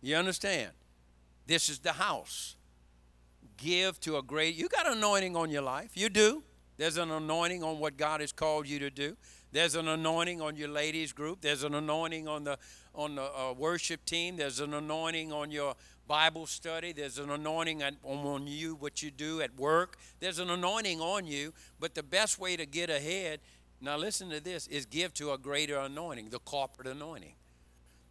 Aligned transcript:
You 0.00 0.16
understand? 0.16 0.70
This 1.46 1.68
is 1.68 1.78
the 1.80 1.92
house. 1.92 2.56
Give 3.56 3.98
to 4.00 4.16
a 4.16 4.22
great, 4.22 4.54
you 4.54 4.68
got 4.68 4.86
anointing 4.86 5.36
on 5.36 5.50
your 5.50 5.62
life. 5.62 5.90
You 5.94 6.08
do. 6.08 6.42
There's 6.78 6.96
an 6.96 7.10
anointing 7.10 7.62
on 7.62 7.78
what 7.78 7.98
God 7.98 8.20
has 8.20 8.32
called 8.32 8.66
you 8.66 8.78
to 8.78 8.90
do. 8.90 9.16
There's 9.52 9.74
an 9.74 9.88
anointing 9.88 10.40
on 10.40 10.56
your 10.56 10.68
ladies 10.68 11.12
group. 11.12 11.40
There's 11.40 11.64
an 11.64 11.74
anointing 11.74 12.28
on 12.28 12.44
the 12.44 12.58
on 12.94 13.16
the 13.16 13.22
uh, 13.22 13.52
worship 13.52 14.04
team. 14.04 14.36
There's 14.36 14.60
an 14.60 14.74
anointing 14.74 15.32
on 15.32 15.50
your 15.50 15.74
Bible 16.06 16.46
study. 16.46 16.92
There's 16.92 17.18
an 17.18 17.30
anointing 17.30 17.82
on, 17.82 17.96
on 18.02 18.46
you 18.46 18.74
what 18.76 19.02
you 19.02 19.10
do 19.10 19.40
at 19.40 19.54
work. 19.56 19.96
There's 20.20 20.38
an 20.38 20.50
anointing 20.50 21.00
on 21.00 21.26
you. 21.26 21.52
But 21.78 21.94
the 21.94 22.02
best 22.02 22.38
way 22.38 22.56
to 22.56 22.66
get 22.66 22.90
ahead, 22.90 23.40
now 23.80 23.96
listen 23.96 24.30
to 24.30 24.40
this, 24.40 24.66
is 24.68 24.86
give 24.86 25.14
to 25.14 25.32
a 25.32 25.38
greater 25.38 25.78
anointing, 25.78 26.30
the 26.30 26.40
corporate 26.40 26.88
anointing. 26.88 27.34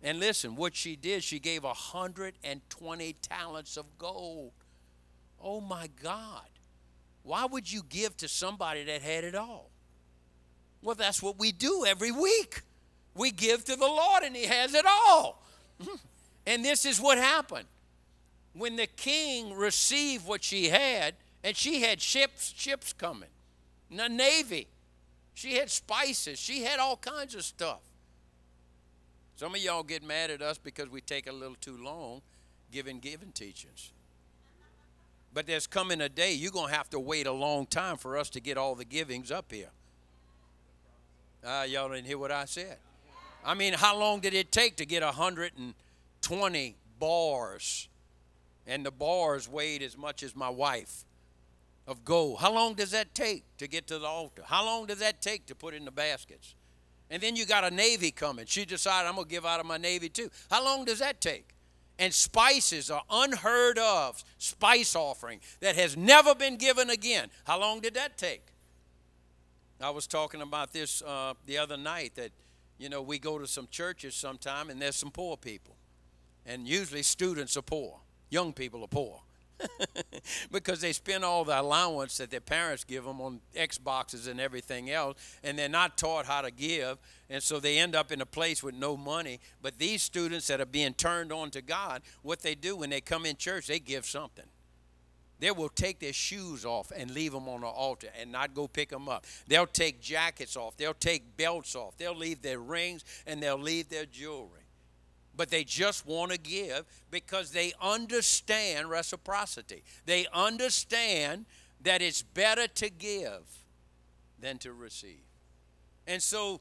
And 0.01 0.19
listen, 0.19 0.55
what 0.55 0.75
she 0.75 0.95
did, 0.95 1.23
she 1.23 1.39
gave 1.39 1.63
120 1.63 3.13
talents 3.21 3.77
of 3.77 3.85
gold. 3.97 4.51
Oh 5.41 5.59
my 5.59 5.89
God. 6.01 6.47
Why 7.23 7.45
would 7.45 7.71
you 7.71 7.81
give 7.87 8.15
to 8.17 8.27
somebody 8.27 8.83
that 8.85 9.01
had 9.01 9.23
it 9.23 9.35
all? 9.35 9.69
Well, 10.81 10.95
that's 10.95 11.21
what 11.21 11.37
we 11.37 11.51
do 11.51 11.85
every 11.85 12.11
week. 12.11 12.61
We 13.13 13.31
give 13.31 13.65
to 13.65 13.75
the 13.75 13.85
Lord 13.85 14.23
and 14.23 14.35
He 14.35 14.45
has 14.45 14.73
it 14.73 14.85
all. 14.85 15.43
And 16.49 16.65
this 16.65 16.83
is 16.83 16.99
what 16.99 17.19
happened. 17.19 17.67
When 18.53 18.75
the 18.75 18.87
king 18.87 19.53
received 19.53 20.25
what 20.25 20.43
she 20.43 20.69
had, 20.69 21.13
and 21.43 21.55
she 21.55 21.81
had 21.81 22.01
ships, 22.01 22.53
ships 22.57 22.91
coming, 22.91 23.29
the 23.91 24.09
navy, 24.09 24.67
she 25.35 25.55
had 25.55 25.69
spices, 25.69 26.39
she 26.39 26.63
had 26.63 26.79
all 26.79 26.97
kinds 26.97 27.35
of 27.35 27.43
stuff. 27.43 27.81
Some 29.39 29.55
of 29.55 29.61
y'all 29.61 29.83
get 29.83 30.03
mad 30.03 30.31
at 30.31 30.41
us 30.41 30.57
because 30.57 30.89
we 30.89 30.99
take 30.99 31.25
a 31.25 31.31
little 31.31 31.55
too 31.61 31.77
long 31.81 32.21
giving 32.73 32.99
giving 32.99 33.31
teachings. 33.31 33.93
But 35.33 35.47
there's 35.47 35.65
coming 35.65 36.01
a 36.01 36.09
day 36.09 36.33
you're 36.33 36.51
going 36.51 36.67
to 36.67 36.75
have 36.75 36.89
to 36.89 36.99
wait 36.99 37.25
a 37.25 37.31
long 37.31 37.65
time 37.65 37.95
for 37.95 38.17
us 38.17 38.29
to 38.31 38.41
get 38.41 38.57
all 38.57 38.75
the 38.75 38.83
givings 38.83 39.31
up 39.31 39.49
here. 39.49 39.69
Uh, 41.41 41.65
y'all 41.69 41.87
didn't 41.87 42.05
hear 42.05 42.17
what 42.17 42.33
I 42.33 42.43
said. 42.43 42.79
I 43.45 43.53
mean, 43.53 43.71
how 43.75 43.97
long 43.97 44.19
did 44.19 44.33
it 44.33 44.51
take 44.51 44.75
to 44.75 44.85
get 44.85 45.03
120 45.03 46.75
bars? 46.99 47.87
And 48.67 48.85
the 48.85 48.91
bars 48.91 49.47
weighed 49.47 49.81
as 49.81 49.97
much 49.97 50.21
as 50.21 50.35
my 50.35 50.49
wife 50.49 51.05
of 51.87 52.03
gold. 52.03 52.39
How 52.39 52.53
long 52.53 52.73
does 52.73 52.91
that 52.91 53.15
take 53.15 53.45
to 53.57 53.69
get 53.69 53.87
to 53.87 53.99
the 53.99 54.05
altar? 54.05 54.41
How 54.45 54.65
long 54.65 54.85
does 54.85 54.99
that 54.99 55.21
take 55.21 55.45
to 55.45 55.55
put 55.55 55.73
in 55.73 55.85
the 55.85 55.91
baskets? 55.91 56.55
And 57.09 57.21
then 57.21 57.35
you 57.35 57.45
got 57.45 57.63
a 57.63 57.71
Navy 57.71 58.11
coming. 58.11 58.45
She 58.47 58.65
decided, 58.65 59.07
I'm 59.07 59.15
going 59.15 59.27
to 59.27 59.31
give 59.31 59.45
out 59.45 59.59
of 59.59 59.65
my 59.65 59.77
Navy 59.77 60.09
too. 60.09 60.29
How 60.49 60.63
long 60.63 60.85
does 60.85 60.99
that 60.99 61.21
take? 61.21 61.49
And 61.97 62.13
spices 62.13 62.89
are 62.89 63.03
unheard 63.09 63.77
of 63.77 64.23
spice 64.37 64.95
offering 64.95 65.39
that 65.59 65.75
has 65.75 65.97
never 65.97 66.33
been 66.33 66.55
given 66.55 66.89
again. 66.89 67.29
How 67.43 67.59
long 67.59 67.81
did 67.81 67.95
that 67.95 68.17
take? 68.17 68.43
I 69.81 69.89
was 69.89 70.07
talking 70.07 70.41
about 70.41 70.71
this 70.71 71.01
uh, 71.01 71.33
the 71.45 71.57
other 71.57 71.77
night 71.77 72.15
that, 72.15 72.31
you 72.77 72.89
know, 72.89 73.01
we 73.01 73.17
go 73.17 73.39
to 73.39 73.47
some 73.47 73.67
churches 73.71 74.13
sometime 74.13 74.69
and 74.69 74.81
there's 74.81 74.95
some 74.95 75.11
poor 75.11 75.35
people. 75.35 75.75
And 76.45 76.67
usually 76.67 77.03
students 77.03 77.57
are 77.57 77.61
poor, 77.61 77.99
young 78.29 78.53
people 78.53 78.83
are 78.83 78.87
poor. 78.87 79.21
because 80.51 80.81
they 80.81 80.93
spend 80.93 81.23
all 81.23 81.43
the 81.43 81.59
allowance 81.59 82.17
that 82.17 82.31
their 82.31 82.39
parents 82.39 82.83
give 82.83 83.03
them 83.03 83.21
on 83.21 83.41
Xboxes 83.55 84.27
and 84.27 84.39
everything 84.39 84.89
else, 84.89 85.17
and 85.43 85.57
they're 85.57 85.69
not 85.69 85.97
taught 85.97 86.25
how 86.25 86.41
to 86.41 86.51
give, 86.51 86.97
and 87.29 87.41
so 87.41 87.59
they 87.59 87.77
end 87.77 87.95
up 87.95 88.11
in 88.11 88.21
a 88.21 88.25
place 88.25 88.63
with 88.63 88.75
no 88.75 88.97
money. 88.97 89.39
But 89.61 89.77
these 89.77 90.01
students 90.01 90.47
that 90.47 90.61
are 90.61 90.65
being 90.65 90.93
turned 90.93 91.31
on 91.31 91.51
to 91.51 91.61
God, 91.61 92.01
what 92.21 92.41
they 92.41 92.55
do 92.55 92.77
when 92.77 92.89
they 92.89 93.01
come 93.01 93.25
in 93.25 93.35
church, 93.35 93.67
they 93.67 93.79
give 93.79 94.05
something. 94.05 94.45
They 95.39 95.51
will 95.51 95.69
take 95.69 95.99
their 95.99 96.11
shoes 96.11 96.65
off 96.65 96.91
and 96.95 97.11
leave 97.11 97.31
them 97.31 97.47
on 97.47 97.61
the 97.61 97.67
altar 97.67 98.09
and 98.19 98.29
not 98.29 98.53
go 98.53 98.67
pick 98.67 98.89
them 98.89 99.07
up. 99.07 99.25
They'll 99.47 99.65
take 99.65 100.01
jackets 100.01 100.57
off, 100.57 100.75
they'll 100.75 100.93
take 100.93 101.37
belts 101.37 101.75
off, 101.75 101.97
they'll 101.97 102.15
leave 102.15 102.41
their 102.41 102.59
rings, 102.59 103.05
and 103.25 103.41
they'll 103.41 103.57
leave 103.57 103.89
their 103.89 104.05
jewelry 104.05 104.58
but 105.39 105.49
they 105.49 105.63
just 105.63 106.05
want 106.05 106.33
to 106.33 106.37
give 106.37 106.83
because 107.09 107.51
they 107.51 107.71
understand 107.81 108.89
reciprocity. 108.89 109.83
They 110.05 110.27
understand 110.33 111.45
that 111.81 112.01
it's 112.01 112.21
better 112.21 112.67
to 112.67 112.89
give 112.89 113.47
than 114.37 114.57
to 114.57 114.73
receive. 114.73 115.23
And 116.05 116.21
so, 116.21 116.59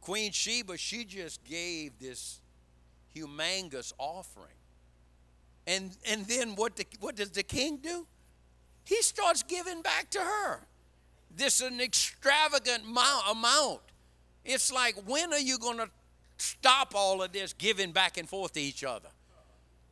Queen 0.00 0.30
Sheba, 0.30 0.78
she 0.78 1.04
just 1.04 1.42
gave 1.42 1.98
this 1.98 2.40
humongous 3.12 3.92
offering. 3.98 4.54
And, 5.66 5.90
and 6.08 6.24
then 6.26 6.54
what, 6.54 6.76
the, 6.76 6.86
what 7.00 7.16
does 7.16 7.32
the 7.32 7.42
king 7.42 7.78
do? 7.78 8.06
He 8.84 9.02
starts 9.02 9.42
giving 9.42 9.82
back 9.82 10.10
to 10.10 10.20
her. 10.20 10.60
This 11.34 11.60
an 11.60 11.80
extravagant 11.80 12.84
amount. 12.84 13.80
It's 14.44 14.72
like, 14.72 14.94
when 15.06 15.32
are 15.32 15.40
you 15.40 15.58
going 15.58 15.78
to 15.78 15.90
stop 16.40 16.94
all 16.94 17.22
of 17.22 17.32
this 17.32 17.52
giving 17.52 17.92
back 17.92 18.16
and 18.16 18.28
forth 18.28 18.52
to 18.52 18.60
each 18.60 18.84
other. 18.84 19.08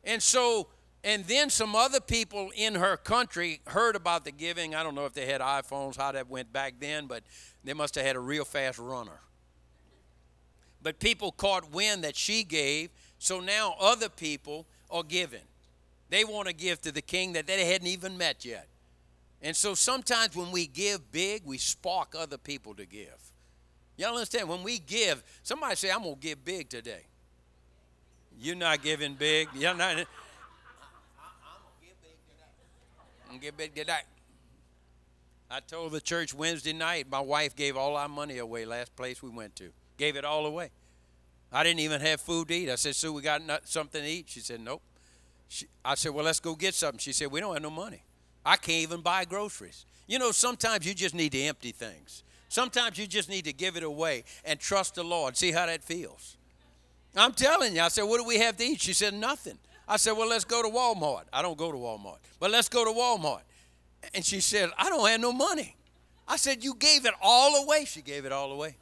And 0.03 0.21
so, 0.21 0.67
and 1.03 1.25
then 1.25 1.49
some 1.49 1.75
other 1.75 1.99
people 1.99 2.51
in 2.55 2.75
her 2.75 2.97
country 2.97 3.61
heard 3.67 3.95
about 3.95 4.25
the 4.25 4.31
giving. 4.31 4.75
I 4.75 4.83
don't 4.83 4.95
know 4.95 5.05
if 5.05 5.13
they 5.13 5.25
had 5.25 5.41
iPhones, 5.41 5.97
how 5.97 6.11
that 6.11 6.29
went 6.29 6.51
back 6.51 6.75
then, 6.79 7.07
but 7.07 7.23
they 7.63 7.73
must 7.73 7.95
have 7.95 8.05
had 8.05 8.15
a 8.15 8.19
real 8.19 8.45
fast 8.45 8.79
runner. 8.79 9.19
But 10.81 10.99
people 10.99 11.31
caught 11.31 11.71
wind 11.71 12.03
that 12.03 12.15
she 12.15 12.43
gave, 12.43 12.89
so 13.17 13.39
now 13.39 13.75
other 13.79 14.09
people 14.09 14.65
are 14.89 15.03
giving. 15.03 15.41
They 16.09 16.23
want 16.23 16.47
to 16.47 16.53
give 16.53 16.81
to 16.81 16.91
the 16.91 17.01
king 17.01 17.33
that 17.33 17.47
they 17.47 17.65
hadn't 17.65 17.87
even 17.87 18.17
met 18.17 18.45
yet. 18.45 18.67
And 19.41 19.55
so 19.55 19.73
sometimes 19.73 20.35
when 20.35 20.51
we 20.51 20.67
give 20.67 21.11
big, 21.11 21.43
we 21.45 21.57
spark 21.57 22.15
other 22.17 22.37
people 22.37 22.73
to 22.75 22.85
give. 22.85 23.28
Y'all 23.99 24.13
understand? 24.13 24.47
When 24.47 24.63
we 24.63 24.79
give, 24.79 25.21
somebody 25.43 25.75
say, 25.75 25.91
I'm 25.91 26.03
going 26.03 26.15
to 26.15 26.21
give 26.21 26.45
big 26.45 26.69
today. 26.69 27.01
You're 28.39 28.55
not 28.55 28.81
giving 28.81 29.15
big. 29.15 29.49
You're 29.53 29.73
not. 29.73 29.89
I'm 29.89 30.05
going 33.27 33.39
to 33.41 33.45
give 33.45 33.57
big 33.57 33.75
today. 33.75 33.99
I 35.51 35.59
told 35.59 35.91
the 35.91 35.99
church 35.99 36.33
Wednesday 36.33 36.71
night, 36.71 37.07
my 37.11 37.19
wife 37.19 37.57
gave 37.57 37.75
all 37.75 37.97
our 37.97 38.07
money 38.07 38.37
away 38.37 38.63
last 38.63 38.95
place 38.95 39.21
we 39.21 39.31
went 39.31 39.57
to. 39.57 39.69
Gave 39.97 40.15
it 40.15 40.23
all 40.23 40.45
away. 40.45 40.69
I 41.51 41.63
didn't 41.63 41.81
even 41.81 41.99
have 41.99 42.21
food 42.21 42.47
to 42.47 42.53
eat. 42.53 42.69
I 42.69 42.75
said, 42.75 42.95
Sue, 42.95 43.11
we 43.11 43.21
got 43.21 43.41
something 43.65 44.01
to 44.01 44.07
eat? 44.07 44.29
She 44.29 44.39
said, 44.39 44.61
nope. 44.61 44.81
She, 45.49 45.65
I 45.83 45.95
said, 45.95 46.13
well, 46.13 46.23
let's 46.23 46.39
go 46.39 46.55
get 46.55 46.73
something. 46.73 46.99
She 46.99 47.11
said, 47.11 47.29
we 47.29 47.41
don't 47.41 47.51
have 47.53 47.61
no 47.63 47.69
money. 47.69 48.03
I 48.45 48.55
can't 48.55 48.81
even 48.81 49.01
buy 49.01 49.25
groceries. 49.25 49.85
You 50.07 50.19
know, 50.19 50.31
sometimes 50.31 50.87
you 50.87 50.93
just 50.93 51.13
need 51.13 51.33
to 51.33 51.41
empty 51.41 51.73
things. 51.73 52.23
Sometimes 52.49 52.97
you 52.97 53.05
just 53.07 53.29
need 53.29 53.45
to 53.45 53.53
give 53.53 53.77
it 53.77 53.83
away 53.83 54.23
and 54.43 54.59
trust 54.59 54.95
the 54.95 55.03
Lord. 55.03 55.37
See 55.37 55.51
how 55.51 55.67
that 55.67 55.83
feels. 55.83 56.35
I'm 57.15 57.33
telling 57.33 57.75
you, 57.75 57.81
I 57.81 57.87
said, 57.87 58.03
What 58.03 58.17
do 58.17 58.25
we 58.25 58.39
have 58.39 58.57
to 58.57 58.63
eat? 58.63 58.81
She 58.81 58.93
said, 58.93 59.13
Nothing. 59.13 59.57
I 59.87 59.97
said, 59.97 60.13
Well, 60.13 60.27
let's 60.27 60.45
go 60.45 60.61
to 60.61 60.69
Walmart. 60.69 61.23
I 61.31 61.41
don't 61.41 61.57
go 61.57 61.71
to 61.71 61.77
Walmart, 61.77 62.17
but 62.39 62.51
let's 62.51 62.67
go 62.67 62.83
to 62.83 62.91
Walmart. 62.91 63.41
And 64.13 64.25
she 64.25 64.39
said, 64.39 64.69
I 64.77 64.89
don't 64.89 65.07
have 65.07 65.21
no 65.21 65.31
money. 65.31 65.75
I 66.27 66.37
said, 66.37 66.63
You 66.63 66.75
gave 66.75 67.05
it 67.05 67.13
all 67.21 67.63
away. 67.63 67.85
She 67.85 68.01
gave 68.01 68.25
it 68.25 68.31
all 68.31 68.51
away. 68.51 68.75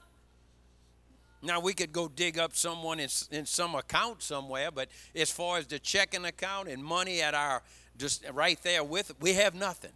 Now, 1.41 1.59
we 1.59 1.73
could 1.73 1.91
go 1.91 2.07
dig 2.07 2.39
up 2.39 2.56
someone 2.56 3.00
in, 3.00 3.09
in 3.31 3.45
some 3.45 3.75
account 3.75 4.23
somewhere, 4.23 4.72
but 4.72 4.89
as 5.16 5.31
far 5.31 5.59
as 5.59 5.67
the 5.67 5.77
checking 5.77 6.25
account 6.25 6.67
and 6.67 6.83
money 6.83 7.22
at 7.22 7.35
our, 7.35 7.61
just 7.97 8.25
right 8.33 8.61
there 8.63 8.83
with 8.83 9.11
it, 9.11 9.17
we 9.19 9.33
have 9.33 9.53
nothing. 9.53 9.91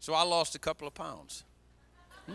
So 0.00 0.14
I 0.14 0.22
lost 0.22 0.54
a 0.54 0.58
couple 0.58 0.88
of 0.88 0.94
pounds. 0.94 1.44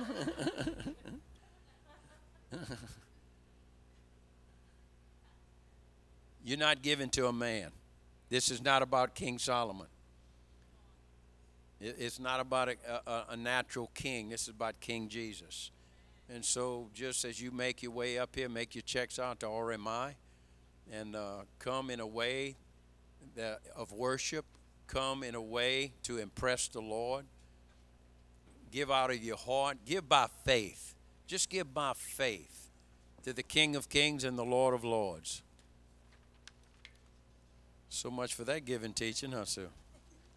You're 6.44 6.58
not 6.58 6.82
given 6.82 7.10
to 7.12 7.28
a 7.28 7.34
man. 7.34 7.72
This 8.30 8.50
is 8.52 8.62
not 8.62 8.82
about 8.82 9.16
King 9.16 9.40
Solomon. 9.40 9.88
It's 11.82 12.20
not 12.20 12.40
about 12.42 12.70
a, 12.70 12.76
a, 13.08 13.26
a, 13.30 13.38
natural 13.38 13.90
king. 13.94 14.30
This 14.30 14.44
is 14.44 14.50
about 14.50 14.80
King 14.82 15.08
Jesus. 15.08 15.72
And 16.30 16.44
so, 16.44 16.90
just 16.94 17.24
as 17.24 17.42
you 17.42 17.52
make 17.52 17.82
your 17.82 17.94
way 17.94 18.20
up 18.20 18.36
here, 18.36 18.50
make 18.50 18.76
your 18.76 18.82
checks 18.82 19.18
out 19.18 19.40
to 19.40 19.46
RMI 19.46 20.16
and 20.92 21.16
uh, 21.16 21.44
come 21.58 21.90
in 21.90 22.02
a 22.02 22.08
way 22.08 22.58
that, 23.36 23.62
of 23.76 23.94
worship, 23.94 24.46
come 24.88 25.24
in 25.24 25.36
a 25.36 25.42
way 25.42 25.94
to 26.04 26.18
impress 26.18 26.68
the 26.68 26.82
Lord 26.82 27.26
give 28.72 28.92
out 28.92 29.12
of 29.12 29.24
your 29.24 29.38
heart, 29.38 29.78
give 29.86 30.08
by 30.08 30.28
faith. 30.46 30.96
Just 31.28 31.50
give 31.50 31.74
by 31.74 31.94
faith 31.96 32.70
to 33.24 33.34
the 33.34 33.44
King 33.44 33.76
of 33.76 33.90
Kings 33.90 34.24
and 34.24 34.38
the 34.38 34.46
Lord 34.46 34.74
of 34.74 34.84
Lords. 34.84 35.42
So 37.90 38.10
much 38.10 38.34
for 38.34 38.44
that 38.46 38.66
giving 38.66 38.94
teaching, 38.94 39.32
huh, 39.32 39.46
Sue? 39.46 39.70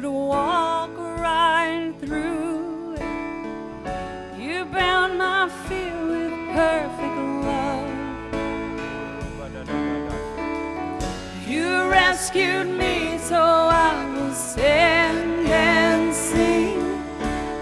could 0.00 0.08
walk 0.08 0.96
right 0.96 1.92
through 2.00 2.94
it. 2.94 4.40
You 4.40 4.64
bound 4.64 5.18
my 5.18 5.46
fear 5.68 5.94
with 6.06 6.32
perfect 6.54 7.18
love. 7.44 7.90
You 11.46 11.90
rescued 11.90 12.68
me, 12.68 13.18
so 13.18 13.36
I 13.36 14.10
will 14.14 14.32
stand 14.32 15.46
and 15.48 16.14
sing. 16.14 16.80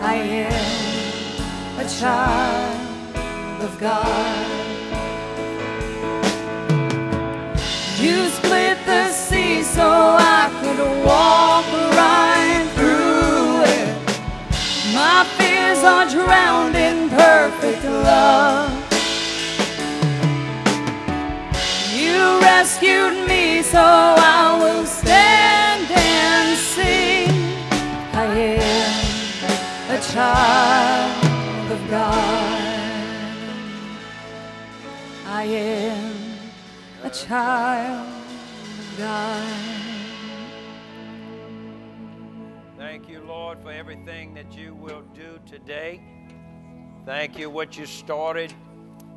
I 0.00 0.14
am 0.14 1.80
a 1.80 1.88
child 1.88 3.62
of 3.64 3.80
God. 3.80 4.46
You 7.98 8.28
split 8.28 8.78
the 8.86 9.10
sea 9.10 9.64
so 9.64 9.88
I 10.20 10.48
could 10.60 11.04
walk 11.04 11.66
right 11.96 12.27
fears 15.78 15.84
are 15.84 16.08
drowned 16.08 16.76
in 16.76 17.08
perfect 17.08 17.84
love. 17.84 18.70
You 21.94 22.40
rescued 22.40 23.28
me 23.28 23.62
so 23.62 23.78
I 23.80 24.58
will 24.60 24.86
stand 24.86 25.90
and 25.90 26.58
sing. 26.58 27.30
I 28.12 28.24
am 28.24 29.90
a 29.90 30.00
child 30.00 31.72
of 31.72 31.90
God. 31.90 32.64
I 35.26 35.44
am 35.44 36.14
a 37.04 37.10
child 37.10 38.08
of 38.78 38.98
God. 38.98 39.67
Lord, 43.48 43.60
for 43.60 43.72
everything 43.72 44.34
that 44.34 44.52
you 44.52 44.74
will 44.74 45.00
do 45.14 45.40
today. 45.46 46.02
Thank 47.06 47.38
you, 47.38 47.48
what 47.48 47.78
you 47.78 47.86
started, 47.86 48.52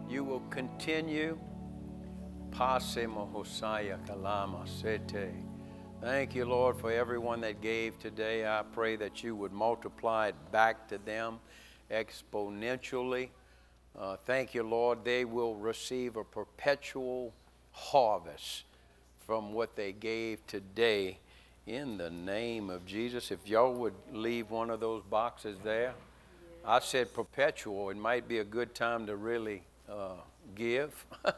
you 0.08 0.24
will 0.24 0.40
continue. 0.50 1.38
Thank 6.00 6.34
you, 6.34 6.46
Lord, 6.46 6.78
for 6.78 6.94
everyone 6.94 7.42
that 7.42 7.60
gave 7.60 8.00
today. 8.00 8.48
I 8.48 8.64
pray 8.72 8.96
that 8.96 9.22
you 9.22 9.36
would 9.36 9.52
multiply 9.52 10.30
it 10.30 10.36
back 10.50 10.88
to 10.88 10.98
them 10.98 11.40
exponentially. 11.92 13.32
Uh, 14.00 14.16
thank 14.16 14.54
you, 14.54 14.64
Lord. 14.64 15.04
They 15.04 15.26
will 15.26 15.56
receive 15.56 16.16
a 16.16 16.24
perpetual 16.24 17.34
harvest 17.72 18.64
from 19.28 19.52
what 19.52 19.76
they 19.76 19.92
gave 19.92 20.48
today 20.48 21.20
in 21.68 21.98
the 21.98 22.10
name 22.10 22.70
of 22.70 22.86
Jesus. 22.86 23.32
If 23.32 23.48
y'all 23.48 23.74
would 23.74 23.94
leave 24.12 24.50
one 24.50 24.70
of 24.70 24.80
those 24.80 25.04
boxes 25.04 25.58
there, 25.64 25.94
I 26.66 26.80
said 26.80 27.14
perpetual. 27.14 27.90
It 27.90 27.98
might 27.98 28.28
be 28.28 28.40
a 28.40 28.44
good 28.44 28.76
time 28.76 29.06
to 29.08 29.16
really 29.16 29.64
uh, 29.90 30.14
give. 30.56 30.92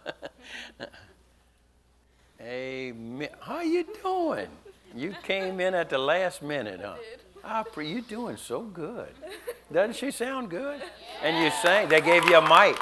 Amen. 2.41 3.29
How 3.41 3.61
you 3.61 3.85
doing? 4.01 4.47
You 4.95 5.15
came 5.23 5.59
in 5.59 5.73
at 5.73 5.89
the 5.89 5.97
last 5.97 6.41
minute, 6.41 6.81
huh? 6.83 6.95
I 7.43 7.63
pre- 7.63 7.89
you 7.89 8.01
doing 8.01 8.37
so 8.37 8.61
good. 8.61 9.09
Doesn't 9.71 9.95
she 9.95 10.11
sound 10.11 10.49
good? 10.49 10.81
And 11.21 11.43
you 11.43 11.51
sang. 11.61 11.89
They 11.89 12.01
gave 12.01 12.25
you 12.25 12.37
a 12.37 12.41
mic. 12.41 12.77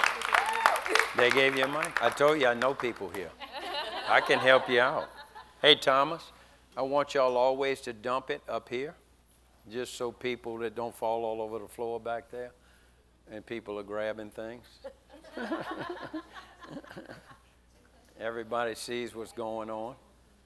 They 1.16 1.30
gave 1.30 1.56
you 1.56 1.66
a 1.66 1.68
mic. 1.68 2.02
I 2.02 2.10
told 2.10 2.40
you 2.40 2.48
I 2.48 2.54
know 2.54 2.74
people 2.74 3.10
here. 3.10 3.30
I 4.08 4.22
can 4.22 4.40
help 4.40 4.70
you 4.70 4.82
out. 4.82 5.10
Hey, 5.62 5.76
Thomas, 5.76 6.24
I 6.76 6.84
want 6.84 7.14
y'all 7.14 7.36
always 7.36 7.82
to 7.82 7.94
dump 7.94 8.30
it 8.30 8.42
up 8.48 8.70
here, 8.70 8.96
just 9.70 9.96
so 9.96 10.12
people 10.12 10.58
that 10.60 10.74
don't 10.76 10.96
fall 10.96 11.26
all 11.26 11.42
over 11.42 11.60
the 11.60 11.68
floor 11.68 12.00
back 12.00 12.32
there, 12.32 12.52
and 13.30 13.46
people 13.46 13.78
are 13.78 13.84
grabbing 13.84 14.30
things. 14.30 14.66
Everybody 18.20 18.76
sees 18.76 19.14
what's 19.14 19.34
going 19.34 19.70
on. 19.70 19.96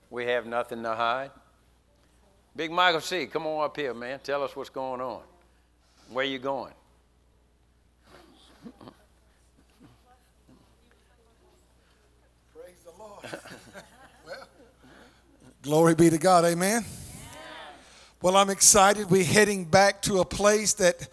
We 0.09 0.25
have 0.25 0.45
nothing 0.45 0.81
to 0.83 0.95
hide. 0.95 1.31
Big 2.55 2.71
Michael 2.71 3.01
C., 3.01 3.27
come 3.27 3.45
on 3.45 3.65
up 3.65 3.75
here, 3.75 3.93
man. 3.93 4.19
Tell 4.23 4.41
us 4.43 4.55
what's 4.55 4.69
going 4.69 5.01
on. 5.01 5.21
Where 6.09 6.25
you 6.25 6.39
going? 6.39 6.73
Praise 12.53 12.75
the 12.83 12.91
Lord. 12.97 13.25
glory 15.65 15.95
be 15.95 16.11
to 16.11 16.19
God. 16.19 16.45
Amen. 16.45 16.85
Well, 18.21 18.37
I'm 18.37 18.51
excited. 18.51 19.09
We're 19.09 19.23
heading 19.23 19.65
back 19.65 19.99
to 20.03 20.19
a 20.19 20.25
place 20.25 20.73
that 20.73 21.07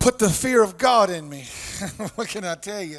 put 0.00 0.18
the 0.18 0.28
fear 0.28 0.60
of 0.64 0.76
God 0.76 1.08
in 1.08 1.28
me. 1.28 1.44
what 2.16 2.26
can 2.26 2.44
I 2.44 2.56
tell 2.56 2.82
you? 2.82 2.98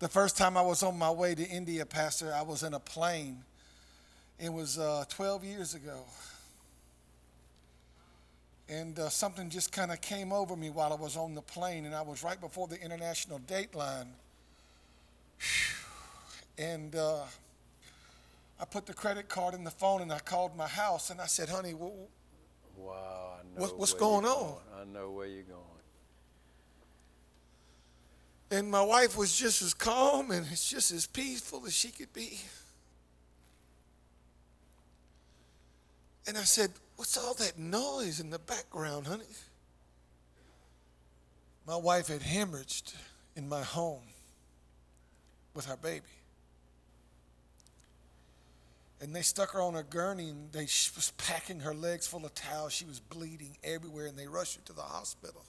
The 0.00 0.08
first 0.08 0.36
time 0.36 0.56
I 0.56 0.62
was 0.62 0.82
on 0.82 0.98
my 0.98 1.12
way 1.12 1.36
to 1.36 1.46
India, 1.46 1.86
Pastor, 1.86 2.34
I 2.34 2.42
was 2.42 2.64
in 2.64 2.74
a 2.74 2.80
plane. 2.80 3.44
It 4.40 4.52
was 4.52 4.80
uh, 4.80 5.04
12 5.10 5.44
years 5.44 5.74
ago. 5.74 6.00
And 8.68 8.98
uh, 8.98 9.10
something 9.10 9.48
just 9.48 9.70
kind 9.70 9.92
of 9.92 10.00
came 10.00 10.32
over 10.32 10.56
me 10.56 10.70
while 10.70 10.92
I 10.92 10.96
was 10.96 11.16
on 11.16 11.36
the 11.36 11.42
plane, 11.42 11.86
and 11.86 11.94
I 11.94 12.02
was 12.02 12.24
right 12.24 12.40
before 12.40 12.66
the 12.66 12.82
international 12.82 13.38
date 13.38 13.76
line. 13.76 14.08
And 16.58 16.96
uh, 16.96 17.20
I 18.60 18.66
put 18.66 18.84
the 18.86 18.92
credit 18.92 19.28
card 19.28 19.54
in 19.54 19.64
the 19.64 19.70
phone 19.70 20.02
and 20.02 20.12
I 20.12 20.18
called 20.18 20.54
my 20.56 20.68
house 20.68 21.08
and 21.10 21.20
I 21.20 21.26
said, 21.26 21.48
honey, 21.48 21.72
Wow, 21.72 23.40
What- 23.54 23.78
what's 23.78 23.92
where 23.92 24.00
going 24.00 24.26
on? 24.26 24.60
I 24.74 24.84
know 24.84 25.10
where 25.10 25.26
you're 25.26 25.42
going. 25.44 25.64
and 28.52 28.68
my 28.70 28.82
wife 28.82 29.16
was 29.16 29.34
just 29.36 29.62
as 29.62 29.72
calm 29.72 30.30
and 30.32 30.44
it's 30.50 30.68
just 30.68 30.90
as 30.90 31.06
peaceful 31.06 31.64
as 31.66 31.72
she 31.74 31.90
could 31.90 32.12
be. 32.12 32.40
And 36.26 36.36
I 36.36 36.42
said, 36.44 36.72
What's 36.96 37.16
all 37.16 37.32
that 37.34 37.58
noise 37.58 38.20
in 38.20 38.28
the 38.28 38.38
background, 38.38 39.06
honey? 39.06 39.24
My 41.66 41.76
wife 41.76 42.08
had 42.08 42.20
hemorrhaged 42.20 42.94
in 43.36 43.48
my 43.48 43.62
home 43.62 44.02
with 45.54 45.64
her 45.66 45.76
baby. 45.78 46.04
And 49.00 49.14
they 49.14 49.22
stuck 49.22 49.52
her 49.52 49.62
on 49.62 49.76
a 49.76 49.82
gurney 49.82 50.28
and 50.28 50.52
they 50.52 50.66
she 50.66 50.90
was 50.94 51.12
packing 51.16 51.60
her 51.60 51.74
legs 51.74 52.06
full 52.06 52.24
of 52.24 52.34
towels. 52.34 52.72
She 52.72 52.84
was 52.84 53.00
bleeding 53.00 53.56
everywhere 53.64 54.06
and 54.06 54.18
they 54.18 54.26
rushed 54.26 54.56
her 54.56 54.62
to 54.66 54.72
the 54.74 54.82
hospital. 54.82 55.42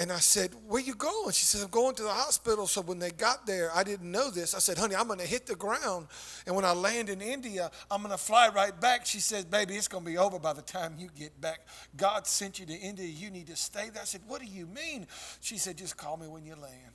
And 0.00 0.12
I 0.12 0.18
said, 0.18 0.52
Where 0.68 0.80
you 0.80 0.94
going? 0.94 1.32
She 1.32 1.44
said, 1.44 1.62
I'm 1.62 1.70
going 1.70 1.96
to 1.96 2.04
the 2.04 2.08
hospital. 2.08 2.68
So 2.68 2.82
when 2.82 3.00
they 3.00 3.10
got 3.10 3.46
there, 3.46 3.70
I 3.74 3.82
didn't 3.82 4.10
know 4.10 4.30
this. 4.30 4.54
I 4.54 4.60
said, 4.60 4.78
Honey, 4.78 4.94
I'm 4.94 5.08
going 5.08 5.18
to 5.18 5.26
hit 5.26 5.46
the 5.46 5.56
ground. 5.56 6.06
And 6.46 6.54
when 6.54 6.64
I 6.64 6.72
land 6.72 7.08
in 7.08 7.20
India, 7.20 7.70
I'm 7.90 8.02
going 8.02 8.12
to 8.12 8.18
fly 8.18 8.48
right 8.48 8.78
back. 8.80 9.06
She 9.06 9.18
said, 9.18 9.50
Baby, 9.50 9.74
it's 9.74 9.88
going 9.88 10.04
to 10.04 10.10
be 10.10 10.16
over 10.16 10.38
by 10.38 10.52
the 10.52 10.62
time 10.62 10.94
you 10.98 11.08
get 11.18 11.40
back. 11.40 11.66
God 11.96 12.28
sent 12.28 12.60
you 12.60 12.66
to 12.66 12.74
India. 12.74 13.06
You 13.06 13.30
need 13.30 13.48
to 13.48 13.56
stay 13.56 13.90
there. 13.92 14.02
I 14.02 14.04
said, 14.04 14.20
What 14.28 14.40
do 14.40 14.46
you 14.46 14.66
mean? 14.66 15.08
She 15.40 15.58
said, 15.58 15.76
Just 15.76 15.96
call 15.96 16.16
me 16.16 16.28
when 16.28 16.44
you 16.44 16.54
land. 16.54 16.94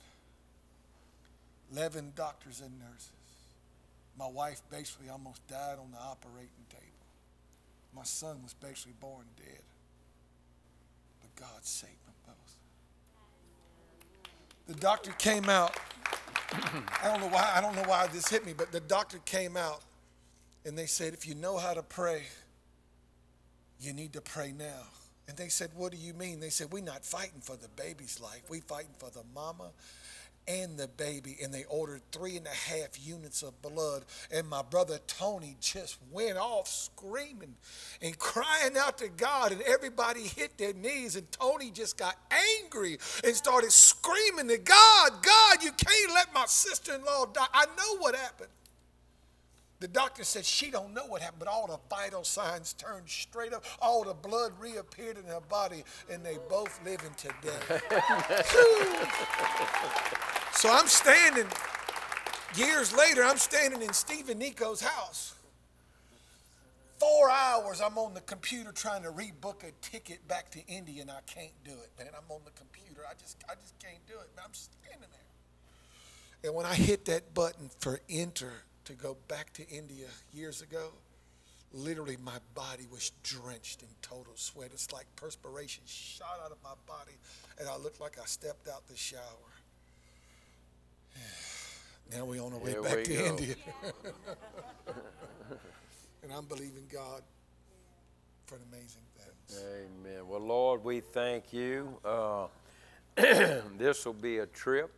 11 1.72 2.12
doctors 2.16 2.62
and 2.64 2.78
nurses. 2.78 3.10
My 4.18 4.28
wife 4.28 4.62
basically 4.70 5.08
almost 5.08 5.46
died 5.48 5.78
on 5.78 5.90
the 5.90 5.98
operating 5.98 6.64
table. 6.68 6.84
My 7.94 8.04
son 8.04 8.42
was 8.42 8.54
basically 8.54 8.94
born 9.00 9.24
dead. 9.36 9.62
But 11.20 11.34
God 11.36 11.64
saved 11.64 12.04
them 12.06 12.14
both. 12.26 12.56
The 14.66 14.74
doctor 14.80 15.12
came 15.12 15.48
out. 15.48 15.76
I 16.52 17.08
don't 17.08 17.20
know 17.20 17.28
why. 17.28 17.52
I 17.54 17.60
don't 17.60 17.74
know 17.74 17.82
why 17.82 18.06
this 18.08 18.28
hit 18.28 18.46
me, 18.46 18.52
but 18.56 18.72
the 18.72 18.80
doctor 18.80 19.18
came 19.24 19.56
out, 19.56 19.82
and 20.64 20.78
they 20.78 20.86
said, 20.86 21.12
"If 21.12 21.26
you 21.26 21.34
know 21.34 21.58
how 21.58 21.74
to 21.74 21.82
pray, 21.82 22.22
you 23.80 23.92
need 23.92 24.12
to 24.12 24.20
pray 24.20 24.52
now." 24.52 24.86
And 25.26 25.36
they 25.36 25.48
said, 25.48 25.70
"What 25.74 25.92
do 25.92 25.98
you 25.98 26.14
mean?" 26.14 26.40
They 26.40 26.50
said, 26.50 26.72
"We're 26.72 26.84
not 26.84 27.04
fighting 27.04 27.40
for 27.40 27.56
the 27.56 27.68
baby's 27.68 28.20
life. 28.20 28.42
We're 28.48 28.60
fighting 28.60 28.94
for 28.98 29.10
the 29.10 29.24
mama 29.34 29.70
and 30.46 30.78
the 30.78 30.88
baby." 30.88 31.38
And 31.42 31.52
they 31.52 31.64
ordered 31.64 32.02
three 32.12 32.36
and 32.36 32.46
a 32.46 32.50
half 32.50 32.98
units 33.00 33.42
of 33.42 33.60
blood. 33.62 34.04
And 34.30 34.48
my 34.48 34.62
brother 34.62 34.98
Tony 35.06 35.56
just 35.60 35.98
went 36.10 36.36
off 36.38 36.68
screaming 36.68 37.56
and 38.02 38.18
crying 38.18 38.76
out 38.76 38.98
to 38.98 39.08
God. 39.08 39.52
And 39.52 39.62
everybody 39.62 40.22
hit 40.22 40.56
their 40.58 40.72
knees. 40.72 41.16
And 41.16 41.30
Tony 41.32 41.70
just 41.70 41.96
got 41.96 42.16
angry 42.60 42.98
and 43.22 43.34
started 43.34 43.72
screaming 43.72 44.48
to 44.48 44.58
God, 44.58 45.22
God, 45.22 45.62
you 45.62 45.72
can't 45.72 46.14
let 46.14 46.32
my 46.34 46.46
sister-in-law 46.46 47.26
die. 47.26 47.46
I 47.52 47.66
know 47.66 47.96
what 47.98 48.14
happened. 48.14 48.50
The 49.84 49.88
doctor 49.88 50.24
said 50.24 50.46
she 50.46 50.70
don't 50.70 50.94
know 50.94 51.04
what 51.04 51.20
happened, 51.20 51.40
but 51.40 51.48
all 51.48 51.66
the 51.66 51.78
vital 51.94 52.24
signs 52.24 52.72
turned 52.72 53.06
straight 53.06 53.52
up. 53.52 53.66
All 53.82 54.02
the 54.02 54.14
blood 54.14 54.52
reappeared 54.58 55.18
in 55.18 55.24
her 55.24 55.42
body, 55.42 55.84
and 56.10 56.24
they 56.24 56.38
both 56.48 56.80
living 56.86 57.10
today. 57.18 57.52
so 60.54 60.72
I'm 60.72 60.86
standing, 60.86 61.44
years 62.56 62.96
later, 62.96 63.24
I'm 63.24 63.36
standing 63.36 63.82
in 63.82 63.92
Stephen 63.92 64.38
Nico's 64.38 64.80
house. 64.80 65.34
Four 66.98 67.28
hours 67.28 67.82
I'm 67.82 67.98
on 67.98 68.14
the 68.14 68.22
computer 68.22 68.72
trying 68.72 69.02
to 69.02 69.10
rebook 69.10 69.64
a 69.68 69.72
ticket 69.82 70.26
back 70.26 70.50
to 70.52 70.66
India 70.66 71.02
and 71.02 71.10
I 71.10 71.20
can't 71.26 71.52
do 71.62 71.72
it, 71.72 71.90
man. 71.98 72.08
I'm 72.16 72.34
on 72.34 72.40
the 72.46 72.52
computer. 72.52 73.02
I 73.06 73.12
just 73.20 73.44
I 73.50 73.54
just 73.60 73.78
can't 73.78 74.06
do 74.06 74.14
it. 74.14 74.30
Man, 74.34 74.46
I'm 74.46 74.54
standing 74.54 75.10
there. 75.10 76.48
And 76.48 76.54
when 76.54 76.64
I 76.64 76.72
hit 76.74 77.04
that 77.04 77.34
button 77.34 77.68
for 77.80 78.00
enter 78.08 78.62
to 78.84 78.92
go 78.94 79.16
back 79.28 79.52
to 79.54 79.68
India 79.68 80.06
years 80.32 80.62
ago, 80.62 80.90
literally 81.72 82.16
my 82.22 82.38
body 82.54 82.86
was 82.90 83.12
drenched 83.22 83.82
in 83.82 83.88
total 84.02 84.32
sweat. 84.36 84.70
It's 84.72 84.92
like 84.92 85.06
perspiration 85.16 85.82
shot 85.86 86.40
out 86.44 86.52
of 86.52 86.58
my 86.62 86.74
body, 86.86 87.18
and 87.58 87.68
I 87.68 87.76
looked 87.76 88.00
like 88.00 88.18
I 88.20 88.24
stepped 88.26 88.68
out 88.68 88.86
the 88.88 88.96
shower. 88.96 89.20
Now 92.12 92.26
we're 92.26 92.42
on 92.42 92.52
our 92.52 92.58
way 92.58 92.72
Here 92.72 92.82
back 92.82 93.02
to 93.04 93.14
go. 93.14 93.24
India. 93.24 93.54
and 96.22 96.30
I'm 96.30 96.44
believing 96.44 96.84
God 96.92 97.22
for 98.44 98.56
an 98.56 98.60
amazing 98.70 99.00
things. 99.16 99.62
Amen. 99.64 100.28
Well, 100.28 100.40
Lord, 100.40 100.84
we 100.84 101.00
thank 101.00 101.52
you. 101.52 101.98
Uh, 102.04 102.46
this 103.78 104.04
will 104.04 104.12
be 104.12 104.38
a 104.38 104.46
trip 104.46 104.92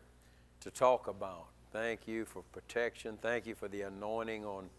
to 0.60 0.70
talk 0.70 1.06
about. 1.06 1.46
Thank 1.76 2.08
you 2.08 2.24
for 2.24 2.42
protection. 2.54 3.18
Thank 3.20 3.46
you 3.46 3.54
for 3.54 3.68
the 3.68 3.82
anointing 3.82 4.46
on 4.46 4.70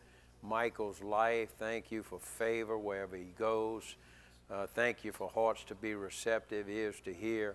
Michael's 0.42 1.00
life. 1.00 1.50
Thank 1.60 1.92
you 1.92 2.02
for 2.02 2.18
favor 2.18 2.76
wherever 2.76 3.16
he 3.16 3.28
goes. 3.38 3.96
Uh, 4.50 4.66
thank 4.66 5.06
you 5.06 5.12
for 5.12 5.30
hearts 5.30 5.64
to 5.66 5.76
be 5.76 5.94
receptive, 5.94 6.68
ears 6.68 6.96
to 7.06 7.14
hear, 7.14 7.54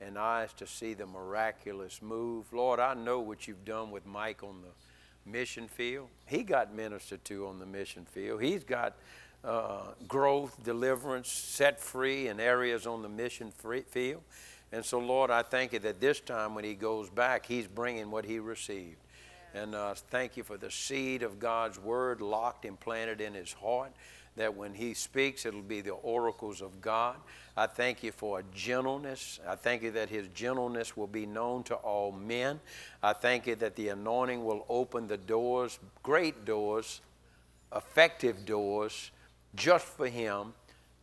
and 0.00 0.18
eyes 0.18 0.52
to 0.54 0.66
see 0.66 0.94
the 0.94 1.06
miraculous 1.06 2.02
move. 2.02 2.52
Lord, 2.52 2.80
I 2.80 2.94
know 2.94 3.20
what 3.20 3.46
you've 3.46 3.64
done 3.64 3.92
with 3.92 4.04
Mike 4.04 4.42
on 4.42 4.62
the 4.62 5.30
mission 5.30 5.68
field. 5.68 6.08
He 6.26 6.42
got 6.42 6.74
ministered 6.74 7.24
to 7.26 7.46
on 7.46 7.60
the 7.60 7.66
mission 7.66 8.04
field. 8.10 8.42
He's 8.42 8.64
got 8.64 8.96
uh, 9.44 9.92
growth, 10.08 10.60
deliverance, 10.64 11.30
set 11.30 11.80
free 11.80 12.26
in 12.26 12.40
areas 12.40 12.84
on 12.88 13.02
the 13.02 13.08
mission 13.08 13.52
free 13.52 13.82
field. 13.82 14.22
And 14.72 14.82
so, 14.84 14.98
Lord, 14.98 15.30
I 15.30 15.42
thank 15.42 15.74
you 15.74 15.78
that 15.80 16.00
this 16.00 16.18
time 16.20 16.54
when 16.54 16.64
he 16.64 16.74
goes 16.74 17.10
back, 17.10 17.44
he's 17.44 17.66
bringing 17.66 18.10
what 18.10 18.24
he 18.24 18.38
received. 18.38 18.96
And 19.54 19.74
uh, 19.74 19.94
thank 19.94 20.38
you 20.38 20.42
for 20.42 20.56
the 20.56 20.70
seed 20.70 21.22
of 21.22 21.38
God's 21.38 21.78
word 21.78 22.22
locked 22.22 22.64
and 22.64 22.80
planted 22.80 23.20
in 23.20 23.34
his 23.34 23.52
heart, 23.52 23.92
that 24.36 24.56
when 24.56 24.72
he 24.72 24.94
speaks, 24.94 25.44
it'll 25.44 25.60
be 25.60 25.82
the 25.82 25.90
oracles 25.90 26.62
of 26.62 26.80
God. 26.80 27.16
I 27.54 27.66
thank 27.66 28.02
you 28.02 28.12
for 28.12 28.38
a 28.38 28.42
gentleness. 28.54 29.38
I 29.46 29.56
thank 29.56 29.82
you 29.82 29.90
that 29.90 30.08
his 30.08 30.28
gentleness 30.28 30.96
will 30.96 31.06
be 31.06 31.26
known 31.26 31.64
to 31.64 31.74
all 31.74 32.12
men. 32.12 32.58
I 33.02 33.12
thank 33.12 33.46
you 33.46 33.56
that 33.56 33.76
the 33.76 33.88
anointing 33.88 34.42
will 34.42 34.64
open 34.70 35.06
the 35.06 35.18
doors, 35.18 35.78
great 36.02 36.46
doors, 36.46 37.02
effective 37.76 38.46
doors, 38.46 39.10
just 39.54 39.84
for 39.84 40.08
him 40.08 40.54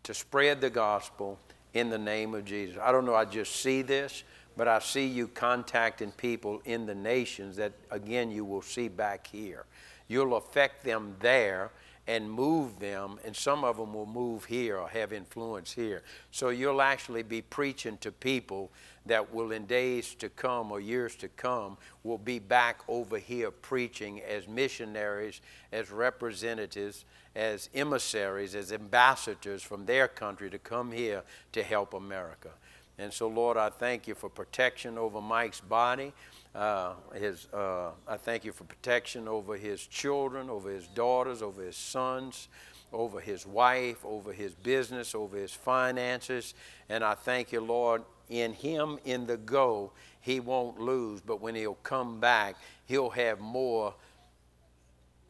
to 0.02 0.16
spread 0.16 0.60
the 0.60 0.72
gospel 0.72 1.38
in 1.74 1.90
the 1.90 1.98
name 1.98 2.34
of 2.34 2.46
Jesus. 2.46 2.78
I 2.82 2.92
don't 2.92 3.06
know, 3.06 3.16
I 3.16 3.26
just 3.26 3.58
see 3.58 3.82
this, 3.82 4.24
but 4.58 4.68
I 4.68 4.80
see 4.80 5.06
you 5.06 5.28
contacting 5.28 6.12
people 6.12 6.62
in 6.66 6.86
the 6.86 6.96
nations 6.96 7.56
that, 7.58 7.74
again, 7.92 8.32
you 8.32 8.44
will 8.44 8.62
see 8.62 8.88
back 8.88 9.28
here. 9.28 9.66
You'll 10.08 10.36
affect 10.36 10.84
them 10.84 11.16
there 11.20 11.72
and 12.10 12.30
move 12.30 12.80
them, 12.80 13.20
and 13.24 13.36
some 13.36 13.64
of 13.64 13.78
them 13.78 13.94
will 13.94 14.08
move 14.08 14.46
here 14.46 14.78
or 14.78 14.90
have 14.90 15.14
influence 15.14 15.72
here. 15.72 16.02
So 16.32 16.50
you'll 16.50 16.82
actually 16.82 17.22
be 17.22 17.44
preaching 17.44 18.00
to 18.00 18.12
people 18.12 18.72
that 19.06 19.32
will, 19.32 19.52
in 19.52 19.68
days 19.68 20.16
to 20.16 20.28
come 20.28 20.72
or 20.72 20.80
years 20.80 21.16
to 21.18 21.28
come, 21.28 21.78
will 22.04 22.18
be 22.18 22.40
back 22.40 22.82
over 22.88 23.20
here 23.20 23.52
preaching 23.52 24.22
as 24.28 24.48
missionaries, 24.48 25.40
as 25.72 25.92
representatives, 25.92 27.06
as 27.36 27.70
emissaries, 27.76 28.56
as 28.56 28.72
ambassadors 28.72 29.62
from 29.62 29.86
their 29.86 30.08
country 30.08 30.50
to 30.50 30.58
come 30.58 30.92
here 30.92 31.22
to 31.52 31.62
help 31.62 31.94
America. 31.94 32.50
And 32.98 33.14
so, 33.14 33.28
Lord, 33.28 33.56
I 33.56 33.70
thank 33.70 34.08
you 34.08 34.16
for 34.16 34.30
protection 34.30 34.98
over 34.98 35.22
Mike's 35.22 35.62
body. 35.62 36.12
Uh, 36.56 36.94
his, 37.16 37.48
uh, 37.54 37.92
I 38.08 38.18
thank 38.18 38.44
you 38.44 38.52
for 38.52 38.64
protection 38.64 39.28
over 39.28 39.56
his 39.56 39.86
children, 39.86 40.50
over 40.50 40.70
his 40.72 40.88
daughters, 40.88 41.42
over 41.42 41.62
his 41.62 41.78
sons, 41.78 42.48
over 42.92 43.20
his 43.20 43.46
wife, 43.46 44.04
over 44.04 44.34
his 44.34 44.56
business, 44.56 45.14
over 45.14 45.38
his 45.38 45.54
finances. 45.54 46.56
And 46.90 47.04
I 47.04 47.14
thank 47.14 47.52
you, 47.52 47.62
Lord, 47.62 48.04
in 48.30 48.54
him 48.54 49.00
in 49.06 49.26
the 49.28 49.38
go, 49.38 49.92
he 50.22 50.40
won't 50.40 50.80
lose, 50.80 51.22
but 51.22 51.40
when 51.42 51.56
he'll 51.56 51.76
come 51.76 52.20
back, 52.20 52.56
he'll 52.86 53.10
have 53.12 53.40
more 53.40 53.94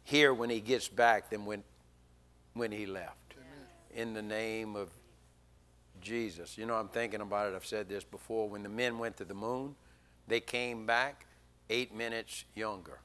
here 0.04 0.34
when 0.34 0.50
he 0.50 0.60
gets 0.60 0.88
back 0.88 1.30
than 1.30 1.46
when, 1.46 1.64
when 2.54 2.72
he 2.72 2.86
left. 2.86 3.16
In 3.94 4.14
the 4.14 4.22
name 4.22 4.76
of 4.76 4.90
Jesus. 6.02 6.58
You 6.58 6.66
know, 6.66 6.76
I'm 6.76 6.88
thinking 6.88 7.22
about 7.22 7.52
it. 7.52 7.56
I've 7.56 7.66
said 7.66 7.90
this 7.90 8.04
before. 8.04 8.48
When 8.48 8.64
the 8.64 8.70
men 8.70 8.98
went 8.98 9.18
to 9.18 9.26
the 9.26 9.34
moon, 9.34 9.76
they 10.30 10.40
came 10.40 10.86
back 10.86 11.26
eight 11.70 11.94
minutes 11.94 12.46
younger. 12.56 13.00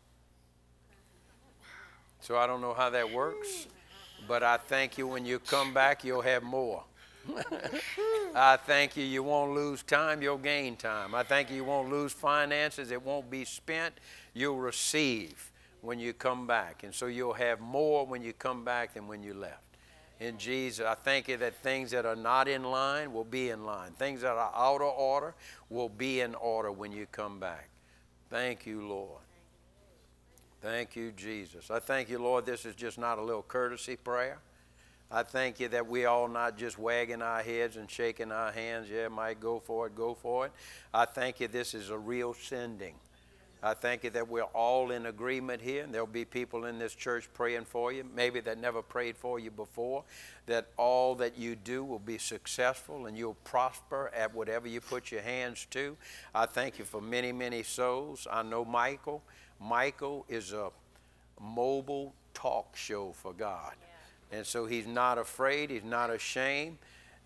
So 2.21 2.39
I 2.39 2.47
don't 2.47 2.61
know 2.61 2.75
how 2.75 2.91
that 2.91 3.11
works, 3.11 3.67
but 4.27 4.43
I 4.43 4.57
thank 4.57 4.97
you 4.97 5.07
when 5.07 5.27
you 5.27 5.39
come 5.39 5.75
back, 5.75 6.05
you'll 6.05 6.23
have 6.23 6.43
more. 6.43 6.85
I 8.35 8.59
thank 8.59 8.97
you, 8.97 9.05
you 9.05 9.23
won't 9.23 9.55
lose 9.55 9.83
time, 9.83 10.23
you'll 10.23 10.39
gain 10.39 10.77
time. 10.77 11.15
I 11.15 11.23
thank 11.23 11.51
you, 11.51 11.57
you 11.57 11.65
won't 11.65 11.91
lose 11.91 12.13
finances, 12.13 12.91
it 12.91 13.03
won't 13.03 13.31
be 13.31 13.45
spent, 13.45 13.95
you'll 14.35 14.59
receive 14.59 15.51
when 15.81 15.99
you 15.99 16.13
come 16.13 16.47
back. 16.47 16.83
And 16.83 16.95
so 16.95 17.07
you'll 17.07 17.35
have 17.35 17.61
more 17.61 18.07
when 18.07 18.23
you 18.23 18.33
come 18.33 18.65
back 18.65 18.95
than 18.95 19.07
when 19.07 19.23
you 19.23 19.35
left. 19.35 19.64
In 20.25 20.39
Jesus, 20.39 20.87
I 20.87 20.95
thank 20.95 21.29
you 21.29 21.37
that 21.37 21.55
things 21.57 21.91
that 21.91 22.07
are 22.07 22.17
not 22.17 22.49
in 22.49 22.65
line 22.65 23.13
will 23.13 23.25
be 23.25 23.51
in 23.51 23.67
line. 23.67 23.93
Things 23.93 24.23
that 24.23 24.33
are 24.33 24.53
out 24.57 24.81
of 24.81 24.95
order 24.97 25.35
will 25.69 25.91
be 25.91 26.23
in 26.23 26.35
order 26.35 26.73
when 26.73 26.93
you 26.93 27.05
come 27.13 27.39
back. 27.39 27.69
Thank 28.31 28.65
you, 28.65 28.89
Lord. 28.89 29.21
Thank 30.63 30.97
you, 30.97 31.13
Jesus. 31.13 31.71
I 31.71 31.79
thank 31.79 32.09
you, 32.09 32.19
Lord, 32.19 32.47
this 32.47 32.65
is 32.65 32.75
just 32.75 32.97
not 32.97 33.19
a 33.19 33.23
little 33.23 33.43
courtesy 33.43 33.97
prayer. 33.97 34.39
I 35.11 35.25
thank 35.25 35.61
you 35.61 35.69
that 35.69 35.87
we 35.87 36.07
all 36.07 36.27
not 36.27 36.57
just 36.57 36.79
wagging 36.79 37.21
our 37.21 37.43
heads 37.43 37.77
and 37.77 37.91
shaking 37.91 38.33
our 38.33 38.51
hands. 38.51 38.89
Yeah, 38.89 39.09
Mike, 39.09 39.41
go 39.41 39.61
for 39.61 39.89
it, 39.89 39.95
go 39.95 40.15
for 40.15 40.47
it. 40.47 40.53
I 40.95 41.05
thank 41.05 41.39
you 41.41 41.49
this 41.49 41.75
is 41.75 41.91
a 41.91 41.99
real 41.99 42.33
sending. 42.33 42.95
I 43.65 43.73
thank 43.73 44.05
you 44.05 44.11
that 44.11 44.29
we're 44.29 44.43
all 44.43 44.91
in 44.91 45.07
agreement 45.07 45.63
here, 45.63 45.85
and 45.85 45.95
there'll 45.95 46.07
be 46.07 46.27
people 46.27 46.67
in 46.67 46.79
this 46.79 46.95
church 46.95 47.31
praying 47.33 47.65
for 47.65 47.93
you, 47.93 48.05
maybe 48.15 48.41
that 48.41 48.59
never 48.59 48.83
prayed 48.83 49.17
for 49.17 49.39
you 49.39 49.51
before, 49.51 50.05
that 50.45 50.67
all 50.77 51.15
that 51.15 51.39
you 51.39 51.57
do 51.57 51.83
will 51.83 51.99
be 51.99 52.19
successful 52.19 53.07
and 53.07 53.17
you'll 53.17 53.39
prosper 53.43 54.11
at 54.15 54.35
whatever 54.35 54.69
you 54.69 54.83
put 54.83 55.11
your 55.11 55.23
hands 55.23 55.67
to. 55.71 55.97
I 56.35 56.45
thank 56.45 56.79
you 56.79 56.85
for 56.85 57.01
many, 57.01 57.33
many 57.33 57.63
souls. 57.63 58.27
I 58.31 58.43
know 58.43 58.67
Michael. 58.67 59.23
Michael 59.59 60.27
is 60.29 60.53
a 60.53 60.69
mobile 61.41 62.13
talk 62.35 62.77
show 62.77 63.13
for 63.13 63.33
God. 63.33 63.73
And 64.31 64.45
so 64.45 64.67
he's 64.67 64.87
not 64.87 65.17
afraid, 65.17 65.71
he's 65.71 65.85
not 65.85 66.11
ashamed. 66.11 66.77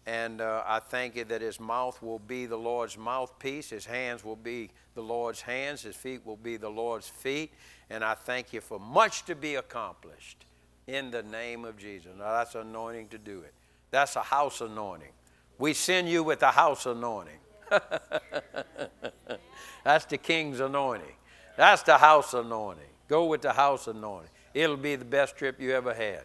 And 0.09 0.41
uh, 0.41 0.63
I 0.67 0.79
thank 0.79 1.17
you 1.17 1.25
that 1.25 1.43
his 1.43 1.61
mouth 1.61 2.03
will 2.03 2.19
be 2.19 2.47
the 2.47 2.57
Lord's 2.57 2.97
mouthpiece, 2.97 3.69
his 3.69 3.85
hands 3.85 4.25
will 4.25 4.37
be 4.37 4.71
the 4.95 5.03
Lord's 5.03 5.43
hands, 5.43 5.83
his 5.83 5.97
feet 5.97 6.25
will 6.25 6.39
be 6.39 6.57
the 6.57 6.71
Lord's 6.71 7.11
feet. 7.11 7.53
And 7.91 8.03
I 8.03 8.15
thank 8.15 8.55
you 8.55 8.63
for 8.63 8.81
much 8.81 9.27
to 9.27 9.35
be 9.35 9.57
accomplished 9.57 10.47
in 10.87 11.11
the 11.11 11.23
name 11.23 11.67
of 11.67 11.77
Jesus. 11.77 12.13
Now, 12.17 12.33
that's 12.33 12.55
anointing 12.55 13.09
to 13.09 13.19
do 13.19 13.41
it. 13.41 13.53
That's 13.91 14.17
a 14.17 14.23
house 14.23 14.63
anointing. 14.63 15.13
We 15.59 15.75
send 15.75 16.09
you 16.09 16.23
with 16.23 16.43
a 16.43 16.53
house 16.53 16.87
anointing. 16.87 17.41
that's 19.85 20.07
the 20.07 20.17
king's 20.17 20.61
anointing. 20.61 21.17
That's 21.55 21.83
the 21.83 21.99
house 21.99 22.33
anointing. 22.33 22.83
Go 23.09 23.27
with 23.27 23.43
the 23.43 23.53
house 23.53 23.89
anointing. 23.89 24.31
It'll 24.55 24.79
be 24.79 24.97
the 24.97 25.05
best 25.05 25.37
trip 25.37 25.61
you 25.61 25.73
ever 25.73 25.93
had. 25.93 26.23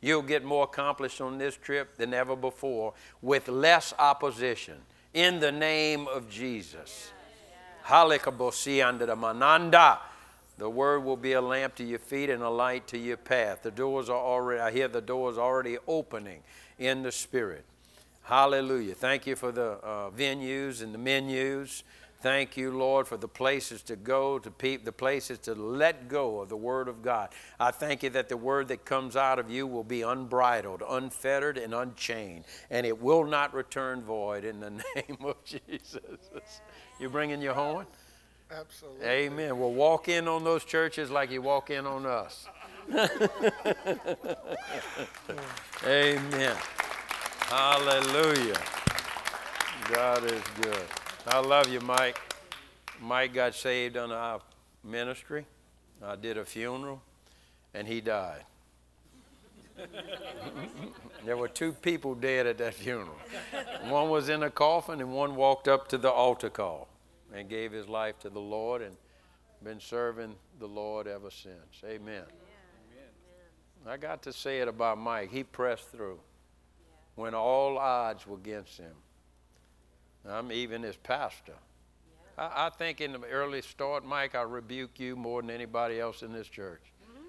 You'll 0.00 0.22
get 0.22 0.44
more 0.44 0.64
accomplished 0.64 1.20
on 1.20 1.38
this 1.38 1.56
trip 1.56 1.96
than 1.96 2.12
ever 2.12 2.36
before 2.36 2.94
with 3.22 3.48
less 3.48 3.94
opposition 3.98 4.76
in 5.14 5.40
the 5.40 5.52
name 5.52 6.06
of 6.08 6.30
Jesus. 6.30 7.10
Halikabosi 7.86 9.98
The 10.58 10.70
word 10.70 11.04
will 11.04 11.16
be 11.16 11.32
a 11.32 11.40
lamp 11.40 11.74
to 11.76 11.84
your 11.84 11.98
feet 11.98 12.30
and 12.30 12.42
a 12.42 12.50
light 12.50 12.86
to 12.88 12.98
your 12.98 13.16
path. 13.16 13.62
The 13.62 13.70
doors 13.70 14.10
are 14.10 14.18
already, 14.18 14.60
I 14.60 14.72
hear 14.72 14.88
the 14.88 15.00
doors 15.00 15.38
already 15.38 15.78
opening 15.86 16.42
in 16.78 17.02
the 17.02 17.12
spirit. 17.12 17.64
Hallelujah. 18.24 18.94
Thank 18.94 19.26
you 19.26 19.36
for 19.36 19.52
the 19.52 19.78
uh, 19.82 20.10
venues 20.10 20.82
and 20.82 20.92
the 20.92 20.98
menus. 20.98 21.84
Thank 22.26 22.56
you, 22.56 22.72
Lord, 22.72 23.06
for 23.06 23.16
the 23.16 23.28
places 23.28 23.82
to 23.82 23.94
go, 23.94 24.40
to 24.40 24.50
peep, 24.50 24.84
the 24.84 24.90
places 24.90 25.38
to 25.38 25.54
let 25.54 26.08
go 26.08 26.40
of 26.40 26.48
the 26.48 26.56
Word 26.56 26.88
of 26.88 27.00
God. 27.00 27.28
I 27.60 27.70
thank 27.70 28.02
you 28.02 28.10
that 28.10 28.28
the 28.28 28.36
Word 28.36 28.66
that 28.66 28.84
comes 28.84 29.14
out 29.14 29.38
of 29.38 29.48
you 29.48 29.64
will 29.64 29.84
be 29.84 30.02
unbridled, 30.02 30.82
unfettered, 30.88 31.56
and 31.56 31.72
unchained, 31.72 32.46
and 32.68 32.84
it 32.84 33.00
will 33.00 33.22
not 33.22 33.54
return 33.54 34.02
void 34.02 34.44
in 34.44 34.58
the 34.58 34.70
name 34.96 35.18
of 35.20 35.36
Jesus. 35.44 36.00
You 36.98 37.08
bringing 37.10 37.40
your 37.40 37.54
horn? 37.54 37.86
Absolutely. 38.50 39.06
Amen. 39.06 39.56
Well, 39.56 39.72
walk 39.72 40.08
in 40.08 40.26
on 40.26 40.42
those 40.42 40.64
churches 40.64 41.12
like 41.12 41.30
you 41.30 41.42
walk 41.42 41.70
in 41.70 41.86
on 41.86 42.06
us. 42.06 42.48
Amen. 45.86 46.56
Hallelujah. 47.42 48.60
God 49.92 50.24
is 50.24 50.42
good. 50.60 50.86
I 51.28 51.40
love 51.40 51.68
you, 51.68 51.80
Mike. 51.80 52.20
Mike 53.00 53.34
got 53.34 53.54
saved 53.54 53.96
under 53.96 54.14
our 54.14 54.40
ministry. 54.84 55.44
I 56.00 56.14
did 56.14 56.38
a 56.38 56.44
funeral, 56.44 57.02
and 57.74 57.88
he 57.88 58.00
died. 58.00 58.44
there 61.24 61.36
were 61.36 61.48
two 61.48 61.72
people 61.72 62.14
dead 62.14 62.46
at 62.46 62.58
that 62.58 62.74
funeral. 62.74 63.16
One 63.88 64.08
was 64.08 64.28
in 64.28 64.44
a 64.44 64.50
coffin, 64.50 65.00
and 65.00 65.12
one 65.12 65.34
walked 65.34 65.66
up 65.66 65.88
to 65.88 65.98
the 65.98 66.10
altar 66.10 66.48
call 66.48 66.86
and 67.34 67.48
gave 67.48 67.72
his 67.72 67.88
life 67.88 68.20
to 68.20 68.30
the 68.30 68.40
Lord 68.40 68.80
and 68.80 68.96
been 69.64 69.80
serving 69.80 70.36
the 70.60 70.68
Lord 70.68 71.08
ever 71.08 71.30
since. 71.32 71.82
Amen. 71.84 72.22
I 73.84 73.96
got 73.96 74.22
to 74.22 74.32
say 74.32 74.60
it 74.60 74.68
about 74.68 74.98
Mike. 74.98 75.30
He 75.32 75.42
pressed 75.42 75.90
through 75.90 76.20
when 77.16 77.34
all 77.34 77.78
odds 77.78 78.26
were 78.28 78.36
against 78.36 78.78
him. 78.78 78.94
I'm 80.30 80.52
even 80.52 80.82
his 80.82 80.96
pastor. 80.96 81.54
I, 82.36 82.66
I, 82.66 82.70
think 82.70 83.00
in 83.00 83.12
the 83.12 83.20
early 83.26 83.62
start, 83.62 84.04
Mike, 84.04 84.34
I 84.34 84.42
rebuke 84.42 84.98
you 84.98 85.16
more 85.16 85.40
than 85.42 85.50
anybody 85.50 86.00
else 86.00 86.22
in 86.22 86.32
this 86.32 86.48
church. 86.48 86.82
Mm-hmm. 87.04 87.26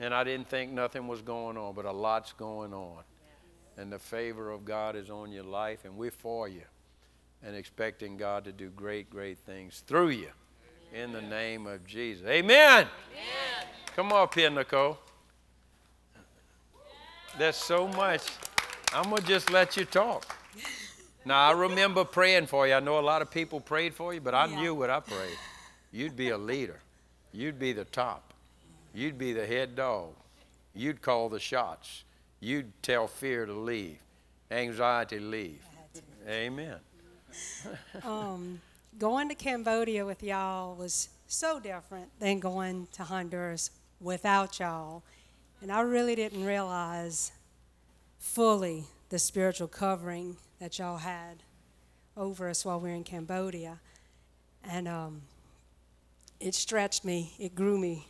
And 0.00 0.14
I 0.14 0.24
didn't 0.24 0.48
think 0.48 0.72
nothing 0.72 1.06
was 1.06 1.22
going 1.22 1.56
on, 1.56 1.74
but 1.74 1.84
a 1.84 1.92
lot's 1.92 2.32
going 2.32 2.72
on. 2.72 3.02
Yeah. 3.76 3.82
And 3.82 3.92
the 3.92 3.98
favor 3.98 4.50
of 4.50 4.64
God 4.64 4.96
is 4.96 5.10
on 5.10 5.32
your 5.32 5.44
life, 5.44 5.84
and 5.84 5.96
we're 5.96 6.10
for 6.10 6.48
you 6.48 6.62
and 7.42 7.56
expecting 7.56 8.16
God 8.16 8.44
to 8.44 8.52
do 8.52 8.70
great, 8.70 9.10
great 9.10 9.38
things 9.38 9.82
through 9.86 10.10
you. 10.10 10.30
Amen. 10.94 11.04
In 11.04 11.12
the 11.12 11.22
name 11.22 11.66
of 11.66 11.84
Jesus. 11.86 12.26
Amen. 12.26 12.86
Amen. 12.86 13.66
Come 13.96 14.12
up 14.12 14.34
here, 14.34 14.48
Nicole. 14.48 14.98
There's 17.36 17.56
so 17.56 17.88
much. 17.88 18.22
I'm 18.94 19.10
going 19.10 19.22
to 19.22 19.28
just 19.28 19.50
let 19.50 19.76
you 19.76 19.84
talk. 19.84 20.36
Now, 21.24 21.48
I 21.48 21.52
remember 21.52 22.04
praying 22.04 22.46
for 22.46 22.66
you. 22.66 22.74
I 22.74 22.80
know 22.80 22.98
a 22.98 23.00
lot 23.00 23.22
of 23.22 23.30
people 23.30 23.60
prayed 23.60 23.94
for 23.94 24.12
you, 24.12 24.20
but 24.20 24.34
I 24.34 24.46
yeah. 24.46 24.60
knew 24.60 24.74
what 24.74 24.90
I 24.90 25.00
prayed. 25.00 25.38
You'd 25.92 26.16
be 26.16 26.30
a 26.30 26.38
leader, 26.38 26.80
you'd 27.32 27.58
be 27.58 27.72
the 27.72 27.84
top, 27.84 28.32
you'd 28.94 29.18
be 29.18 29.32
the 29.32 29.46
head 29.46 29.76
dog, 29.76 30.14
you'd 30.74 31.02
call 31.02 31.28
the 31.28 31.38
shots, 31.38 32.04
you'd 32.40 32.72
tell 32.82 33.06
fear 33.06 33.46
to 33.46 33.52
leave, 33.52 33.98
anxiety 34.50 35.18
to 35.18 35.24
leave. 35.24 35.62
Amen. 36.26 36.76
um, 38.04 38.60
going 38.98 39.28
to 39.28 39.34
Cambodia 39.34 40.04
with 40.04 40.22
y'all 40.22 40.74
was 40.74 41.08
so 41.26 41.60
different 41.60 42.08
than 42.20 42.40
going 42.40 42.88
to 42.92 43.04
Honduras 43.04 43.70
without 44.00 44.58
y'all. 44.58 45.02
And 45.60 45.70
I 45.70 45.80
really 45.80 46.14
didn't 46.14 46.44
realize 46.44 47.32
fully 48.18 48.84
the 49.08 49.18
spiritual 49.18 49.68
covering 49.68 50.36
that 50.62 50.78
y'all 50.78 50.96
had 50.96 51.42
over 52.16 52.48
us 52.48 52.64
while 52.64 52.78
we 52.78 52.88
were 52.88 52.94
in 52.94 53.02
Cambodia. 53.02 53.80
And 54.62 54.86
um, 54.86 55.22
it 56.38 56.54
stretched 56.54 57.04
me, 57.04 57.34
it 57.36 57.56
grew 57.56 57.76
me. 57.76 58.06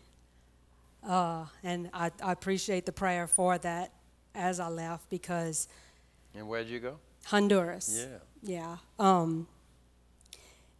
Uh, 1.02 1.46
and 1.64 1.88
I, 1.94 2.10
I 2.22 2.30
appreciate 2.30 2.84
the 2.84 2.92
prayer 2.92 3.26
for 3.26 3.56
that 3.56 3.94
as 4.34 4.60
I 4.60 4.68
left 4.68 5.08
because. 5.08 5.66
And 6.34 6.46
where'd 6.46 6.68
you 6.68 6.78
go? 6.78 6.98
Honduras. 7.24 8.06
Yeah. 8.06 8.18
Yeah. 8.42 8.76
Um, 8.98 9.46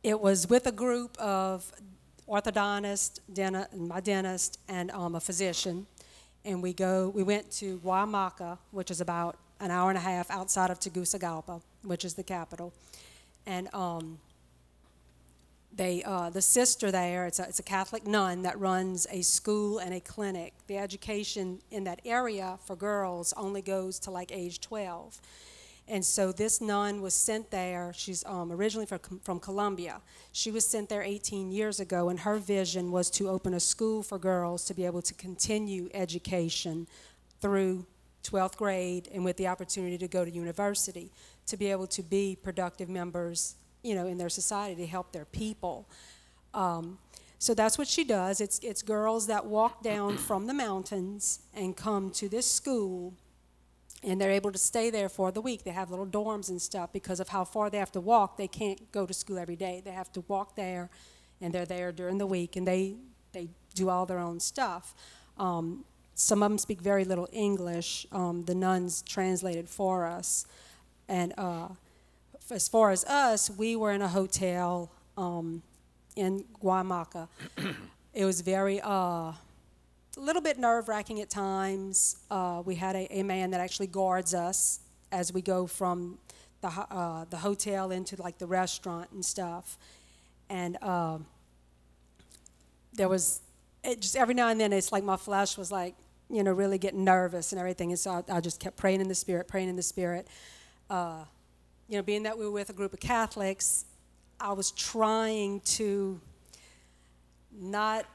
it 0.03 0.21
was 0.21 0.51
with 0.51 0.67
a 0.67 0.73
group 0.73 1.17
of 1.17 1.73
orthodontist, 2.29 3.21
dentist, 3.33 3.75
my 3.75 4.01
dentist, 4.01 4.59
and 4.69 4.91
um, 4.91 5.15
a 5.15 5.21
physician 5.21 5.87
and 6.45 6.63
we 6.63 6.73
go. 6.73 7.09
We 7.15 7.23
went 7.23 7.51
to 7.53 7.79
Guaimaca, 7.79 8.59
which 8.73 8.91
is 8.91 9.01
about 9.01 9.39
an 9.63 9.71
hour 9.71 9.89
and 9.89 9.97
a 9.97 10.03
half 10.03 10.31
outside 10.31 10.71
of 10.71 10.79
Tegucigalpa, 10.79 11.61
which 11.85 12.05
is 12.05 12.15
the 12.15 12.23
capital, 12.23 12.73
and 13.47 13.73
um, 13.75 14.19
they 15.75 16.03
uh, 16.03 16.29
the 16.29 16.43
sister 16.43 16.91
there. 16.91 17.27
It's 17.27 17.39
a, 17.39 17.45
it's 17.45 17.59
a 17.59 17.63
Catholic 17.63 18.07
nun 18.07 18.43
that 18.43 18.59
runs 18.59 19.07
a 19.11 19.23
school 19.23 19.79
and 19.79 19.95
a 19.95 20.01
clinic. 20.01 20.53
The 20.67 20.77
education 20.77 21.61
in 21.71 21.85
that 21.85 22.01
area 22.05 22.59
for 22.67 22.77
girls 22.77 23.33
only 23.37 23.63
goes 23.63 23.99
to 24.01 24.11
like 24.11 24.31
age 24.31 24.61
12 24.61 25.21
and 25.89 26.05
so 26.05 26.33
this 26.33 26.61
nun 26.61 27.03
was 27.03 27.15
sent 27.15 27.51
there. 27.51 27.93
She's 27.95 28.25
um, 28.25 28.53
originally 28.53 28.87
from, 28.87 29.01
from 29.23 29.41
Colombia. 29.41 30.01
She 30.31 30.51
was 30.51 30.67
sent 30.67 30.89
there 30.89 31.03
18 31.03 31.51
years 31.51 31.81
ago, 31.81 32.09
and 32.09 32.21
her 32.21 32.39
vision 32.39 32.91
was 32.93 33.11
to 33.11 33.29
open 33.29 33.53
a 33.55 33.61
school 33.61 34.03
for 34.03 34.19
girls 34.19 34.65
to 34.67 34.75
be 34.75 34.87
able 34.87 35.03
to 35.03 35.15
continue 35.15 35.91
education 35.93 36.87
through 37.41 37.85
12th 38.23 38.57
grade 38.57 39.09
and 39.13 39.25
with 39.25 39.37
the 39.37 39.49
opportunity 39.49 39.99
to 39.99 40.09
go 40.09 40.25
to 40.25 40.31
university, 40.31 41.13
to 41.47 41.57
be 41.57 41.71
able 41.71 41.87
to 41.89 42.03
be 42.03 42.37
productive 42.43 42.89
members, 42.89 43.57
you 43.83 43.95
know, 43.95 44.07
in 44.07 44.19
their 44.19 44.29
society 44.29 44.81
to 44.83 44.87
help 44.87 45.13
their 45.13 45.25
people. 45.25 45.89
Um, 46.55 46.99
so 47.39 47.55
that's 47.55 47.77
what 47.77 47.89
she 47.89 48.05
does. 48.05 48.41
It's, 48.41 48.59
it's 48.61 48.83
girls 48.83 49.27
that 49.27 49.47
walk 49.47 49.83
down 49.83 50.17
from 50.29 50.47
the 50.47 50.55
mountains 50.55 51.41
and 51.55 51.77
come 51.77 52.11
to 52.13 52.29
this 52.29 52.51
school 52.51 53.15
and 54.05 54.21
they're 54.21 54.31
able 54.31 54.51
to 54.51 54.59
stay 54.59 54.91
there 54.91 55.09
for 55.09 55.31
the 55.31 55.41
week. 55.41 55.65
They 55.65 55.71
have 55.71 55.91
little 55.91 56.07
dorms 56.07 56.49
and 56.49 56.61
stuff 56.61 56.93
because 56.93 57.21
of 57.21 57.29
how 57.29 57.45
far 57.45 57.71
they 57.71 57.79
have 57.79 57.93
to 57.93 58.01
walk. 58.01 58.37
They 58.37 58.49
can't 58.49 58.91
go 58.91 59.07
to 59.07 59.15
school 59.15 59.39
every 59.39 59.57
day. 59.57 59.81
They 59.85 59.93
have 59.93 60.13
to 60.13 60.25
walk 60.27 60.57
there, 60.57 60.91
and 61.41 61.55
they're 61.55 61.67
there 61.67 61.93
during 61.93 62.19
the 62.19 62.27
week, 62.27 62.57
and 62.57 62.67
they 62.67 62.97
they 63.33 63.49
do 63.75 63.89
all 63.89 64.05
their 64.05 64.19
own 64.19 64.41
stuff. 64.41 64.95
Um, 65.39 65.85
some 66.15 66.43
of 66.43 66.51
them 66.51 66.59
speak 66.59 66.81
very 66.81 67.05
little 67.05 67.29
English. 67.33 68.07
Um, 68.13 68.45
the 68.45 68.55
nuns 68.55 69.03
translated 69.03 69.69
for 69.69 70.05
us, 70.05 70.47
and 71.09 71.33
uh, 71.39 71.69
as 72.51 72.69
far 72.69 72.91
as 72.91 73.05
us, 73.05 73.51
we 73.51 73.77
were 73.77 73.93
in 73.93 74.03
a 74.03 74.09
hotel 74.09 74.91
um, 75.17 75.63
in 76.17 76.45
Guaimaca. 76.63 77.29
it 78.15 78.25
was 78.25 78.41
very. 78.41 78.81
Uh, 78.81 79.33
a 80.17 80.21
little 80.21 80.43
bit 80.43 80.59
nerve 80.59 80.89
wracking 80.89 81.21
at 81.21 81.31
times. 81.31 82.17
Uh, 82.31 82.63
we 82.65 82.75
had 82.75 82.97
a, 82.97 83.19
a, 83.19 83.23
man 83.23 83.51
that 83.51 83.61
actually 83.61 83.87
guards 83.87 84.35
us 84.35 84.81
as 85.11 85.33
we 85.33 85.41
go 85.41 85.67
from 85.67 86.19
the, 86.61 86.69
uh, 86.69 87.25
the 87.31 87.39
hotel 87.39 87.91
into 87.91 88.21
like 88.21 88.39
the 88.39 88.47
restaurant 88.47 89.11
and 89.13 89.25
stuff. 89.25 89.79
And 90.51 90.77
uh, 90.83 91.19
there 92.93 93.09
was 93.09 93.41
just 93.85 94.17
every 94.17 94.35
now 94.35 94.49
and 94.49 94.61
then 94.61 94.73
it's 94.73 94.93
like 94.93 95.05
my 95.05 95.17
flesh 95.17 95.59
was 95.59 95.73
like, 95.73 95.95
you 96.31 96.43
know, 96.43 96.53
really 96.53 96.79
getting 96.79 97.05
nervous 97.05 97.53
and 97.53 97.59
everything. 97.59 97.91
And 97.91 97.99
so 97.99 98.25
I, 98.29 98.37
I 98.37 98.41
just 98.41 98.61
kept 98.61 98.77
praying 98.77 99.01
in 99.01 99.09
the 99.09 99.15
spirit, 99.15 99.49
praying 99.49 99.69
in 99.69 99.77
the 99.77 99.83
spirit. 99.83 100.27
Uh, 100.89 101.25
you 101.89 101.97
know, 101.97 102.03
being 102.03 102.23
that 102.23 102.39
we 102.39 102.45
were 102.45 102.51
with 102.51 102.71
a 102.71 102.73
group 102.73 102.93
of 102.93 103.01
Catholics, 103.01 103.85
I 104.41 104.53
was 104.53 104.71
trying 104.71 105.61
to 105.61 106.21
not 107.53 108.07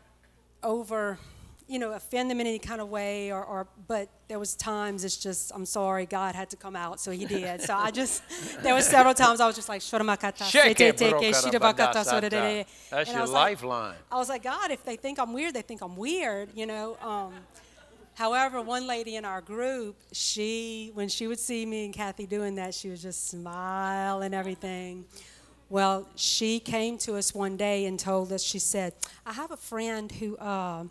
over 0.63 1.19
you 1.67 1.80
know, 1.80 1.91
offend 1.91 2.32
them 2.32 2.39
in 2.39 2.47
any 2.47 2.60
kind 2.60 2.80
of 2.80 2.89
way, 2.89 3.32
or, 3.32 3.43
or 3.43 3.67
but 3.88 4.10
there 4.30 4.39
was 4.39 4.56
times 4.56 5.03
it's 5.03 5.17
just, 5.17 5.51
I'm 5.53 5.65
sorry, 5.65 6.06
God 6.06 6.34
had 6.34 6.49
to 6.51 6.58
come 6.58 6.75
out, 6.75 6.99
so 6.99 7.12
He 7.12 7.25
did. 7.25 7.62
So 7.62 7.75
I 7.75 7.91
just, 7.91 8.23
there 8.63 8.73
was 8.73 8.88
several 8.88 9.13
times 9.13 9.41
I 9.41 9.47
was 9.47 9.56
just 9.56 9.67
like, 9.67 9.82
That's 12.89 13.10
your 13.12 13.27
lifeline. 13.34 13.89
Like, 13.89 13.97
I 14.12 14.15
was 14.17 14.30
like, 14.30 14.43
God, 14.43 14.71
if 14.71 14.84
they 14.86 14.95
think 14.95 15.19
I'm 15.19 15.34
weird, 15.34 15.53
they 15.53 15.62
think 15.62 15.82
I'm 15.82 15.97
weird, 15.97 16.49
you 16.56 16.65
know. 16.65 16.97
Um, 17.01 17.34
however, 18.15 18.62
one 18.62 18.88
lady 18.88 19.17
in 19.17 19.25
our 19.25 19.41
group, 19.41 19.97
she, 20.13 20.91
when 20.93 21.10
she 21.10 21.27
would 21.27 21.39
see 21.39 21.65
me 21.65 21.86
and 21.86 21.93
Kathy 21.93 22.25
doing 22.25 22.56
that, 22.56 22.73
she 22.73 22.89
would 22.89 22.99
just 22.99 23.27
smile 23.30 24.21
and 24.21 24.34
everything. 24.34 25.06
Well, 25.69 26.08
she 26.15 26.62
came 26.62 26.97
to 26.99 27.15
us 27.15 27.36
one 27.36 27.58
day 27.58 27.86
and 27.88 27.99
told 27.99 28.32
us, 28.32 28.41
she 28.41 28.58
said, 28.58 28.93
I 29.25 29.34
have 29.34 29.51
a 29.51 29.58
friend 29.58 30.10
who, 30.10 30.38
uh, 30.38 30.86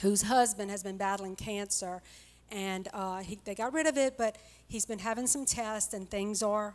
whose 0.00 0.22
husband 0.22 0.70
has 0.70 0.82
been 0.82 0.96
battling 0.96 1.36
cancer. 1.36 2.02
And 2.50 2.88
uh, 2.94 3.18
he, 3.18 3.38
they 3.44 3.54
got 3.54 3.72
rid 3.72 3.86
of 3.86 3.98
it, 3.98 4.16
but 4.16 4.36
he's 4.66 4.86
been 4.86 4.98
having 4.98 5.26
some 5.26 5.44
tests, 5.44 5.92
and 5.92 6.08
things 6.08 6.42
are, 6.42 6.74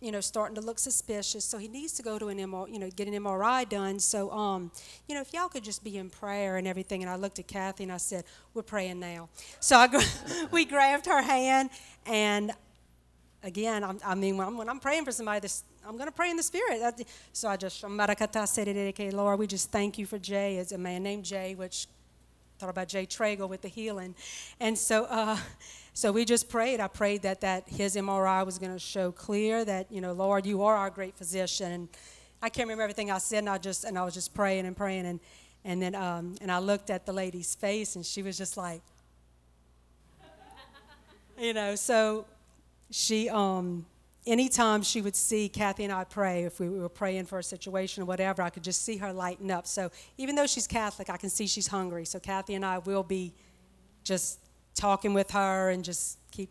you 0.00 0.12
know, 0.12 0.20
starting 0.20 0.54
to 0.56 0.60
look 0.60 0.78
suspicious. 0.78 1.44
So 1.44 1.56
he 1.56 1.68
needs 1.68 1.94
to 1.94 2.02
go 2.02 2.18
to 2.18 2.28
an 2.28 2.38
MRI, 2.38 2.72
you 2.72 2.78
know, 2.78 2.90
get 2.90 3.08
an 3.08 3.14
MRI 3.14 3.66
done. 3.66 3.98
So, 3.98 4.30
um, 4.30 4.70
you 5.08 5.14
know, 5.14 5.22
if 5.22 5.32
y'all 5.32 5.48
could 5.48 5.64
just 5.64 5.82
be 5.82 5.96
in 5.96 6.10
prayer 6.10 6.58
and 6.58 6.68
everything. 6.68 7.02
And 7.02 7.10
I 7.10 7.16
looked 7.16 7.38
at 7.38 7.46
Kathy 7.46 7.84
and 7.84 7.92
I 7.92 7.96
said, 7.96 8.24
"We're 8.52 8.62
praying 8.62 9.00
now." 9.00 9.30
So 9.60 9.76
I, 9.76 9.88
we 10.50 10.66
grabbed 10.66 11.06
her 11.06 11.22
hand, 11.22 11.70
and 12.04 12.52
again, 13.42 13.84
I'm, 13.84 13.98
i 14.04 14.14
mean, 14.14 14.36
when 14.36 14.48
I'm, 14.48 14.58
when 14.58 14.68
I'm, 14.68 14.80
praying 14.80 15.06
for 15.06 15.12
somebody, 15.12 15.40
this, 15.40 15.64
I'm 15.86 15.96
going 15.96 16.08
to 16.08 16.12
pray 16.12 16.30
in 16.30 16.36
the 16.36 16.42
Spirit. 16.42 16.82
So 17.32 17.48
I 17.48 17.56
just, 17.56 17.82
Lord, 17.82 19.38
we 19.38 19.46
just 19.46 19.70
thank 19.70 19.98
you 19.98 20.04
for 20.04 20.18
Jay. 20.18 20.56
It's 20.56 20.72
a 20.72 20.78
man 20.78 21.02
named 21.02 21.24
Jay, 21.24 21.54
which 21.54 21.86
thought 22.58 22.70
about 22.70 22.88
Jay 22.88 23.06
Trago 23.06 23.48
with 23.48 23.62
the 23.62 23.68
healing. 23.68 24.14
And 24.60 24.78
so, 24.78 25.04
uh, 25.04 25.38
so 25.94 26.12
we 26.12 26.24
just 26.24 26.48
prayed. 26.48 26.80
I 26.80 26.88
prayed 26.88 27.22
that, 27.22 27.40
that 27.42 27.68
his 27.68 27.96
MRI 27.96 28.44
was 28.44 28.58
going 28.58 28.72
to 28.72 28.78
show 28.78 29.12
clear 29.12 29.64
that, 29.64 29.90
you 29.90 30.00
know, 30.00 30.12
Lord, 30.12 30.46
you 30.46 30.62
are 30.62 30.74
our 30.74 30.90
great 30.90 31.16
physician. 31.16 31.72
And 31.72 31.88
I 32.42 32.48
can't 32.48 32.66
remember 32.66 32.82
everything 32.82 33.10
I 33.10 33.18
said, 33.18 33.38
and 33.38 33.50
I 33.50 33.58
just 33.58 33.84
and 33.84 33.98
I 33.98 34.04
was 34.04 34.14
just 34.14 34.34
praying 34.34 34.66
and 34.66 34.76
praying. 34.76 35.06
And, 35.06 35.20
And 35.64 35.82
then, 35.82 35.94
um, 35.94 36.36
and 36.40 36.52
I 36.52 36.58
looked 36.58 36.90
at 36.90 37.06
the 37.06 37.12
lady's 37.12 37.54
face, 37.54 37.96
and 37.96 38.06
she 38.06 38.22
was 38.22 38.38
just 38.38 38.56
like, 38.56 38.82
you 41.38 41.52
know. 41.54 41.74
So 41.74 42.26
she, 42.90 43.28
um, 43.28 43.84
anytime 44.26 44.82
she 44.82 45.00
would 45.00 45.16
see 45.16 45.48
Kathy 45.48 45.84
and 45.84 45.92
I 45.92 46.04
pray, 46.04 46.44
if 46.44 46.58
we 46.58 46.68
were 46.68 46.88
praying 46.88 47.26
for 47.26 47.38
a 47.38 47.42
situation 47.42 48.02
or 48.02 48.06
whatever, 48.06 48.42
I 48.42 48.50
could 48.50 48.64
just 48.64 48.82
see 48.82 48.96
her 48.96 49.12
lighten 49.12 49.50
up. 49.50 49.66
So 49.66 49.90
even 50.18 50.34
though 50.34 50.46
she's 50.46 50.66
Catholic, 50.66 51.08
I 51.08 51.16
can 51.16 51.30
see 51.30 51.46
she's 51.46 51.68
hungry. 51.68 52.04
So 52.04 52.18
Kathy 52.18 52.54
and 52.54 52.64
I 52.64 52.78
will 52.78 53.02
be 53.02 53.32
just 54.04 54.40
talking 54.74 55.14
with 55.14 55.30
her 55.30 55.70
and 55.70 55.84
just 55.84 56.18
keep. 56.30 56.50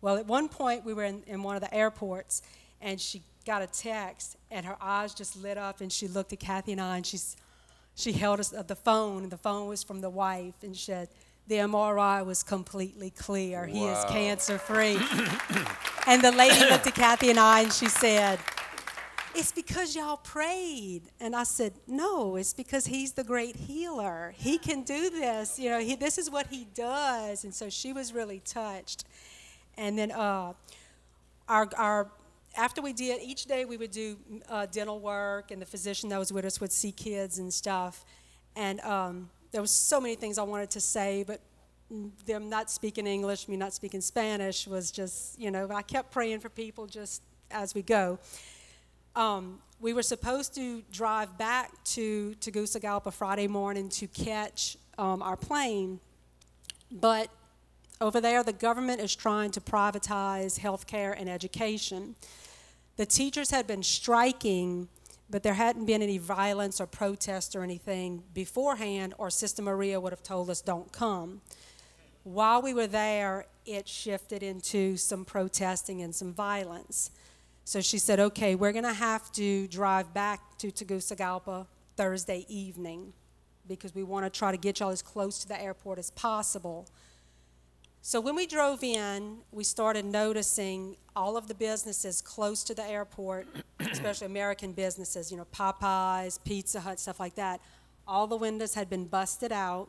Well, 0.00 0.16
at 0.16 0.26
one 0.26 0.48
point, 0.48 0.84
we 0.84 0.94
were 0.94 1.04
in, 1.04 1.22
in 1.26 1.42
one 1.42 1.54
of 1.54 1.62
the 1.62 1.72
airports, 1.72 2.42
and 2.80 3.00
she 3.00 3.22
got 3.46 3.62
a 3.62 3.66
text, 3.66 4.36
and 4.50 4.66
her 4.66 4.76
eyes 4.80 5.14
just 5.14 5.36
lit 5.36 5.56
up, 5.56 5.80
and 5.80 5.92
she 5.92 6.08
looked 6.08 6.32
at 6.32 6.40
Kathy 6.40 6.72
and 6.72 6.80
I, 6.80 6.96
and 6.96 7.06
she's, 7.06 7.36
she 7.94 8.12
held 8.12 8.40
us 8.40 8.52
uh, 8.52 8.62
the 8.62 8.76
phone, 8.76 9.22
and 9.22 9.32
the 9.32 9.38
phone 9.38 9.68
was 9.68 9.82
from 9.82 10.00
the 10.00 10.10
wife, 10.10 10.54
and 10.62 10.76
she 10.76 10.86
said, 10.86 11.08
the 11.52 11.58
MRI 11.58 12.24
was 12.24 12.42
completely 12.42 13.10
clear. 13.10 13.66
He 13.66 13.84
is 13.84 14.02
cancer 14.06 14.56
free. 14.56 14.96
and 16.06 16.22
the 16.22 16.32
lady 16.32 16.60
looked 16.60 16.86
at 16.86 16.94
Kathy 16.94 17.28
and 17.28 17.38
I 17.38 17.60
and 17.60 17.72
she 17.72 17.88
said, 17.88 18.38
It's 19.34 19.52
because 19.52 19.94
y'all 19.94 20.16
prayed. 20.16 21.02
And 21.20 21.36
I 21.36 21.44
said, 21.44 21.74
No, 21.86 22.36
it's 22.36 22.54
because 22.54 22.86
he's 22.86 23.12
the 23.12 23.22
great 23.22 23.54
healer. 23.54 24.32
He 24.34 24.56
can 24.56 24.82
do 24.82 25.10
this. 25.10 25.58
You 25.58 25.68
know, 25.68 25.80
he, 25.80 25.94
this 25.94 26.16
is 26.16 26.30
what 26.30 26.46
he 26.46 26.66
does. 26.74 27.44
And 27.44 27.54
so 27.54 27.68
she 27.68 27.92
was 27.92 28.14
really 28.14 28.40
touched. 28.46 29.04
And 29.76 29.98
then 29.98 30.10
uh, 30.10 30.54
our, 31.50 31.68
our, 31.76 32.10
after 32.56 32.80
we 32.80 32.94
did, 32.94 33.20
each 33.20 33.44
day 33.44 33.66
we 33.66 33.76
would 33.76 33.90
do 33.90 34.16
uh, 34.48 34.64
dental 34.72 35.00
work, 35.00 35.50
and 35.50 35.60
the 35.60 35.66
physician 35.66 36.08
that 36.08 36.18
was 36.18 36.32
with 36.32 36.46
us 36.46 36.62
would 36.62 36.72
see 36.72 36.92
kids 36.92 37.38
and 37.38 37.52
stuff. 37.52 38.06
And 38.56 38.80
um, 38.80 39.28
there 39.52 39.60
was 39.60 39.70
so 39.70 40.00
many 40.00 40.14
things 40.14 40.38
I 40.38 40.42
wanted 40.42 40.70
to 40.70 40.80
say, 40.80 41.24
but 41.26 41.40
them 42.26 42.48
not 42.48 42.70
speaking 42.70 43.06
English, 43.06 43.48
me 43.48 43.56
not 43.56 43.74
speaking 43.74 44.00
Spanish 44.00 44.66
was 44.66 44.90
just, 44.90 45.38
you 45.38 45.50
know, 45.50 45.68
I 45.70 45.82
kept 45.82 46.10
praying 46.10 46.40
for 46.40 46.48
people 46.48 46.86
just 46.86 47.22
as 47.50 47.74
we 47.74 47.82
go. 47.82 48.18
Um, 49.14 49.60
we 49.78 49.92
were 49.92 50.02
supposed 50.02 50.54
to 50.54 50.82
drive 50.90 51.36
back 51.36 51.70
to 51.84 52.34
Tegucigalpa 52.40 53.12
Friday 53.12 53.46
morning 53.46 53.90
to 53.90 54.06
catch 54.06 54.78
um, 54.96 55.22
our 55.22 55.36
plane, 55.36 56.00
but 56.90 57.28
over 58.00 58.20
there, 58.20 58.42
the 58.42 58.52
government 58.52 59.00
is 59.00 59.14
trying 59.14 59.50
to 59.52 59.60
privatize 59.60 60.58
healthcare 60.58 61.14
and 61.16 61.28
education. 61.28 62.16
The 62.96 63.06
teachers 63.06 63.50
had 63.50 63.66
been 63.66 63.82
striking, 63.82 64.88
but 65.32 65.42
there 65.42 65.54
hadn't 65.54 65.86
been 65.86 66.02
any 66.02 66.18
violence 66.18 66.78
or 66.78 66.86
protest 66.86 67.56
or 67.56 67.62
anything 67.62 68.22
beforehand, 68.34 69.14
or 69.16 69.30
Sister 69.30 69.62
Maria 69.62 69.98
would 69.98 70.12
have 70.12 70.22
told 70.22 70.50
us, 70.50 70.60
don't 70.60 70.92
come. 70.92 71.40
While 72.22 72.60
we 72.60 72.74
were 72.74 72.86
there, 72.86 73.46
it 73.64 73.88
shifted 73.88 74.42
into 74.42 74.98
some 74.98 75.24
protesting 75.24 76.02
and 76.02 76.14
some 76.14 76.34
violence. 76.34 77.10
So 77.64 77.80
she 77.80 77.98
said, 77.98 78.20
okay, 78.20 78.54
we're 78.54 78.72
going 78.72 78.84
to 78.84 78.92
have 78.92 79.32
to 79.32 79.66
drive 79.68 80.12
back 80.12 80.58
to 80.58 80.70
Tegucigalpa 80.70 81.66
Thursday 81.96 82.44
evening 82.50 83.14
because 83.66 83.94
we 83.94 84.02
want 84.02 84.26
to 84.26 84.38
try 84.38 84.50
to 84.50 84.58
get 84.58 84.80
y'all 84.80 84.90
as 84.90 85.00
close 85.00 85.38
to 85.38 85.48
the 85.48 85.58
airport 85.58 85.98
as 85.98 86.10
possible. 86.10 86.86
So 88.04 88.20
when 88.20 88.34
we 88.34 88.48
drove 88.48 88.82
in, 88.82 89.38
we 89.52 89.62
started 89.62 90.04
noticing 90.04 90.96
all 91.14 91.36
of 91.36 91.46
the 91.46 91.54
businesses 91.54 92.20
close 92.20 92.64
to 92.64 92.74
the 92.74 92.82
airport, 92.82 93.46
especially 93.80 94.26
American 94.26 94.72
businesses, 94.72 95.30
you 95.30 95.36
know, 95.36 95.46
Popeyes, 95.54 96.42
Pizza 96.44 96.80
Hut, 96.80 96.98
stuff 96.98 97.20
like 97.20 97.36
that. 97.36 97.60
All 98.08 98.26
the 98.26 98.36
windows 98.36 98.74
had 98.74 98.90
been 98.90 99.04
busted 99.04 99.52
out. 99.52 99.88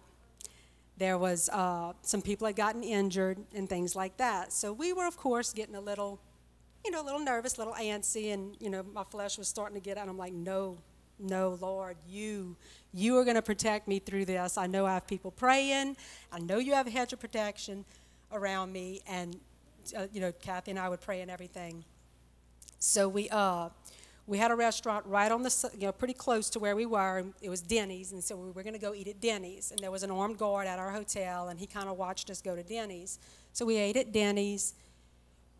There 0.95 1.17
was 1.17 1.49
uh, 1.49 1.93
some 2.03 2.21
people 2.21 2.45
had 2.45 2.55
gotten 2.55 2.83
injured 2.83 3.39
and 3.55 3.67
things 3.67 3.95
like 3.95 4.15
that. 4.17 4.53
So 4.53 4.71
we 4.73 4.93
were, 4.93 5.07
of 5.07 5.17
course, 5.17 5.51
getting 5.51 5.73
a 5.73 5.81
little, 5.81 6.19
you 6.85 6.91
know, 6.91 7.01
a 7.01 7.05
little 7.05 7.19
nervous, 7.19 7.57
a 7.57 7.61
little 7.61 7.73
antsy, 7.73 8.31
and 8.31 8.55
you 8.59 8.69
know, 8.69 8.83
my 8.83 9.03
flesh 9.03 9.39
was 9.39 9.47
starting 9.47 9.73
to 9.73 9.81
get 9.81 9.97
out. 9.97 10.07
I'm 10.07 10.19
like, 10.19 10.33
no, 10.33 10.77
no, 11.17 11.57
Lord, 11.59 11.97
you, 12.07 12.57
you 12.93 13.17
are 13.17 13.23
going 13.23 13.37
to 13.37 13.41
protect 13.41 13.87
me 13.87 13.97
through 13.97 14.25
this. 14.25 14.55
I 14.55 14.67
know 14.67 14.85
I 14.85 14.93
have 14.93 15.07
people 15.07 15.31
praying. 15.31 15.97
I 16.31 16.37
know 16.39 16.59
you 16.59 16.73
have 16.73 16.85
a 16.85 16.91
hedge 16.91 17.11
of 17.11 17.19
protection 17.19 17.85
around 18.33 18.71
me, 18.73 19.01
and 19.07 19.39
uh, 19.97 20.07
you 20.11 20.21
know, 20.21 20.31
Kathy 20.31 20.71
and 20.71 20.79
I 20.79 20.89
would 20.89 21.01
pray 21.01 21.21
and 21.21 21.29
everything. 21.29 21.83
So 22.79 23.07
we, 23.07 23.29
uh, 23.29 23.69
we 24.27 24.37
had 24.37 24.51
a 24.51 24.55
restaurant 24.55 25.05
right 25.05 25.31
on 25.31 25.43
the, 25.43 25.71
you 25.73 25.87
know, 25.87 25.91
pretty 25.91 26.13
close 26.13 26.49
to 26.51 26.59
where 26.59 26.75
we 26.75 26.85
were. 26.85 27.23
It 27.41 27.49
was 27.49 27.61
Denny's, 27.61 28.11
and 28.11 28.23
so 28.23 28.35
we 28.35 28.51
were 28.51 28.63
going 28.63 28.73
to 28.73 28.79
go 28.79 28.93
eat 28.93 29.07
at 29.07 29.19
Denny's. 29.19 29.71
And 29.71 29.79
there 29.79 29.91
was 29.91 30.03
an 30.03 30.11
armed 30.11 30.37
guard 30.37 30.67
at 30.67 30.79
our 30.79 30.91
hotel, 30.91 31.49
and 31.49 31.59
he 31.59 31.65
kind 31.65 31.89
of 31.89 31.97
watched 31.97 32.29
us 32.29 32.41
go 32.41 32.55
to 32.55 32.63
Denny's. 32.63 33.19
So 33.51 33.65
we 33.65 33.77
ate 33.77 33.97
at 33.97 34.11
Denny's. 34.11 34.73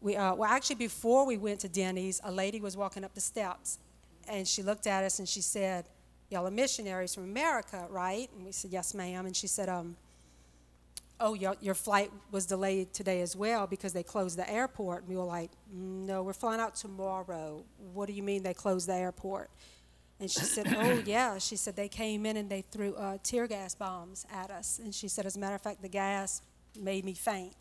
We, 0.02 0.16
uh, 0.16 0.36
well, 0.36 0.50
actually, 0.50 0.76
before 0.76 1.26
we 1.26 1.38
went 1.38 1.60
to 1.62 1.70
Denny's, 1.70 2.20
a 2.24 2.32
lady 2.32 2.60
was 2.60 2.76
walking 2.76 3.04
up 3.04 3.14
the 3.14 3.22
steps, 3.22 3.80
and 4.28 4.48
she 4.48 4.64
looked 4.64 4.88
at 4.88 5.04
us 5.04 5.20
and 5.20 5.28
she 5.28 5.42
said, 5.42 5.86
"Y'all 6.30 6.48
are 6.48 6.52
missionaries 6.52 7.14
from 7.16 7.24
America, 7.24 7.86
right?" 7.90 8.30
And 8.36 8.46
we 8.46 8.52
said, 8.52 8.72
"Yes, 8.72 8.94
ma'am." 8.94 9.26
And 9.26 9.36
she 9.36 9.48
said, 9.48 9.70
"Um, 9.70 9.96
oh, 11.24 11.34
your, 11.34 11.56
your 11.62 11.74
flight 11.74 12.12
was 12.32 12.46
delayed 12.46 12.94
today 12.94 13.22
as 13.22 13.34
well 13.34 13.66
because 13.66 13.94
they 13.94 14.04
closed 14.04 14.38
the 14.38 14.48
airport. 14.50 15.04
And 15.04 15.10
we 15.10 15.16
were 15.16 15.24
like, 15.24 15.52
no, 15.72 16.22
we're 16.22 16.34
flying 16.34 16.60
out 16.60 16.76
tomorrow. 16.76 17.64
What 17.94 18.08
do 18.08 18.14
you 18.14 18.22
mean 18.22 18.44
they 18.44 18.54
closed 18.54 18.90
the 18.90 18.94
airport? 18.94 19.50
And 20.20 20.30
she 20.30 20.42
said, 20.42 20.68
oh, 20.78 21.02
yeah. 21.06 21.38
She 21.38 21.56
said 21.56 21.78
they 21.78 21.88
came 21.88 22.26
in 22.26 22.36
and 22.36 22.50
they 22.50 22.62
threw 22.62 22.94
uh, 22.96 23.20
tear 23.24 23.48
gas 23.48 23.74
bombs 23.74 24.26
at 24.34 24.52
us. 24.52 24.80
And 24.84 24.94
she 24.94 25.08
said, 25.08 25.26
as 25.26 25.38
a 25.38 25.40
matter 25.40 25.56
of 25.56 25.62
fact, 25.62 25.82
the 25.82 25.88
gas 25.88 26.42
made 26.78 27.06
me 27.06 27.14
faint. 27.14 27.56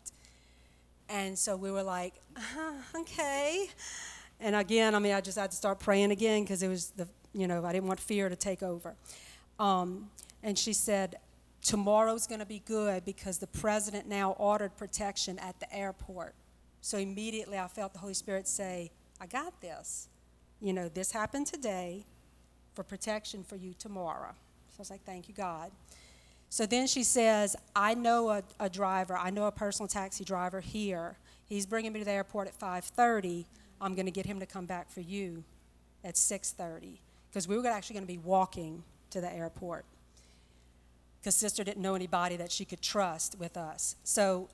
And 1.07 1.39
so 1.39 1.55
we 1.55 1.71
were 1.71 1.83
like, 1.83 2.15
uh, 2.35 2.99
okay. 2.99 3.69
And 4.41 4.57
again, 4.57 4.93
I 4.93 4.99
mean, 4.99 5.13
I 5.13 5.21
just 5.21 5.37
had 5.37 5.51
to 5.51 5.57
start 5.57 5.79
praying 5.79 6.11
again 6.11 6.43
because 6.43 6.61
it 6.63 6.67
was 6.67 6.89
the, 6.89 7.07
you 7.33 7.47
know, 7.47 7.63
I 7.63 7.71
didn't 7.71 7.87
want 7.87 8.01
fear 8.01 8.27
to 8.27 8.35
take 8.35 8.61
over. 8.61 8.93
Um, 9.57 10.09
and 10.41 10.59
she 10.59 10.73
said, 10.73 11.15
tomorrow's 11.63 12.27
going 12.27 12.39
to 12.39 12.45
be 12.45 12.59
good 12.59 13.05
because 13.05 13.37
the 13.37 13.47
president 13.47 14.07
now 14.07 14.31
ordered 14.33 14.75
protection 14.75 15.39
at 15.39 15.59
the 15.59 15.73
airport. 15.73 16.35
So 16.81 16.97
immediately 16.97 17.57
I 17.57 17.67
felt 17.67 17.93
the 17.93 17.99
Holy 17.99 18.13
Spirit 18.13 18.47
say, 18.47 18.91
I 19.19 19.25
got 19.25 19.61
this. 19.61 20.09
You 20.59 20.73
know, 20.73 20.89
this 20.89 21.11
happened 21.11 21.47
today 21.47 22.05
for 22.73 22.83
protection 22.83 23.43
for 23.43 23.55
you 23.55 23.73
tomorrow. 23.73 24.31
So 24.71 24.75
I 24.79 24.81
was 24.81 24.89
like, 24.91 25.03
thank 25.05 25.27
you, 25.27 25.33
God. 25.33 25.71
So 26.49 26.65
then 26.65 26.85
she 26.85 27.03
says, 27.03 27.55
I 27.75 27.93
know 27.93 28.29
a, 28.29 28.43
a 28.59 28.69
driver, 28.69 29.17
I 29.17 29.29
know 29.29 29.45
a 29.45 29.51
personal 29.51 29.87
taxi 29.87 30.23
driver 30.23 30.59
here. 30.59 31.17
He's 31.47 31.65
bringing 31.65 31.93
me 31.93 31.99
to 31.99 32.05
the 32.05 32.11
airport 32.11 32.47
at 32.47 32.59
5.30. 32.59 33.45
I'm 33.81 33.95
going 33.95 34.05
to 34.05 34.11
get 34.11 34.25
him 34.25 34.39
to 34.39 34.45
come 34.45 34.65
back 34.65 34.91
for 34.91 35.01
you 35.01 35.43
at 36.03 36.15
6.30 36.15 36.97
because 37.29 37.47
we 37.47 37.57
were 37.57 37.65
actually 37.67 37.95
going 37.95 38.05
to 38.05 38.13
be 38.13 38.19
walking 38.19 38.83
to 39.09 39.21
the 39.21 39.33
airport 39.33 39.85
because 41.23 41.35
sister 41.35 41.63
didn't 41.63 41.81
know 41.81 41.95
anybody 41.95 42.35
that 42.35 42.51
she 42.51 42.65
could 42.65 42.81
trust 42.81 43.39
with 43.39 43.55
us. 43.55 43.95
So, 44.03 44.49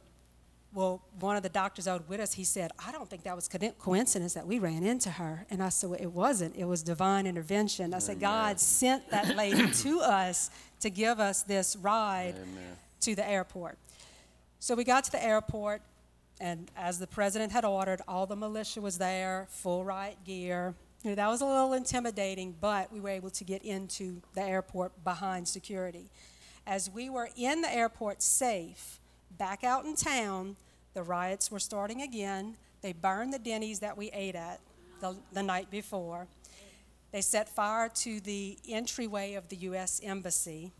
well, 0.71 1.01
one 1.19 1.35
of 1.35 1.41
the 1.41 1.49
doctors 1.49 1.87
out 1.87 2.07
with 2.07 2.19
us, 2.19 2.33
he 2.33 2.43
said, 2.43 2.71
I 2.85 2.91
don't 2.91 3.09
think 3.09 3.23
that 3.23 3.35
was 3.35 3.47
co- 3.47 3.71
coincidence 3.79 4.35
that 4.35 4.45
we 4.45 4.59
ran 4.59 4.83
into 4.83 5.09
her. 5.09 5.47
And 5.49 5.63
I 5.63 5.69
said, 5.69 5.89
well, 5.89 5.99
it 5.99 6.11
wasn't. 6.11 6.55
It 6.55 6.65
was 6.65 6.83
divine 6.83 7.25
intervention. 7.25 7.91
I 7.95 7.97
said, 7.97 8.19
God 8.19 8.59
sent 8.59 9.09
that 9.09 9.35
lady 9.35 9.67
to 9.83 10.01
us 10.01 10.51
to 10.81 10.91
give 10.91 11.19
us 11.19 11.41
this 11.41 11.75
ride 11.75 12.35
to 13.01 13.15
the 13.15 13.27
airport. 13.27 13.79
So 14.59 14.75
we 14.75 14.83
got 14.83 15.05
to 15.05 15.11
the 15.11 15.23
airport, 15.23 15.81
and 16.39 16.69
as 16.77 16.99
the 16.99 17.07
president 17.07 17.51
had 17.51 17.65
ordered, 17.65 18.01
all 18.07 18.27
the 18.27 18.35
militia 18.35 18.79
was 18.79 18.99
there, 18.99 19.47
full 19.49 19.83
riot 19.83 20.17
gear. 20.23 20.75
You 21.03 21.11
know, 21.11 21.15
that 21.15 21.29
was 21.29 21.41
a 21.41 21.45
little 21.45 21.73
intimidating, 21.73 22.53
but 22.61 22.93
we 22.93 22.99
were 22.99 23.09
able 23.09 23.31
to 23.31 23.43
get 23.43 23.63
into 23.63 24.21
the 24.35 24.43
airport 24.43 25.03
behind 25.03 25.47
security. 25.47 26.11
As 26.69 26.87
we 26.87 27.09
were 27.09 27.29
in 27.35 27.61
the 27.61 27.73
airport 27.73 28.21
safe, 28.21 28.99
back 29.39 29.63
out 29.63 29.85
in 29.85 29.95
town, 29.95 30.55
the 30.93 31.01
riots 31.01 31.49
were 31.49 31.59
starting 31.59 32.03
again. 32.03 32.57
They 32.83 32.93
burned 32.93 33.33
the 33.33 33.39
Denny's 33.39 33.79
that 33.79 33.97
we 33.97 34.11
ate 34.11 34.35
at 34.35 34.59
the, 35.01 35.15
the 35.33 35.41
night 35.41 35.71
before. 35.71 36.27
They 37.11 37.21
set 37.21 37.49
fire 37.49 37.89
to 37.89 38.19
the 38.19 38.55
entryway 38.69 39.33
of 39.33 39.49
the 39.49 39.55
U.S. 39.55 39.99
Embassy. 40.03 40.71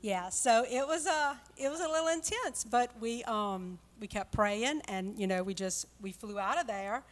Yeah, 0.00 0.28
so 0.28 0.64
it 0.70 0.86
was 0.86 1.08
a 1.08 1.36
it 1.56 1.68
was 1.68 1.80
a 1.80 1.88
little 1.88 2.06
intense, 2.06 2.62
but 2.62 2.92
we 3.00 3.24
um, 3.24 3.80
we 3.98 4.06
kept 4.06 4.30
praying, 4.30 4.80
and 4.86 5.18
you 5.18 5.26
know 5.26 5.42
we 5.42 5.54
just 5.54 5.86
we 6.00 6.12
flew 6.12 6.38
out 6.38 6.60
of 6.60 6.68
there, 6.68 7.02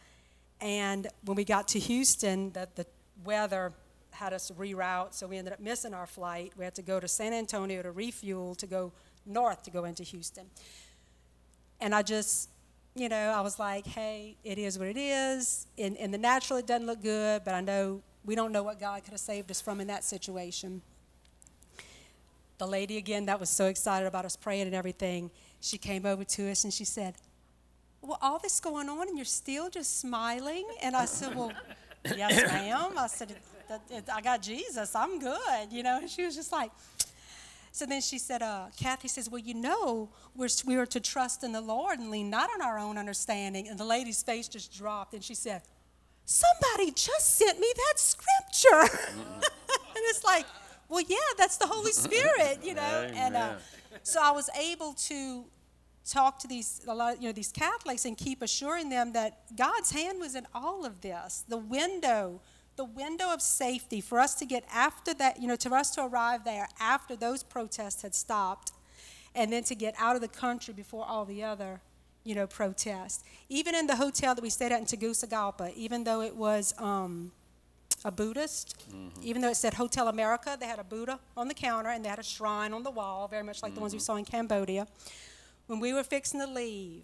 and 0.61 1.05
when 1.25 1.35
we 1.35 1.43
got 1.43 1.67
to 1.67 1.79
Houston, 1.79 2.53
the 2.53 2.69
the 2.75 2.85
weather 3.25 3.73
had 4.19 4.33
us 4.33 4.51
reroute, 4.57 5.13
so 5.13 5.27
we 5.27 5.37
ended 5.37 5.53
up 5.53 5.59
missing 5.61 5.93
our 5.93 6.05
flight. 6.07 6.51
We 6.57 6.65
had 6.65 6.75
to 6.75 6.81
go 6.81 6.99
to 6.99 7.07
San 7.07 7.31
Antonio 7.33 7.81
to 7.81 7.91
refuel 7.91 8.53
to 8.55 8.67
go 8.67 8.91
north 9.25 9.63
to 9.63 9.71
go 9.71 9.85
into 9.85 10.03
Houston, 10.03 10.45
and 11.79 11.95
I 11.95 12.01
just 12.01 12.49
you 12.95 13.07
know 13.07 13.29
I 13.39 13.41
was 13.41 13.57
like, 13.59 13.85
hey, 13.87 14.35
it 14.43 14.57
is 14.57 14.77
what 14.77 14.87
it 14.89 14.97
is. 14.97 15.67
In 15.77 15.95
in 15.95 16.11
the 16.11 16.17
natural, 16.17 16.59
it 16.59 16.67
doesn't 16.67 16.85
look 16.85 17.01
good, 17.01 17.43
but 17.45 17.53
I 17.53 17.61
know 17.61 18.01
we 18.25 18.35
don't 18.35 18.51
know 18.51 18.63
what 18.63 18.79
God 18.79 19.03
could 19.03 19.11
have 19.11 19.19
saved 19.21 19.49
us 19.49 19.61
from 19.61 19.79
in 19.79 19.87
that 19.87 20.03
situation. 20.03 20.81
the 22.57 22.67
lady 22.67 22.97
again 22.97 23.25
that 23.25 23.39
was 23.39 23.49
so 23.49 23.65
excited 23.67 24.05
about 24.05 24.25
us 24.25 24.35
praying 24.35 24.67
and 24.67 24.75
everything, 24.75 25.31
she 25.61 25.77
came 25.77 26.05
over 26.05 26.25
to 26.25 26.51
us 26.51 26.65
and 26.65 26.73
she 26.73 26.83
said, 26.85 27.15
Well, 28.01 28.19
all 28.21 28.37
this 28.39 28.59
going 28.59 28.89
on 28.89 29.07
and 29.07 29.17
you're 29.17 29.25
still 29.43 29.69
just 29.69 29.99
smiling? 29.99 30.65
And 30.81 30.93
I 30.95 31.05
said, 31.05 31.35
Well, 31.35 31.53
yes, 32.03 32.35
ma'am. 32.51 32.91
I 32.97 33.07
said, 33.07 33.33
I 34.13 34.21
got 34.21 34.41
Jesus. 34.41 34.95
I'm 34.95 35.19
good, 35.19 35.71
you 35.71 35.83
know. 35.83 35.99
And 35.99 36.09
she 36.09 36.25
was 36.25 36.35
just 36.35 36.51
like, 36.51 36.71
so 37.71 37.85
then 37.85 38.01
she 38.01 38.17
said, 38.17 38.41
uh, 38.41 38.67
Kathy 38.77 39.07
says, 39.07 39.29
Well, 39.29 39.39
you 39.39 39.53
know, 39.53 40.09
we're, 40.35 40.49
we 40.65 40.75
are 40.75 40.85
to 40.87 40.99
trust 40.99 41.43
in 41.43 41.51
the 41.51 41.61
Lord 41.61 41.99
and 41.99 42.09
lean 42.09 42.29
not 42.29 42.49
on 42.53 42.61
our 42.61 42.79
own 42.79 42.97
understanding. 42.97 43.67
And 43.67 43.79
the 43.79 43.85
lady's 43.85 44.23
face 44.23 44.47
just 44.47 44.75
dropped 44.75 45.13
and 45.13 45.23
she 45.23 45.35
said, 45.35 45.61
Somebody 46.25 46.91
just 46.91 47.37
sent 47.37 47.59
me 47.59 47.71
that 47.75 47.99
scripture. 47.99 48.99
and 49.13 49.95
it's 49.95 50.23
like, 50.23 50.45
Well, 50.87 51.03
yeah, 51.07 51.17
that's 51.37 51.57
the 51.57 51.67
Holy 51.67 51.91
Spirit, 51.91 52.59
you 52.63 52.73
know. 52.73 53.09
And 53.15 53.35
uh, 53.35 53.53
so 54.03 54.19
I 54.21 54.31
was 54.31 54.49
able 54.59 54.93
to 54.93 55.45
talk 56.09 56.39
to 56.39 56.47
these 56.47 56.81
a 56.87 56.93
lot, 56.93 57.21
you 57.21 57.27
know, 57.27 57.33
these 57.33 57.51
Catholics 57.51 58.05
and 58.05 58.17
keep 58.17 58.41
assuring 58.41 58.89
them 58.89 59.13
that 59.13 59.55
God's 59.55 59.91
hand 59.91 60.19
was 60.19 60.35
in 60.35 60.47
all 60.55 60.85
of 60.85 61.01
this. 61.01 61.43
The 61.47 61.57
window 61.57 62.41
the 62.79 62.85
window 62.85 63.33
of 63.33 63.41
safety 63.41 63.99
for 63.99 64.21
us 64.21 64.33
to 64.35 64.45
get 64.45 64.63
after 64.73 65.13
that, 65.13 65.41
you 65.41 65.49
know, 65.49 65.57
to 65.57 65.69
us 65.75 65.91
to 65.91 66.01
arrive 66.01 66.45
there 66.45 66.65
after 66.79 67.13
those 67.13 67.43
protests 67.43 68.03
had 68.03 68.15
stopped, 68.15 68.71
and 69.35 69.51
then 69.51 69.63
to 69.65 69.75
get 69.75 69.93
out 69.99 70.15
of 70.15 70.21
the 70.21 70.29
country 70.29 70.73
before 70.73 71.05
all 71.05 71.25
the 71.25 71.43
other, 71.43 71.81
you 72.23 72.33
know, 72.33 72.47
protests. 72.47 73.21
Even 73.49 73.75
in 73.75 73.85
the 73.85 73.97
hotel 73.97 74.33
that 74.33 74.41
we 74.41 74.49
stayed 74.49 74.71
at 74.71 74.79
in 74.79 74.85
Tegucigalpa, 74.85 75.73
even 75.75 76.05
though 76.05 76.21
it 76.21 76.33
was 76.33 76.73
um, 76.77 77.33
a 78.05 78.11
Buddhist, 78.11 78.77
mm-hmm. 78.89 79.09
even 79.23 79.41
though 79.41 79.49
it 79.49 79.57
said 79.57 79.73
Hotel 79.73 80.07
America, 80.07 80.55
they 80.57 80.65
had 80.65 80.79
a 80.79 80.85
Buddha 80.85 81.19
on 81.35 81.49
the 81.49 81.53
counter 81.53 81.89
and 81.89 82.05
they 82.05 82.09
had 82.09 82.19
a 82.19 82.23
shrine 82.23 82.71
on 82.71 82.83
the 82.83 82.91
wall, 82.91 83.27
very 83.27 83.43
much 83.43 83.61
like 83.61 83.71
mm-hmm. 83.71 83.75
the 83.75 83.81
ones 83.81 83.93
we 83.93 83.99
mm-hmm. 83.99 84.05
saw 84.05 84.15
in 84.15 84.23
Cambodia. 84.23 84.87
When 85.67 85.81
we 85.81 85.91
were 85.91 86.05
fixing 86.05 86.39
to 86.39 86.47
leave, 86.47 87.03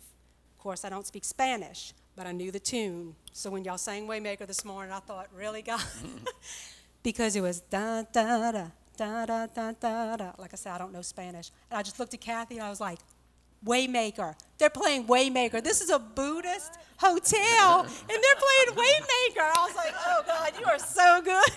of 0.53 0.57
course, 0.57 0.85
I 0.85 0.89
don't 0.89 1.05
speak 1.05 1.25
Spanish, 1.25 1.93
but 2.15 2.27
I 2.27 2.31
knew 2.31 2.51
the 2.51 2.59
tune. 2.59 3.15
So 3.33 3.49
when 3.49 3.63
y'all 3.63 3.77
sang 3.77 4.07
Waymaker 4.07 4.47
this 4.47 4.63
morning, 4.63 4.93
I 4.93 4.99
thought, 4.99 5.27
really, 5.35 5.61
God? 5.61 5.83
because 7.03 7.35
it 7.35 7.41
was 7.41 7.59
da 7.61 8.03
da 8.13 8.51
da. 8.51 8.67
Da, 8.97 9.25
da, 9.25 9.45
da, 9.47 9.73
da, 9.73 10.15
da. 10.15 10.31
Like 10.37 10.53
I 10.53 10.55
said, 10.55 10.71
I 10.71 10.77
don't 10.77 10.93
know 10.93 11.01
Spanish. 11.01 11.51
And 11.69 11.77
I 11.77 11.83
just 11.83 11.99
looked 11.99 12.13
at 12.13 12.21
Kathy 12.21 12.55
and 12.55 12.63
I 12.63 12.69
was 12.69 12.79
like, 12.79 12.99
Waymaker. 13.65 14.35
They're 14.57 14.69
playing 14.69 15.05
Waymaker. 15.07 15.61
This 15.63 15.81
is 15.81 15.89
a 15.89 15.99
Buddhist 15.99 16.77
hotel, 16.97 17.81
and 17.81 17.89
they're 18.09 18.17
playing 18.17 18.77
Waymaker. 18.77 19.41
I 19.41 19.65
was 19.67 19.75
like, 19.75 19.93
oh 20.05 20.23
God, 20.25 20.53
you 20.59 20.65
are 20.65 20.79
so 20.79 21.21
good. 21.21 21.51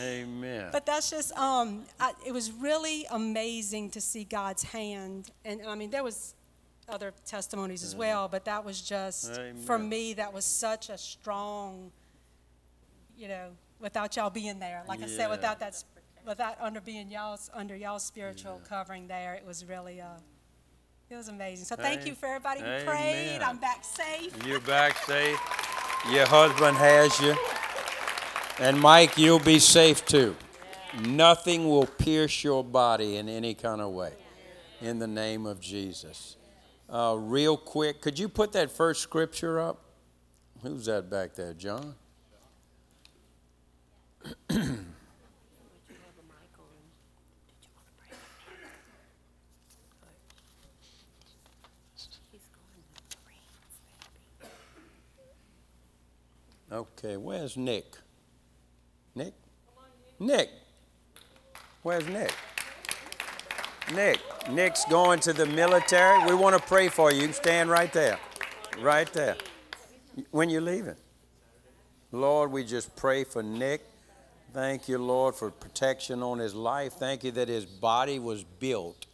Amen. 0.00 0.68
But 0.72 0.86
that's 0.86 1.10
just, 1.10 1.36
um, 1.36 1.84
I, 1.98 2.12
it 2.26 2.32
was 2.32 2.52
really 2.52 3.06
amazing 3.10 3.90
to 3.90 4.00
see 4.00 4.24
God's 4.24 4.62
hand, 4.62 5.30
and, 5.44 5.60
and 5.60 5.68
I 5.68 5.74
mean, 5.74 5.90
there 5.90 6.04
was 6.04 6.34
other 6.90 7.12
testimonies 7.24 7.82
as 7.82 7.94
well, 7.94 8.28
but 8.28 8.44
that 8.44 8.64
was 8.64 8.80
just, 8.80 9.32
Amen. 9.32 9.56
for 9.56 9.78
me, 9.78 10.14
that 10.14 10.32
was 10.32 10.44
such 10.44 10.88
a 10.88 10.98
strong, 10.98 11.90
you 13.16 13.28
know, 13.28 13.48
without 13.78 14.16
y'all 14.16 14.30
being 14.30 14.58
there. 14.58 14.82
Like 14.88 15.02
I 15.02 15.06
said, 15.06 15.30
without 15.30 15.60
that, 15.60 15.82
without 16.26 16.56
under 16.60 16.80
being 16.80 17.10
y'all's, 17.10 17.50
under 17.54 17.76
y'all's 17.76 18.02
spiritual 18.02 18.60
covering 18.68 19.08
there, 19.08 19.34
it 19.34 19.46
was 19.46 19.64
really, 19.64 20.00
uh, 20.00 20.06
it 21.08 21.16
was 21.16 21.28
amazing. 21.28 21.64
So 21.64 21.76
thank 21.76 22.06
you 22.06 22.14
for 22.14 22.26
everybody 22.26 22.60
who 22.60 22.84
prayed. 22.84 23.40
I'm 23.42 23.58
back 23.58 23.84
safe. 23.84 24.46
You're 24.46 24.60
back 24.60 24.96
safe. 24.98 25.38
Your 26.10 26.26
husband 26.26 26.76
has 26.76 27.18
you. 27.20 27.36
And 28.58 28.78
Mike, 28.78 29.16
you'll 29.16 29.38
be 29.38 29.58
safe 29.58 30.04
too. 30.04 30.36
Nothing 31.02 31.68
will 31.68 31.86
pierce 31.86 32.44
your 32.44 32.62
body 32.62 33.16
in 33.16 33.28
any 33.28 33.54
kind 33.54 33.80
of 33.80 33.90
way. 33.92 34.12
In 34.82 34.98
the 34.98 35.06
name 35.06 35.46
of 35.46 35.60
Jesus 35.60 36.36
uh, 36.90 37.16
real 37.18 37.56
quick. 37.56 38.00
Could 38.00 38.18
you 38.18 38.28
put 38.28 38.52
that 38.52 38.70
first 38.70 39.00
scripture 39.00 39.60
up? 39.60 39.82
Who's 40.62 40.86
that 40.86 41.08
back 41.08 41.34
there, 41.34 41.54
John? 41.54 41.94
Okay, 56.72 57.16
where's 57.16 57.56
Nick? 57.56 57.96
Nick? 59.16 59.34
Nick. 60.20 60.50
Where's 61.82 62.06
Nick? 62.06 62.32
Nick. 63.94 64.20
Nick's 64.50 64.84
going 64.86 65.20
to 65.20 65.32
the 65.32 65.46
military. 65.46 66.24
We 66.26 66.34
want 66.34 66.56
to 66.56 66.62
pray 66.62 66.88
for 66.88 67.12
you. 67.12 67.32
Stand 67.32 67.70
right 67.70 67.92
there. 67.92 68.18
Right 68.80 69.12
there. 69.12 69.36
When 70.30 70.50
you're 70.50 70.60
leaving. 70.60 70.96
Lord, 72.12 72.50
we 72.50 72.64
just 72.64 72.94
pray 72.96 73.24
for 73.24 73.42
Nick. 73.42 73.82
Thank 74.52 74.88
you, 74.88 74.98
Lord, 74.98 75.36
for 75.36 75.50
protection 75.50 76.22
on 76.22 76.38
his 76.38 76.54
life. 76.54 76.94
Thank 76.94 77.22
you 77.22 77.30
that 77.32 77.48
his 77.48 77.66
body 77.66 78.18
was 78.18 78.42
built 78.42 79.06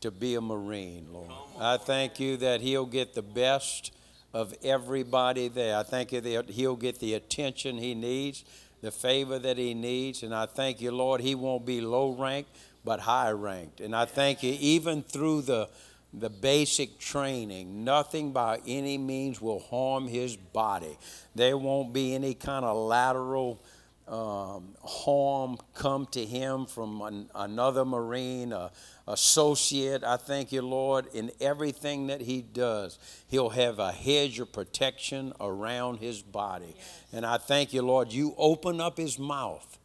to 0.00 0.10
be 0.10 0.34
a 0.34 0.40
Marine, 0.40 1.06
Lord. 1.12 1.30
I 1.60 1.76
thank 1.76 2.18
you 2.18 2.36
that 2.38 2.60
he'll 2.60 2.86
get 2.86 3.14
the 3.14 3.22
best 3.22 3.92
of 4.32 4.52
everybody 4.64 5.46
there. 5.48 5.78
I 5.78 5.84
thank 5.84 6.10
you 6.10 6.20
that 6.20 6.50
he'll 6.50 6.76
get 6.76 6.98
the 6.98 7.14
attention 7.14 7.78
he 7.78 7.94
needs, 7.94 8.44
the 8.82 8.90
favor 8.90 9.38
that 9.38 9.56
he 9.56 9.72
needs. 9.74 10.24
And 10.24 10.34
I 10.34 10.46
thank 10.46 10.80
you, 10.80 10.90
Lord, 10.90 11.20
he 11.20 11.36
won't 11.36 11.64
be 11.64 11.80
low 11.80 12.12
ranked, 12.12 12.50
but 12.84 13.00
high 13.00 13.30
ranked. 13.30 13.80
And 13.80 13.94
I 13.94 14.04
thank 14.04 14.42
you, 14.42 14.56
even 14.60 15.02
through 15.02 15.42
the, 15.42 15.68
the 16.12 16.30
basic 16.30 16.98
training, 16.98 17.84
nothing 17.84 18.32
by 18.32 18.60
any 18.66 18.98
means 18.98 19.40
will 19.40 19.60
harm 19.60 20.06
his 20.06 20.36
body. 20.36 20.98
There 21.34 21.56
won't 21.56 21.92
be 21.92 22.14
any 22.14 22.34
kind 22.34 22.64
of 22.64 22.76
lateral 22.76 23.60
um, 24.06 24.74
harm 24.84 25.56
come 25.72 26.06
to 26.10 26.24
him 26.24 26.66
from 26.66 27.00
an, 27.00 27.30
another 27.34 27.86
Marine, 27.86 28.52
a, 28.52 28.70
associate. 29.08 30.04
I 30.04 30.18
thank 30.18 30.52
you, 30.52 30.60
Lord, 30.60 31.06
in 31.14 31.30
everything 31.40 32.08
that 32.08 32.20
he 32.20 32.42
does, 32.42 32.98
he'll 33.28 33.50
have 33.50 33.78
a 33.78 33.92
hedge 33.92 34.38
of 34.40 34.52
protection 34.52 35.32
around 35.40 35.98
his 35.98 36.20
body. 36.20 36.74
Yes. 36.76 37.04
And 37.14 37.24
I 37.24 37.38
thank 37.38 37.72
you, 37.72 37.80
Lord, 37.80 38.12
you 38.12 38.34
open 38.36 38.78
up 38.80 38.98
his 38.98 39.18
mouth 39.18 39.78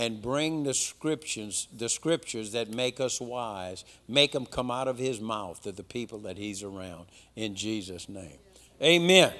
and 0.00 0.22
bring 0.22 0.62
the 0.62 0.72
scriptures, 0.72 1.68
the 1.76 1.86
scriptures 1.86 2.52
that 2.52 2.70
make 2.70 3.00
us 3.00 3.20
wise, 3.20 3.84
make 4.08 4.32
them 4.32 4.46
come 4.46 4.70
out 4.70 4.88
of 4.88 4.96
his 4.96 5.20
mouth 5.20 5.62
to 5.62 5.72
the 5.72 5.82
people 5.82 6.18
that 6.20 6.38
he's 6.38 6.62
around. 6.62 7.04
In 7.36 7.54
Jesus' 7.54 8.08
name. 8.08 8.38
Amen. 8.80 9.30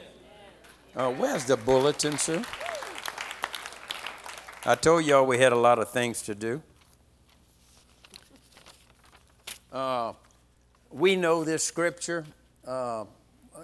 Uh, 0.95 1.13
where's 1.13 1.47
the 1.47 1.57
bulletin, 1.57 2.19
sir? 2.19 2.45
I 4.67 4.75
told 4.75 5.07
y'all 5.07 5.25
we 5.25 5.39
had 5.39 5.53
a 5.53 5.57
lot 5.57 5.79
of 5.79 5.91
things 5.93 6.21
to 6.23 6.35
do. 6.35 6.61
Uh, 9.73 10.13
we 10.91 11.17
know 11.17 11.43
this 11.43 11.65
scripture. 11.65 12.27
Uh, 12.67 13.07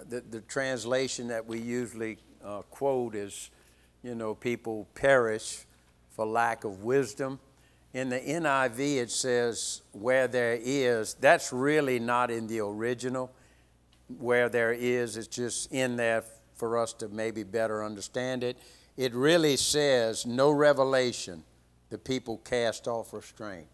the, 0.09 0.21
the, 0.21 0.41
translation 0.41 1.27
that 1.27 1.45
we 1.45 1.59
usually 1.59 2.17
uh, 2.43 2.63
quote 2.71 3.13
is, 3.13 3.51
you 4.01 4.15
know, 4.15 4.33
people 4.33 4.87
perish 4.95 5.63
for 6.17 6.25
lack 6.25 6.65
of 6.65 6.83
wisdom. 6.83 7.39
In 7.93 8.09
the 8.09 8.19
NIV, 8.19 8.97
it 8.97 9.11
says, 9.11 9.81
where 9.93 10.27
there 10.27 10.59
is. 10.61 11.13
That's 11.13 11.53
really 11.53 11.99
not 11.99 12.29
in 12.29 12.47
the 12.47 12.59
original. 12.59 13.31
Where 14.17 14.49
there 14.49 14.73
is, 14.73 15.15
it's 15.15 15.27
just 15.27 15.71
in 15.71 15.95
there 15.95 16.23
for 16.55 16.77
us 16.77 16.91
to 16.93 17.07
maybe 17.07 17.43
better 17.43 17.83
understand 17.83 18.43
it. 18.43 18.57
It 18.97 19.13
really 19.13 19.57
says, 19.57 20.25
no 20.25 20.49
revelation, 20.51 21.43
the 21.89 21.97
people 21.97 22.37
cast 22.39 22.87
off 22.87 23.13
restraint. 23.13 23.67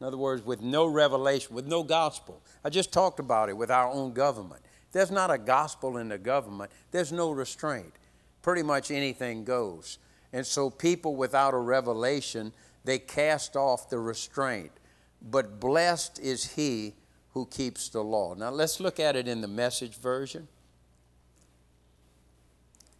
In 0.00 0.06
other 0.06 0.16
words, 0.16 0.44
with 0.44 0.62
no 0.62 0.86
revelation, 0.86 1.54
with 1.54 1.66
no 1.66 1.82
gospel. 1.82 2.42
I 2.64 2.70
just 2.70 2.92
talked 2.92 3.20
about 3.20 3.48
it 3.48 3.56
with 3.56 3.70
our 3.70 3.88
own 3.88 4.12
government. 4.12 4.62
There's 4.92 5.10
not 5.10 5.30
a 5.30 5.38
gospel 5.38 5.98
in 5.98 6.08
the 6.08 6.18
government, 6.18 6.70
there's 6.90 7.12
no 7.12 7.30
restraint. 7.30 7.92
Pretty 8.40 8.62
much 8.62 8.90
anything 8.90 9.44
goes. 9.44 9.98
And 10.32 10.46
so 10.46 10.70
people 10.70 11.14
without 11.14 11.54
a 11.54 11.58
revelation, 11.58 12.52
they 12.84 12.98
cast 12.98 13.56
off 13.56 13.90
the 13.90 13.98
restraint. 13.98 14.72
But 15.20 15.60
blessed 15.60 16.18
is 16.18 16.54
he 16.54 16.94
who 17.34 17.46
keeps 17.46 17.88
the 17.88 18.02
law. 18.02 18.34
Now 18.34 18.50
let's 18.50 18.80
look 18.80 18.98
at 18.98 19.14
it 19.14 19.28
in 19.28 19.40
the 19.40 19.48
message 19.48 19.96
version. 19.96 20.48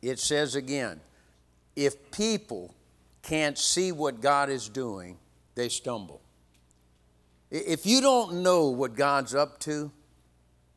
It 0.00 0.18
says 0.18 0.54
again, 0.54 1.00
if 1.74 2.10
people 2.10 2.74
can't 3.22 3.56
see 3.56 3.92
what 3.92 4.20
God 4.20 4.50
is 4.50 4.68
doing, 4.68 5.16
they 5.54 5.68
stumble. 5.68 6.20
If 7.50 7.86
you 7.86 8.00
don't 8.00 8.42
know 8.42 8.68
what 8.68 8.94
God's 8.94 9.34
up 9.34 9.58
to, 9.60 9.90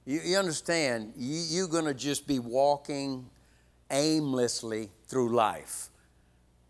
you, 0.05 0.21
you 0.23 0.37
understand, 0.37 1.13
you, 1.17 1.41
you're 1.49 1.67
going 1.67 1.85
to 1.85 1.93
just 1.93 2.27
be 2.27 2.39
walking 2.39 3.29
aimlessly 3.89 4.89
through 5.07 5.33
life 5.33 5.89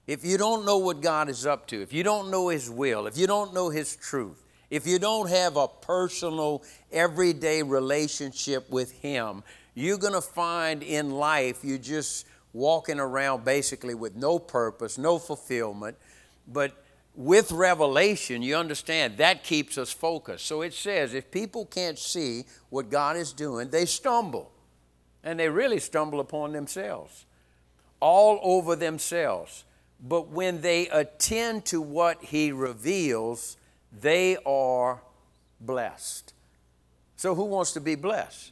if 0.07 0.23
you 0.23 0.37
don't 0.37 0.65
know 0.65 0.77
what 0.77 1.01
God 1.01 1.29
is 1.29 1.45
up 1.45 1.67
to, 1.67 1.81
if 1.81 1.91
you 1.91 2.03
don't 2.03 2.29
know 2.29 2.49
His 2.49 2.69
will, 2.69 3.07
if 3.07 3.17
you 3.17 3.27
don't 3.27 3.53
know 3.53 3.69
His 3.69 3.95
truth, 3.95 4.45
if 4.69 4.85
you 4.85 4.99
don't 4.99 5.29
have 5.29 5.57
a 5.57 5.67
personal, 5.67 6.63
everyday 6.91 7.63
relationship 7.63 8.69
with 8.69 8.91
Him, 9.01 9.43
you're 9.73 9.97
going 9.97 10.13
to 10.13 10.21
find 10.21 10.83
in 10.83 11.11
life 11.11 11.59
you're 11.63 11.77
just 11.77 12.25
walking 12.53 12.99
around 12.99 13.43
basically 13.43 13.93
with 13.93 14.15
no 14.15 14.39
purpose, 14.39 14.97
no 14.97 15.19
fulfillment. 15.19 15.97
But 16.47 16.71
with 17.15 17.51
revelation, 17.51 18.41
you 18.41 18.55
understand 18.55 19.17
that 19.17 19.43
keeps 19.43 19.77
us 19.77 19.91
focused. 19.91 20.45
So 20.45 20.61
it 20.61 20.73
says 20.73 21.13
if 21.13 21.31
people 21.31 21.65
can't 21.65 21.99
see 21.99 22.45
what 22.69 22.89
God 22.89 23.17
is 23.17 23.33
doing, 23.33 23.69
they 23.69 23.85
stumble. 23.85 24.51
And 25.23 25.39
they 25.39 25.49
really 25.49 25.79
stumble 25.79 26.19
upon 26.19 26.53
themselves, 26.53 27.25
all 27.99 28.39
over 28.43 28.75
themselves. 28.75 29.63
But 29.99 30.29
when 30.29 30.61
they 30.61 30.87
attend 30.89 31.65
to 31.65 31.81
what 31.81 32.23
He 32.23 32.51
reveals, 32.51 33.57
they 33.91 34.37
are 34.45 35.01
blessed. 35.59 36.33
So, 37.15 37.33
who 37.33 37.45
wants 37.45 37.71
to 37.73 37.81
be 37.81 37.95
blessed? 37.95 38.51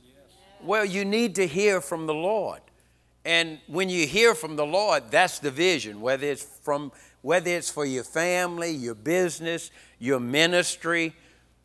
Well, 0.64 0.86
you 0.86 1.04
need 1.04 1.36
to 1.36 1.46
hear 1.46 1.82
from 1.82 2.08
the 2.08 2.14
Lord. 2.14 2.62
And 3.26 3.60
when 3.68 3.90
you 3.90 4.08
hear 4.08 4.36
from 4.36 4.56
the 4.56 4.66
Lord, 4.66 5.04
that's 5.10 5.40
the 5.40 5.52
vision, 5.52 6.02
whether 6.02 6.28
it's 6.28 6.44
from 6.44 6.92
whether 7.22 7.50
it's 7.52 7.70
for 7.70 7.86
your 7.86 8.04
family, 8.04 8.72
your 8.72 8.96
business, 8.96 9.72
your 9.98 10.20
ministry, 10.20 11.16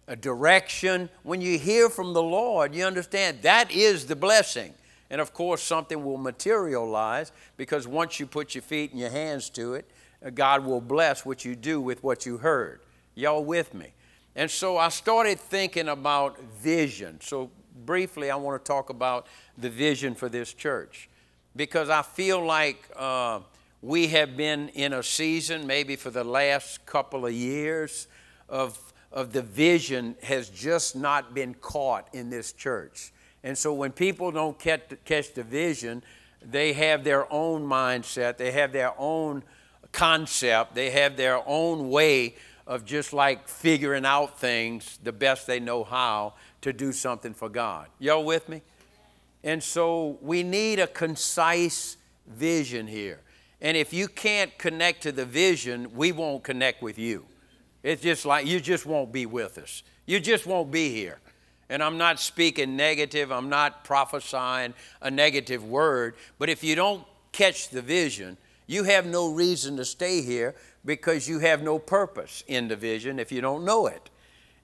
a 0.06 0.14
direction. 0.14 1.10
When 1.24 1.40
you 1.40 1.58
hear 1.58 1.88
from 1.88 2.12
the 2.12 2.22
Lord, 2.22 2.74
you 2.74 2.84
understand 2.84 3.42
that 3.42 3.72
is 3.72 4.06
the 4.06 4.14
blessing. 4.14 4.72
And 5.10 5.20
of 5.20 5.32
course, 5.32 5.62
something 5.62 6.04
will 6.04 6.18
materialize 6.18 7.32
because 7.56 7.88
once 7.88 8.20
you 8.20 8.26
put 8.26 8.54
your 8.54 8.62
feet 8.62 8.90
and 8.90 9.00
your 9.00 9.10
hands 9.10 9.48
to 9.50 9.74
it, 9.74 9.90
uh, 10.24 10.30
God 10.30 10.64
will 10.64 10.80
bless 10.80 11.24
what 11.24 11.44
you 11.44 11.56
do 11.56 11.80
with 11.80 12.02
what 12.02 12.26
you 12.26 12.38
heard. 12.38 12.80
Y'all 13.14 13.44
with 13.44 13.74
me? 13.74 13.92
And 14.36 14.50
so 14.50 14.76
I 14.76 14.88
started 14.90 15.40
thinking 15.40 15.88
about 15.88 16.40
vision. 16.60 17.20
So, 17.20 17.50
briefly, 17.84 18.30
I 18.30 18.36
want 18.36 18.62
to 18.62 18.68
talk 18.68 18.90
about 18.90 19.26
the 19.56 19.70
vision 19.70 20.14
for 20.14 20.28
this 20.28 20.52
church 20.52 21.08
because 21.56 21.90
I 21.90 22.02
feel 22.02 22.44
like 22.44 22.88
uh, 22.96 23.40
we 23.82 24.08
have 24.08 24.36
been 24.36 24.68
in 24.70 24.92
a 24.92 25.02
season, 25.02 25.66
maybe 25.66 25.96
for 25.96 26.10
the 26.10 26.24
last 26.24 26.84
couple 26.86 27.26
of 27.26 27.32
years, 27.32 28.08
of, 28.48 28.92
of 29.10 29.32
the 29.32 29.42
vision 29.42 30.16
has 30.22 30.48
just 30.50 30.94
not 30.94 31.34
been 31.34 31.54
caught 31.54 32.08
in 32.12 32.30
this 32.30 32.52
church. 32.52 33.12
And 33.44 33.56
so 33.56 33.72
when 33.72 33.92
people 33.92 34.30
don't 34.30 34.58
catch, 34.58 35.32
the 35.34 35.42
vision, 35.42 36.02
they 36.42 36.72
have 36.72 37.04
their 37.04 37.32
own 37.32 37.64
mindset, 37.64 38.36
they 38.36 38.52
have 38.52 38.72
their 38.72 38.92
own 38.98 39.42
concept, 39.92 40.74
they 40.74 40.90
have 40.90 41.16
their 41.16 41.40
own 41.46 41.88
way 41.88 42.34
of 42.66 42.84
just 42.84 43.12
like 43.12 43.48
figuring 43.48 44.04
out 44.04 44.38
things 44.38 44.98
the 45.02 45.12
best 45.12 45.46
they 45.46 45.60
know 45.60 45.84
how 45.84 46.34
to 46.60 46.72
do 46.72 46.92
something 46.92 47.32
for 47.32 47.48
God. 47.48 47.86
Y'all 47.98 48.24
with 48.24 48.48
me? 48.48 48.62
And 49.44 49.62
so 49.62 50.18
we 50.20 50.42
need 50.42 50.78
a 50.78 50.86
concise 50.86 51.96
vision 52.26 52.86
here. 52.86 53.20
And 53.60 53.76
if 53.76 53.92
you 53.92 54.08
can't 54.08 54.56
connect 54.58 55.02
to 55.04 55.12
the 55.12 55.24
vision, 55.24 55.94
we 55.94 56.12
won't 56.12 56.44
connect 56.44 56.82
with 56.82 56.98
you. 56.98 57.24
It's 57.82 58.02
just 58.02 58.26
like 58.26 58.46
you 58.46 58.60
just 58.60 58.86
won't 58.86 59.12
be 59.12 59.26
with 59.26 59.58
us. 59.58 59.82
You 60.06 60.20
just 60.20 60.46
won't 60.46 60.70
be 60.70 60.90
here. 60.90 61.20
And 61.70 61.82
I'm 61.82 61.98
not 61.98 62.18
speaking 62.18 62.76
negative, 62.76 63.30
I'm 63.30 63.48
not 63.48 63.84
prophesying 63.84 64.74
a 65.02 65.10
negative 65.10 65.64
word, 65.64 66.14
but 66.38 66.48
if 66.48 66.64
you 66.64 66.74
don't 66.74 67.04
catch 67.32 67.68
the 67.68 67.82
vision, 67.82 68.38
you 68.66 68.84
have 68.84 69.06
no 69.06 69.32
reason 69.32 69.76
to 69.76 69.84
stay 69.84 70.22
here 70.22 70.54
because 70.84 71.28
you 71.28 71.40
have 71.40 71.62
no 71.62 71.78
purpose 71.78 72.42
in 72.46 72.68
the 72.68 72.76
vision 72.76 73.18
if 73.18 73.30
you 73.30 73.40
don't 73.40 73.64
know 73.64 73.86
it. 73.86 74.10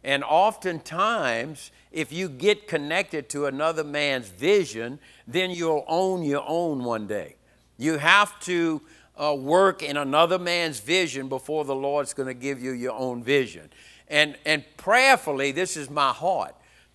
And 0.03 0.23
oftentimes, 0.23 1.71
if 1.91 2.13
you 2.13 2.29
get 2.29 2.69
connected 2.69 3.29
to 3.31 3.47
another 3.47 3.85
man's 3.85 4.29
vision, 4.29 4.99
then 5.27 5.51
you'll 5.51 5.85
own 5.89 6.23
your 6.23 6.45
own 6.47 6.85
one 6.85 7.07
day. 7.07 7.37
You 7.79 7.99
have 7.99 8.39
to 8.41 8.83
uh, 9.17 9.35
work 9.39 9.83
in 9.83 9.97
another 9.97 10.39
man's 10.39 10.81
vision 10.81 11.29
before 11.29 11.65
the 11.65 11.75
Lord's 11.75 12.13
going 12.13 12.29
to 12.29 12.35
give 12.35 12.63
you 12.63 12.73
your 12.73 12.93
own 12.93 13.23
vision. 13.23 13.71
And, 14.09 14.37
and 14.45 14.65
prayerfully, 14.77 15.53
this 15.53 15.77
is 15.77 15.89
my 15.89 16.13
heart 16.13 16.55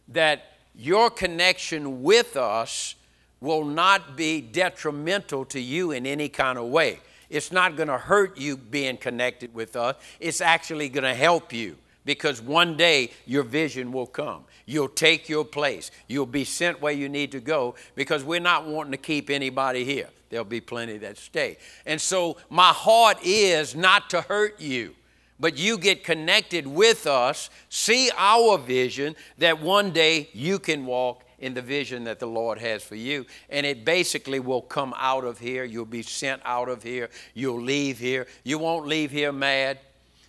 that 0.09 0.53
your 0.75 1.09
connection 1.09 2.03
with 2.03 2.35
us 2.37 2.95
will 3.41 3.63
not 3.63 4.17
be 4.17 4.41
detrimental 4.41 5.45
to 5.45 5.59
you 5.59 5.91
in 5.91 6.05
any 6.05 6.29
kind 6.29 6.57
of 6.57 6.65
way. 6.65 6.99
It's 7.29 7.51
not 7.51 7.75
going 7.75 7.89
to 7.89 7.97
hurt 7.97 8.37
you 8.37 8.57
being 8.57 8.97
connected 8.97 9.53
with 9.53 9.75
us, 9.75 9.95
it's 10.19 10.41
actually 10.41 10.89
going 10.89 11.03
to 11.03 11.13
help 11.13 11.53
you 11.53 11.77
because 12.05 12.41
one 12.41 12.75
day 12.75 13.11
your 13.25 13.43
vision 13.43 13.91
will 13.91 14.07
come. 14.07 14.43
You'll 14.65 14.87
take 14.87 15.29
your 15.29 15.45
place. 15.45 15.91
You'll 16.07 16.25
be 16.25 16.43
sent 16.43 16.81
where 16.81 16.93
you 16.93 17.07
need 17.09 17.31
to 17.33 17.39
go 17.39 17.75
because 17.95 18.23
we're 18.23 18.39
not 18.39 18.65
wanting 18.65 18.91
to 18.91 18.97
keep 18.97 19.29
anybody 19.29 19.83
here. 19.83 20.09
There'll 20.29 20.45
be 20.45 20.61
plenty 20.61 20.97
that 20.99 21.17
stay. 21.17 21.57
And 21.85 21.99
so 21.99 22.37
my 22.49 22.69
heart 22.69 23.17
is 23.23 23.75
not 23.75 24.09
to 24.11 24.21
hurt 24.21 24.59
you 24.59 24.95
but 25.39 25.57
you 25.57 25.77
get 25.77 26.03
connected 26.03 26.67
with 26.67 27.07
us, 27.07 27.49
see 27.69 28.11
our 28.17 28.57
vision 28.57 29.15
that 29.37 29.61
one 29.61 29.91
day 29.91 30.29
you 30.33 30.59
can 30.59 30.85
walk 30.85 31.23
in 31.39 31.53
the 31.53 31.61
vision 31.61 32.03
that 32.03 32.19
the 32.19 32.27
Lord 32.27 32.59
has 32.59 32.83
for 32.83 32.95
you. 32.95 33.25
And 33.49 33.65
it 33.65 33.85
basically 33.85 34.39
will 34.39 34.61
come 34.61 34.93
out 34.97 35.23
of 35.23 35.39
here. 35.39 35.63
You'll 35.63 35.85
be 35.85 36.01
sent 36.01 36.41
out 36.43 36.67
of 36.67 36.83
here. 36.83 37.09
You'll 37.33 37.61
leave 37.61 37.97
here. 37.97 38.27
You 38.43 38.57
won't 38.59 38.85
leave 38.87 39.11
here 39.11 39.31
mad. 39.31 39.79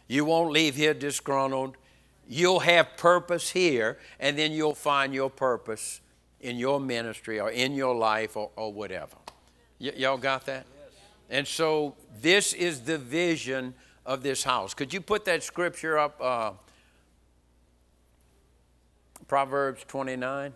You 0.06 0.24
won't 0.24 0.52
leave 0.52 0.76
here 0.76 0.94
disgruntled. 0.94 1.76
You'll 2.28 2.60
have 2.60 2.96
purpose 2.96 3.50
here, 3.50 3.98
and 4.20 4.38
then 4.38 4.52
you'll 4.52 4.76
find 4.76 5.12
your 5.12 5.30
purpose 5.30 6.00
in 6.40 6.56
your 6.56 6.78
ministry 6.78 7.40
or 7.40 7.50
in 7.50 7.74
your 7.74 7.94
life 7.94 8.36
or, 8.36 8.50
or 8.54 8.72
whatever. 8.72 9.16
Y- 9.80 9.92
y'all 9.96 10.16
got 10.16 10.46
that? 10.46 10.64
Yes. 10.64 10.94
And 11.28 11.46
so 11.46 11.96
this 12.20 12.52
is 12.52 12.82
the 12.82 12.98
vision 12.98 13.74
of 14.06 14.22
this 14.22 14.42
house. 14.42 14.74
Could 14.74 14.92
you 14.92 15.00
put 15.00 15.24
that 15.26 15.42
scripture 15.42 15.98
up? 15.98 16.20
Uh, 16.20 16.52
Proverbs 19.28 19.84
29. 19.86 20.52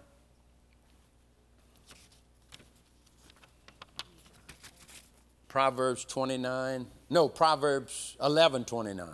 Proverbs 5.49 6.05
29. 6.05 6.87
No, 7.11 7.29
Proverbs 7.29 8.17
11 8.21 8.65
29. 8.65 9.07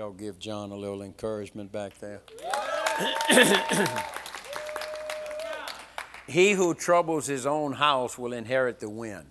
Y'all 0.00 0.12
give 0.12 0.38
John 0.38 0.70
a 0.70 0.76
little 0.76 1.02
encouragement 1.02 1.70
back 1.70 1.92
there. 1.98 2.22
he 6.26 6.52
who 6.52 6.72
troubles 6.72 7.26
his 7.26 7.44
own 7.44 7.74
house 7.74 8.16
will 8.16 8.32
inherit 8.32 8.80
the 8.80 8.88
wind. 8.88 9.26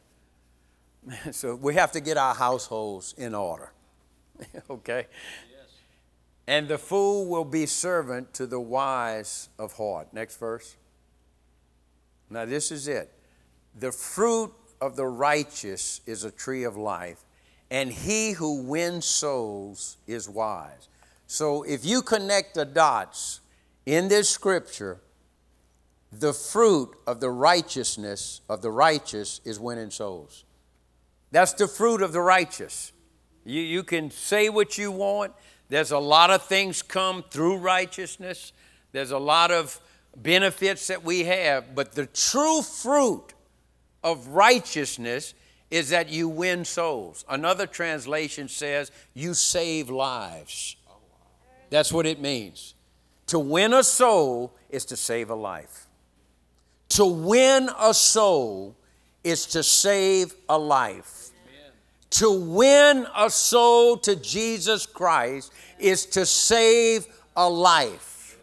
so 1.31 1.55
we 1.55 1.73
have 1.73 1.91
to 1.93 1.99
get 1.99 2.17
our 2.17 2.35
households 2.35 3.15
in 3.17 3.33
order. 3.33 3.71
okay? 4.69 5.07
Yes. 5.49 5.69
And 6.45 6.67
the 6.67 6.77
fool 6.77 7.25
will 7.25 7.45
be 7.45 7.65
servant 7.65 8.31
to 8.35 8.45
the 8.45 8.59
wise 8.59 9.49
of 9.57 9.73
heart. 9.73 10.13
Next 10.13 10.37
verse. 10.37 10.75
Now, 12.29 12.45
this 12.45 12.71
is 12.71 12.87
it. 12.87 13.11
The 13.73 13.91
fruit 13.91 14.53
of 14.79 14.95
the 14.95 15.07
righteous 15.07 16.01
is 16.05 16.23
a 16.23 16.29
tree 16.29 16.63
of 16.63 16.77
life, 16.77 17.23
and 17.71 17.91
he 17.91 18.31
who 18.31 18.63
wins 18.63 19.05
souls 19.05 19.97
is 20.07 20.27
wise. 20.27 20.89
So 21.27 21.63
if 21.63 21.85
you 21.85 22.01
connect 22.01 22.55
the 22.55 22.65
dots 22.65 23.41
in 23.85 24.07
this 24.07 24.29
scripture, 24.29 24.99
the 26.11 26.33
fruit 26.33 26.95
of 27.05 27.19
the 27.19 27.29
righteousness 27.29 28.41
of 28.49 28.61
the 28.61 28.71
righteous 28.71 29.41
is 29.45 29.59
winning 29.59 29.91
souls. 29.91 30.43
That's 31.31 31.53
the 31.53 31.67
fruit 31.67 32.01
of 32.01 32.11
the 32.11 32.21
righteous. 32.21 32.91
You, 33.45 33.61
you 33.61 33.83
can 33.83 34.09
say 34.09 34.49
what 34.49 34.77
you 34.77 34.91
want. 34.91 35.33
There's 35.69 35.91
a 35.91 35.99
lot 35.99 36.31
of 36.31 36.41
things 36.43 36.81
come 36.81 37.23
through 37.29 37.57
righteousness. 37.57 38.53
There's 38.91 39.11
a 39.11 39.19
lot 39.19 39.51
of 39.51 39.79
benefits 40.17 40.87
that 40.87 41.03
we 41.03 41.25
have, 41.25 41.75
but 41.75 41.93
the 41.93 42.07
true 42.07 42.63
fruit 42.63 43.33
of 44.03 44.27
righteousness 44.29 45.35
is 45.71 45.89
that 45.89 46.09
you 46.09 46.27
win 46.27 46.65
souls. 46.65 47.23
Another 47.29 47.67
translation 47.67 48.47
says 48.47 48.91
you 49.13 49.33
save 49.33 49.89
lives. 49.89 50.75
That's 51.69 51.93
what 51.93 52.05
it 52.05 52.19
means. 52.19 52.73
To 53.27 53.37
win 53.37 53.73
a 53.73 53.83
soul 53.83 54.53
is 54.69 54.85
to 54.85 54.97
save 54.97 55.29
a 55.29 55.35
life. 55.35 55.85
To 56.89 57.05
win 57.05 57.69
a 57.79 57.93
soul 57.93 58.75
is 59.23 59.45
to 59.47 59.63
save 59.63 60.33
a 60.47 60.57
life. 60.57 61.29
To 62.11 62.31
win 62.31 63.05
a 63.15 63.29
soul 63.29 63.97
to 63.97 64.15
Jesus 64.15 64.87
Christ 64.87 65.53
is 65.77 66.07
to 66.07 66.25
save 66.25 67.05
a 67.35 67.47
life. 67.47 68.37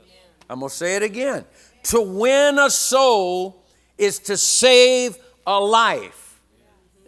I'm 0.49 0.61
going 0.61 0.70
to 0.70 0.77
say 0.77 0.95
it 0.95 1.03
again. 1.03 1.45
To 1.85 2.01
win 2.01 2.61
a 2.61 2.70
soul 2.70 3.64
is 3.99 4.20
to 4.20 4.37
save 4.37 5.16
a 5.45 5.59
life. 5.59 6.26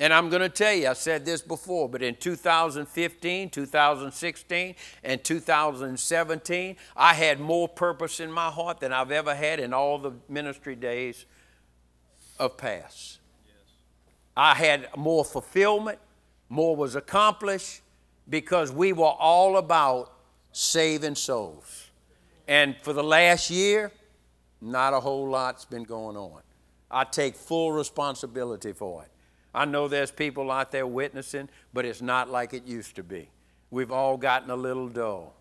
And 0.01 0.13
I'm 0.13 0.29
going 0.29 0.43
to 0.43 0.49
tell 0.49 0.73
you, 0.73 0.89
I 0.89 0.93
said 0.93 1.25
this 1.25 1.43
before, 1.43 1.89
but 1.89 2.03
in 2.03 2.15
2015, 2.15 3.51
2016, 3.51 4.75
and 5.03 5.25
2017, 5.25 6.77
I 6.97 7.15
had 7.15 7.41
more 7.41 7.69
purpose 7.69 8.21
in 8.21 8.31
my 8.31 8.49
heart 8.49 8.79
than 8.79 8.93
I've 8.93 9.11
ever 9.11 9.35
had 9.35 9.59
in 9.59 9.75
all 9.75 9.99
the 9.99 10.13
ministry 10.29 10.77
days 10.77 11.27
of 12.39 12.57
past. 12.57 13.19
I 14.37 14.55
had 14.55 14.89
more 14.97 15.25
fulfillment, 15.25 15.99
more 16.49 16.77
was 16.77 16.95
accomplished 16.95 17.81
because 18.29 18.71
we 18.71 18.93
were 18.93 19.05
all 19.05 19.57
about 19.57 20.13
saving 20.53 21.17
souls. 21.17 21.91
And 22.47 22.77
for 22.83 22.93
the 22.93 23.03
last 23.03 23.51
year, 23.51 23.91
not 24.61 24.95
a 24.95 25.01
whole 25.01 25.29
lot's 25.29 25.65
been 25.65 25.83
going 25.83 26.17
on. 26.17 26.43
I 26.89 27.03
take 27.03 27.35
full 27.35 27.73
responsibility 27.73 28.73
for 28.73 29.03
it. 29.03 29.11
I 29.59 29.65
know 29.65 29.89
there's 29.89 30.13
people 30.13 30.53
out 30.53 30.71
there 30.71 30.87
witnessing, 30.87 31.49
but 31.75 31.85
it's 31.85 32.01
not 32.01 32.31
like 32.31 32.55
it 32.55 32.65
used 32.65 32.95
to 32.95 33.03
be. 33.03 33.29
We've 33.73 33.91
all 33.91 34.17
gotten 34.17 34.51
a 34.51 34.55
little 34.57 34.89
dull. 34.89 35.35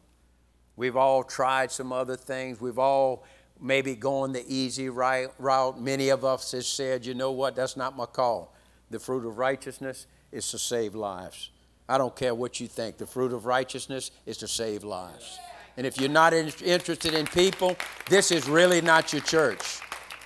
We've 0.76 0.98
all 0.98 1.24
tried 1.24 1.72
some 1.72 1.94
other 1.94 2.16
things. 2.16 2.60
We've 2.60 2.80
all 2.80 3.24
maybe 3.62 3.94
gone 3.96 4.34
the 4.34 4.44
easy 4.48 4.90
route. 4.90 5.80
Many 5.80 6.10
of 6.10 6.26
us 6.26 6.52
have 6.52 6.66
said, 6.66 7.06
you 7.06 7.14
know 7.14 7.32
what, 7.32 7.56
that's 7.56 7.78
not 7.78 7.96
my 7.96 8.08
call. 8.08 8.56
The 8.90 8.98
fruit 8.98 9.24
of 9.24 9.38
righteousness 9.38 10.08
is 10.32 10.50
to 10.50 10.58
save 10.58 10.96
lives. 10.96 11.52
I 11.88 12.00
don't 12.00 12.16
care 12.16 12.34
what 12.34 12.60
you 12.60 12.66
think. 12.66 12.98
The 12.98 13.06
fruit 13.06 13.32
of 13.32 13.46
righteousness 13.46 14.10
is 14.26 14.38
to 14.38 14.48
save 14.48 14.84
lives. 14.84 15.38
And 15.78 15.86
if 15.86 16.00
you're 16.00 16.10
not 16.10 16.34
in- 16.34 16.52
interested 16.66 17.14
in 17.14 17.28
people, 17.28 17.78
this 18.10 18.32
is 18.32 18.50
really 18.50 18.82
not 18.82 19.14
your 19.14 19.22
church. 19.22 19.80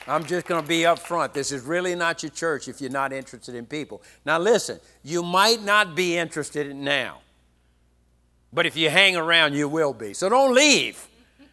I'm 0.07 0.25
just 0.25 0.47
going 0.47 0.61
to 0.61 0.67
be 0.67 0.85
up 0.85 0.99
front. 0.99 1.33
This 1.33 1.51
is 1.51 1.63
really 1.63 1.95
not 1.95 2.23
your 2.23 2.31
church 2.31 2.67
if 2.67 2.81
you're 2.81 2.89
not 2.89 3.13
interested 3.13 3.55
in 3.55 3.65
people. 3.65 4.01
Now, 4.25 4.39
listen, 4.39 4.79
you 5.03 5.23
might 5.23 5.61
not 5.61 5.95
be 5.95 6.17
interested 6.17 6.67
in 6.67 6.83
now, 6.83 7.19
but 8.51 8.65
if 8.65 8.75
you 8.75 8.89
hang 8.89 9.15
around, 9.15 9.53
you 9.53 9.69
will 9.69 9.93
be. 9.93 10.13
So 10.13 10.27
don't 10.29 10.53
leave. 10.53 11.07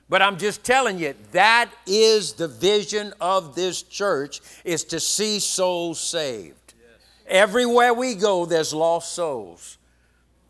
But 0.09 0.23
I'm 0.23 0.39
just 0.39 0.65
telling 0.65 0.99
you, 0.99 1.15
that 1.33 1.71
is 1.87 2.33
the 2.33 2.49
vision 2.49 3.13
of 3.21 3.55
this 3.55 3.83
church 3.83 4.41
is 4.65 4.85
to 4.85 5.01
see 5.01 5.39
souls 5.39 6.01
saved. 6.01 6.75
Yes. 6.81 7.01
Everywhere 7.27 7.93
we 7.93 8.15
go, 8.15 8.47
there's 8.47 8.73
lost 8.73 9.13
souls. 9.13 9.77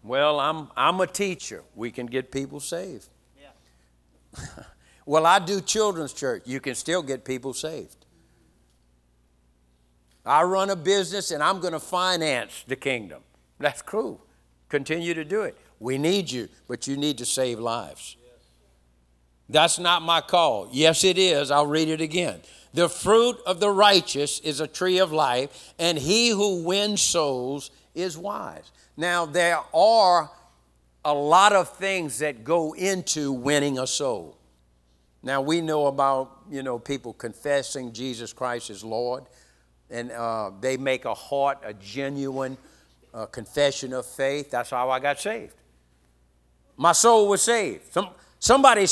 Well, 0.04 0.38
I'm, 0.38 0.68
I'm 0.76 1.00
a 1.00 1.08
teacher. 1.08 1.64
We 1.74 1.90
can 1.90 2.06
get 2.06 2.30
people 2.30 2.60
saved. 2.60 3.08
Yeah. 3.40 4.44
Well, 5.08 5.24
I 5.24 5.38
do 5.38 5.62
children's 5.62 6.12
church. 6.12 6.42
You 6.44 6.60
can 6.60 6.74
still 6.74 7.00
get 7.00 7.24
people 7.24 7.54
saved. 7.54 8.04
I 10.26 10.42
run 10.42 10.68
a 10.68 10.76
business 10.76 11.30
and 11.30 11.42
I'm 11.42 11.60
going 11.60 11.72
to 11.72 11.80
finance 11.80 12.62
the 12.68 12.76
kingdom. 12.76 13.22
That's 13.58 13.80
cool. 13.80 14.20
Continue 14.68 15.14
to 15.14 15.24
do 15.24 15.44
it. 15.44 15.56
We 15.80 15.96
need 15.96 16.30
you, 16.30 16.50
but 16.68 16.86
you 16.86 16.98
need 16.98 17.16
to 17.18 17.24
save 17.24 17.58
lives. 17.58 18.18
That's 19.48 19.78
not 19.78 20.02
my 20.02 20.20
call. 20.20 20.68
Yes, 20.72 21.02
it 21.04 21.16
is. 21.16 21.50
I'll 21.50 21.66
read 21.66 21.88
it 21.88 22.02
again. 22.02 22.42
The 22.74 22.90
fruit 22.90 23.38
of 23.46 23.60
the 23.60 23.70
righteous 23.70 24.40
is 24.40 24.60
a 24.60 24.66
tree 24.66 24.98
of 24.98 25.10
life, 25.10 25.72
and 25.78 25.96
he 25.96 26.28
who 26.28 26.62
wins 26.64 27.00
souls 27.00 27.70
is 27.94 28.18
wise. 28.18 28.70
Now, 28.94 29.24
there 29.24 29.60
are 29.72 30.30
a 31.02 31.14
lot 31.14 31.54
of 31.54 31.70
things 31.78 32.18
that 32.18 32.44
go 32.44 32.74
into 32.74 33.32
winning 33.32 33.78
a 33.78 33.86
soul. 33.86 34.37
Now 35.22 35.40
we 35.40 35.60
know 35.60 35.86
about 35.86 36.42
you 36.50 36.62
know 36.62 36.78
people 36.78 37.12
confessing 37.12 37.92
Jesus 37.92 38.32
Christ 38.32 38.70
as 38.70 38.84
Lord, 38.84 39.24
and 39.90 40.12
uh, 40.12 40.50
they 40.60 40.76
make 40.76 41.04
a 41.04 41.14
heart 41.14 41.58
a 41.64 41.74
genuine 41.74 42.56
uh, 43.12 43.26
confession 43.26 43.92
of 43.92 44.06
faith. 44.06 44.50
That's 44.50 44.70
how 44.70 44.90
I 44.90 45.00
got 45.00 45.18
saved. 45.20 45.54
My 46.76 46.92
soul 46.92 47.28
was 47.28 47.42
saved. 47.42 47.92
Some, 47.92 48.10
somebody 48.38 48.86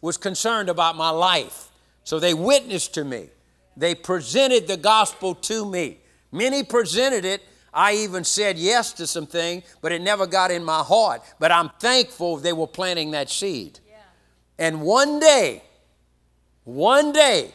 was 0.00 0.16
concerned 0.16 0.68
about 0.68 0.96
my 0.96 1.10
life, 1.10 1.68
so 2.02 2.18
they 2.18 2.34
witnessed 2.34 2.94
to 2.94 3.04
me. 3.04 3.28
They 3.76 3.94
presented 3.94 4.66
the 4.66 4.76
gospel 4.76 5.36
to 5.36 5.64
me. 5.64 5.98
Many 6.32 6.64
presented 6.64 7.24
it. 7.24 7.42
I 7.72 7.94
even 7.94 8.24
said 8.24 8.58
yes 8.58 8.92
to 8.94 9.06
some 9.06 9.26
things, 9.26 9.62
but 9.80 9.92
it 9.92 10.02
never 10.02 10.26
got 10.26 10.50
in 10.50 10.64
my 10.64 10.80
heart. 10.80 11.22
But 11.38 11.52
I'm 11.52 11.70
thankful 11.78 12.38
they 12.38 12.52
were 12.52 12.66
planting 12.66 13.12
that 13.12 13.30
seed. 13.30 13.78
Yeah. 13.86 13.96
And 14.58 14.82
one 14.82 15.20
day, 15.20 15.62
one 16.68 17.12
day, 17.12 17.50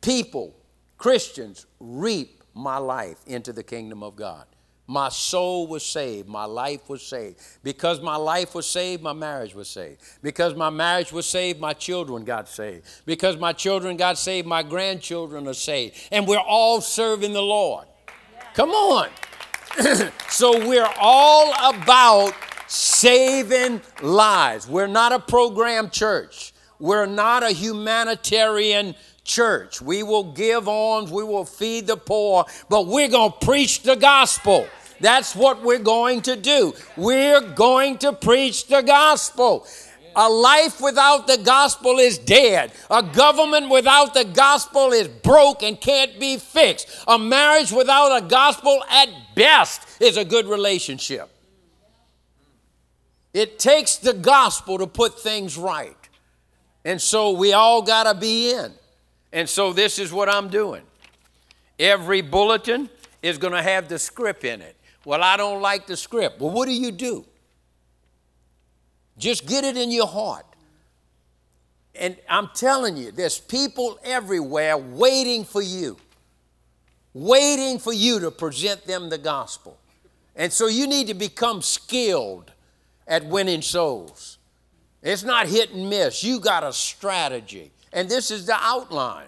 people, 0.00 0.56
Christians, 0.98 1.66
reap 1.78 2.42
my 2.52 2.78
life 2.78 3.18
into 3.28 3.52
the 3.52 3.62
kingdom 3.62 4.02
of 4.02 4.16
God. 4.16 4.44
My 4.88 5.08
soul 5.08 5.68
was 5.68 5.86
saved. 5.86 6.26
My 6.26 6.46
life 6.46 6.88
was 6.88 7.06
saved. 7.06 7.38
Because 7.62 8.00
my 8.00 8.16
life 8.16 8.56
was 8.56 8.66
saved, 8.66 9.04
my 9.04 9.12
marriage 9.12 9.54
was 9.54 9.68
saved. 9.68 10.02
Because 10.20 10.56
my 10.56 10.68
marriage 10.68 11.12
was 11.12 11.26
saved, 11.26 11.60
my 11.60 11.74
children 11.74 12.24
got 12.24 12.48
saved. 12.48 12.84
Because 13.06 13.36
my 13.36 13.52
children 13.52 13.96
got 13.96 14.18
saved, 14.18 14.48
my 14.48 14.64
grandchildren 14.64 15.46
are 15.46 15.54
saved. 15.54 15.96
And 16.10 16.26
we're 16.26 16.38
all 16.38 16.80
serving 16.80 17.32
the 17.32 17.40
Lord. 17.40 17.86
Come 18.54 18.70
on. 18.70 19.10
so 20.28 20.66
we're 20.68 20.92
all 21.00 21.52
about 21.72 22.32
saving 22.66 23.80
lives. 24.02 24.66
We're 24.66 24.88
not 24.88 25.12
a 25.12 25.20
program 25.20 25.88
church. 25.90 26.52
We're 26.80 27.06
not 27.06 27.42
a 27.42 27.50
humanitarian 27.50 28.96
church. 29.22 29.80
We 29.80 30.02
will 30.02 30.32
give 30.32 30.66
alms, 30.66 31.12
we 31.12 31.22
will 31.22 31.44
feed 31.44 31.86
the 31.86 31.96
poor, 31.96 32.46
but 32.68 32.86
we're 32.86 33.08
going 33.08 33.32
to 33.32 33.46
preach 33.46 33.82
the 33.82 33.94
gospel. 33.94 34.66
That's 35.00 35.36
what 35.36 35.62
we're 35.62 35.78
going 35.78 36.22
to 36.22 36.36
do. 36.36 36.74
We're 36.96 37.40
going 37.40 37.98
to 37.98 38.12
preach 38.12 38.66
the 38.66 38.82
gospel. 38.82 39.66
A 40.16 40.28
life 40.28 40.80
without 40.80 41.26
the 41.26 41.38
gospel 41.38 41.98
is 41.98 42.18
dead. 42.18 42.72
A 42.90 43.02
government 43.02 43.70
without 43.70 44.12
the 44.12 44.24
gospel 44.24 44.92
is 44.92 45.06
broke 45.06 45.62
and 45.62 45.80
can't 45.80 46.18
be 46.18 46.36
fixed. 46.36 47.04
A 47.06 47.18
marriage 47.18 47.70
without 47.70 48.22
a 48.22 48.26
gospel, 48.26 48.82
at 48.90 49.08
best, 49.36 49.82
is 50.00 50.16
a 50.16 50.24
good 50.24 50.46
relationship. 50.46 51.30
It 53.32 53.58
takes 53.60 53.96
the 53.96 54.12
gospel 54.12 54.78
to 54.78 54.86
put 54.86 55.20
things 55.20 55.56
right. 55.56 55.96
And 56.84 57.00
so 57.00 57.32
we 57.32 57.52
all 57.52 57.82
got 57.82 58.04
to 58.04 58.18
be 58.18 58.52
in. 58.52 58.72
And 59.32 59.48
so 59.48 59.72
this 59.72 59.98
is 59.98 60.12
what 60.12 60.28
I'm 60.28 60.48
doing. 60.48 60.82
Every 61.78 62.20
bulletin 62.20 62.88
is 63.22 63.38
going 63.38 63.52
to 63.52 63.62
have 63.62 63.88
the 63.88 63.98
script 63.98 64.44
in 64.44 64.60
it. 64.60 64.76
Well, 65.04 65.22
I 65.22 65.36
don't 65.36 65.62
like 65.62 65.86
the 65.86 65.96
script. 65.96 66.40
Well, 66.40 66.50
what 66.50 66.66
do 66.66 66.74
you 66.74 66.90
do? 66.92 67.24
Just 69.18 69.46
get 69.46 69.64
it 69.64 69.76
in 69.76 69.90
your 69.90 70.06
heart. 70.06 70.46
And 71.94 72.16
I'm 72.28 72.48
telling 72.54 72.96
you, 72.96 73.10
there's 73.12 73.38
people 73.38 73.98
everywhere 74.04 74.78
waiting 74.78 75.44
for 75.44 75.60
you, 75.60 75.96
waiting 77.12 77.78
for 77.78 77.92
you 77.92 78.20
to 78.20 78.30
present 78.30 78.86
them 78.86 79.10
the 79.10 79.18
gospel. 79.18 79.78
And 80.36 80.52
so 80.52 80.68
you 80.68 80.86
need 80.86 81.08
to 81.08 81.14
become 81.14 81.60
skilled 81.60 82.52
at 83.06 83.26
winning 83.26 83.62
souls. 83.62 84.38
It's 85.02 85.22
not 85.22 85.46
hit 85.46 85.70
and 85.72 85.88
miss. 85.88 86.22
You 86.22 86.40
got 86.40 86.62
a 86.62 86.72
strategy. 86.72 87.72
And 87.92 88.08
this 88.08 88.30
is 88.30 88.46
the 88.46 88.56
outline. 88.58 89.26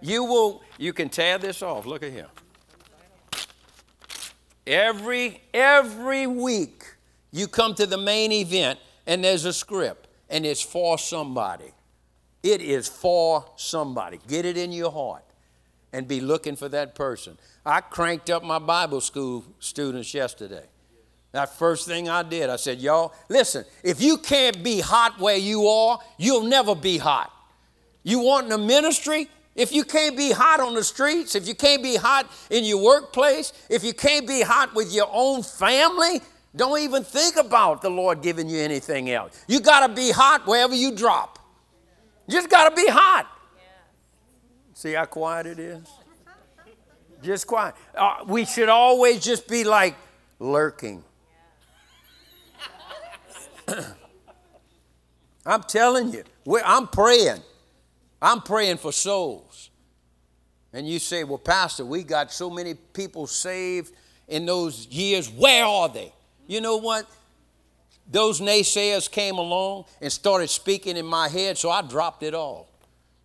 You 0.00 0.24
will 0.24 0.62
you 0.78 0.92
can 0.92 1.08
tear 1.08 1.38
this 1.38 1.62
off. 1.62 1.86
Look 1.86 2.02
at 2.02 2.10
here. 2.10 2.28
Every 4.66 5.42
every 5.52 6.26
week 6.26 6.84
you 7.30 7.48
come 7.48 7.74
to 7.74 7.86
the 7.86 7.98
main 7.98 8.32
event 8.32 8.78
and 9.06 9.22
there's 9.22 9.44
a 9.44 9.52
script 9.52 10.08
and 10.28 10.46
it's 10.46 10.62
for 10.62 10.96
somebody. 10.96 11.72
It 12.42 12.62
is 12.62 12.88
for 12.88 13.44
somebody. 13.56 14.18
Get 14.26 14.46
it 14.46 14.56
in 14.56 14.72
your 14.72 14.90
heart 14.90 15.24
and 15.92 16.08
be 16.08 16.20
looking 16.20 16.56
for 16.56 16.68
that 16.70 16.94
person. 16.94 17.38
I 17.66 17.82
cranked 17.82 18.30
up 18.30 18.42
my 18.42 18.58
Bible 18.58 19.00
school 19.00 19.44
students 19.58 20.14
yesterday. 20.14 20.64
That 21.32 21.56
first 21.56 21.86
thing 21.86 22.08
I 22.08 22.22
did, 22.22 22.50
I 22.50 22.56
said, 22.56 22.80
Y'all, 22.80 23.14
listen, 23.28 23.64
if 23.84 24.02
you 24.02 24.18
can't 24.18 24.62
be 24.62 24.80
hot 24.80 25.18
where 25.20 25.36
you 25.36 25.66
are, 25.66 25.98
you'll 26.18 26.44
never 26.44 26.74
be 26.74 26.98
hot. 26.98 27.32
You 28.02 28.20
want 28.20 28.50
a 28.52 28.58
ministry? 28.58 29.28
If 29.54 29.72
you 29.72 29.84
can't 29.84 30.16
be 30.16 30.30
hot 30.30 30.60
on 30.60 30.74
the 30.74 30.84
streets, 30.84 31.34
if 31.34 31.46
you 31.46 31.54
can't 31.54 31.82
be 31.82 31.96
hot 31.96 32.30
in 32.50 32.64
your 32.64 32.82
workplace, 32.82 33.52
if 33.68 33.84
you 33.84 33.92
can't 33.92 34.26
be 34.26 34.42
hot 34.42 34.74
with 34.74 34.92
your 34.92 35.08
own 35.12 35.42
family, 35.42 36.20
don't 36.54 36.80
even 36.80 37.04
think 37.04 37.36
about 37.36 37.82
the 37.82 37.90
Lord 37.90 38.22
giving 38.22 38.48
you 38.48 38.58
anything 38.58 39.10
else. 39.10 39.44
You 39.46 39.60
got 39.60 39.86
to 39.86 39.92
be 39.92 40.10
hot 40.10 40.46
wherever 40.46 40.74
you 40.74 40.92
drop. 40.92 41.38
You 42.26 42.34
just 42.34 42.48
got 42.48 42.70
to 42.70 42.76
be 42.76 42.88
hot. 42.88 43.26
See 44.74 44.92
how 44.92 45.04
quiet 45.04 45.46
it 45.46 45.58
is? 45.58 45.86
Just 47.22 47.46
quiet. 47.46 47.74
Uh, 47.94 48.24
we 48.26 48.44
should 48.46 48.68
always 48.68 49.22
just 49.22 49.46
be 49.46 49.62
like 49.64 49.94
lurking. 50.38 51.04
I'm 55.46 55.62
telling 55.62 56.12
you, 56.12 56.24
I'm 56.64 56.88
praying. 56.88 57.40
I'm 58.22 58.42
praying 58.42 58.78
for 58.78 58.92
souls. 58.92 59.70
And 60.72 60.88
you 60.88 60.98
say, 60.98 61.24
well, 61.24 61.38
Pastor, 61.38 61.84
we 61.84 62.02
got 62.02 62.32
so 62.32 62.48
many 62.48 62.74
people 62.74 63.26
saved 63.26 63.92
in 64.28 64.46
those 64.46 64.86
years. 64.86 65.28
Where 65.28 65.64
are 65.64 65.88
they? 65.88 66.12
You 66.46 66.60
know 66.60 66.76
what? 66.76 67.06
Those 68.10 68.40
naysayers 68.40 69.10
came 69.10 69.38
along 69.38 69.84
and 70.00 70.12
started 70.12 70.48
speaking 70.48 70.96
in 70.96 71.06
my 71.06 71.28
head, 71.28 71.58
so 71.58 71.70
I 71.70 71.82
dropped 71.82 72.22
it 72.22 72.34
all. 72.34 72.68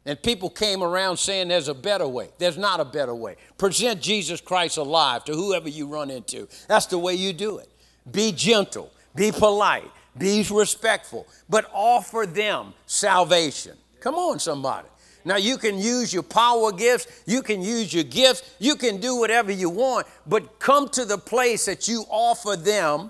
And 0.06 0.22
people 0.22 0.52
came 0.52 0.84
around 0.84 1.18
saying 1.18 1.48
there's 1.48 1.68
a 1.68 1.74
better 1.74 2.08
way. 2.08 2.30
There's 2.38 2.58
not 2.58 2.80
a 2.80 2.86
better 2.86 3.16
way. 3.16 3.38
Present 3.58 4.00
Jesus 4.00 4.40
Christ 4.40 4.78
alive 4.78 5.26
to 5.26 5.34
whoever 5.34 5.68
you 5.68 5.88
run 5.88 6.12
into. 6.12 6.48
That's 6.68 6.86
the 6.86 7.00
way 7.00 7.16
you 7.16 7.34
do 7.34 7.58
it. 7.58 7.70
Be 8.12 8.32
gentle, 8.32 8.92
be 9.16 9.32
polite, 9.32 9.90
be 10.18 10.46
respectful, 10.52 11.28
but 11.50 11.70
offer 11.74 12.26
them 12.26 12.74
salvation. 12.86 13.78
Come 14.00 14.16
on, 14.16 14.40
somebody. 14.40 14.88
Now, 15.26 15.38
you 15.38 15.58
can 15.58 15.80
use 15.80 16.14
your 16.14 16.24
power 16.24 16.72
gifts, 16.72 17.24
you 17.26 17.42
can 17.42 17.62
use 17.62 17.92
your 17.92 18.04
gifts, 18.04 18.44
you 18.60 18.76
can 18.76 18.98
do 18.98 19.16
whatever 19.16 19.52
you 19.52 19.70
want, 19.70 20.06
but 20.28 20.60
come 20.60 20.88
to 20.90 21.04
the 21.04 21.18
place 21.18 21.66
that 21.66 21.88
you 21.88 22.06
offer 22.10 22.56
them 22.56 23.10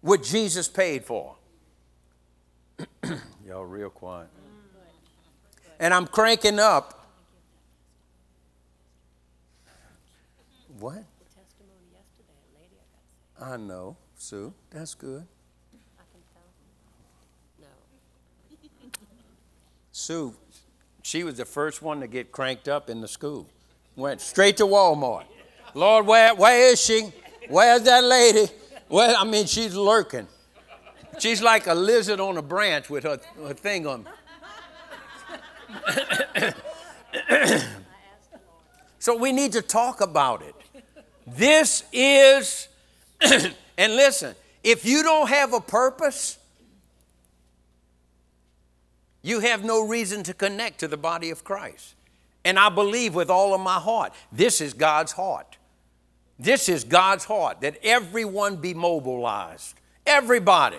what 0.00 0.24
Jesus 0.24 0.66
paid 0.66 1.04
for. 1.04 1.36
Y'all, 3.46 3.64
real 3.64 3.90
quiet. 3.90 4.28
And 5.78 5.94
I'm 5.94 6.06
cranking 6.06 6.58
up. 6.58 7.08
What? 10.80 11.04
I 13.40 13.56
know, 13.56 13.96
Sue. 14.16 14.52
That's 14.70 14.94
good. 14.94 15.26
Sue, 19.98 20.34
she 21.00 21.24
was 21.24 21.38
the 21.38 21.46
first 21.46 21.80
one 21.80 22.00
to 22.00 22.06
get 22.06 22.30
cranked 22.30 22.68
up 22.68 22.90
in 22.90 23.00
the 23.00 23.08
school. 23.08 23.48
Went 23.96 24.20
straight 24.20 24.58
to 24.58 24.64
Walmart. 24.64 25.24
Lord, 25.72 26.06
where, 26.06 26.34
where 26.34 26.70
is 26.70 26.82
she? 26.82 27.10
Where's 27.48 27.80
that 27.84 28.04
lady? 28.04 28.52
Well, 28.90 29.16
I 29.18 29.24
mean, 29.24 29.46
she's 29.46 29.74
lurking. 29.74 30.28
She's 31.18 31.40
like 31.40 31.66
a 31.66 31.72
lizard 31.72 32.20
on 32.20 32.36
a 32.36 32.42
branch 32.42 32.90
with 32.90 33.04
her, 33.04 33.18
her 33.42 33.54
thing 33.54 33.86
on. 33.86 34.06
so 38.98 39.16
we 39.16 39.32
need 39.32 39.52
to 39.52 39.62
talk 39.62 40.02
about 40.02 40.42
it. 40.42 40.54
This 41.26 41.84
is, 41.90 42.68
and 43.22 43.96
listen, 43.96 44.34
if 44.62 44.84
you 44.84 45.02
don't 45.02 45.30
have 45.30 45.54
a 45.54 45.60
purpose, 45.60 46.36
you 49.26 49.40
have 49.40 49.64
no 49.64 49.84
reason 49.84 50.22
to 50.22 50.34
connect 50.34 50.78
to 50.80 50.88
the 50.88 50.96
body 50.96 51.30
of 51.30 51.42
Christ. 51.42 51.96
And 52.44 52.60
I 52.60 52.68
believe 52.68 53.14
with 53.16 53.28
all 53.28 53.54
of 53.54 53.60
my 53.60 53.80
heart, 53.80 54.12
this 54.30 54.60
is 54.60 54.72
God's 54.72 55.10
heart. 55.10 55.58
This 56.38 56.68
is 56.68 56.84
God's 56.84 57.24
heart 57.24 57.60
that 57.62 57.76
everyone 57.82 58.56
be 58.56 58.72
mobilized. 58.72 59.74
Everybody. 60.06 60.78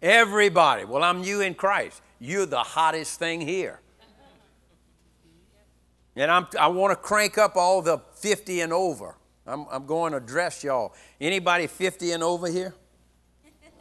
Everybody. 0.00 0.84
Well, 0.84 1.02
I'm 1.02 1.24
you 1.24 1.40
in 1.40 1.54
Christ. 1.54 2.00
You're 2.20 2.46
the 2.46 2.62
hottest 2.62 3.18
thing 3.18 3.40
here. 3.40 3.80
And 6.14 6.30
I'm, 6.30 6.46
I 6.60 6.68
want 6.68 6.92
to 6.92 6.96
crank 6.96 7.38
up 7.38 7.56
all 7.56 7.82
the 7.82 7.98
50 8.14 8.60
and 8.60 8.72
over. 8.72 9.16
I'm, 9.48 9.66
I'm 9.68 9.86
going 9.86 10.12
to 10.12 10.18
address 10.18 10.62
y'all. 10.62 10.94
Anybody 11.20 11.66
50 11.66 12.12
and 12.12 12.22
over 12.22 12.46
here? 12.46 12.72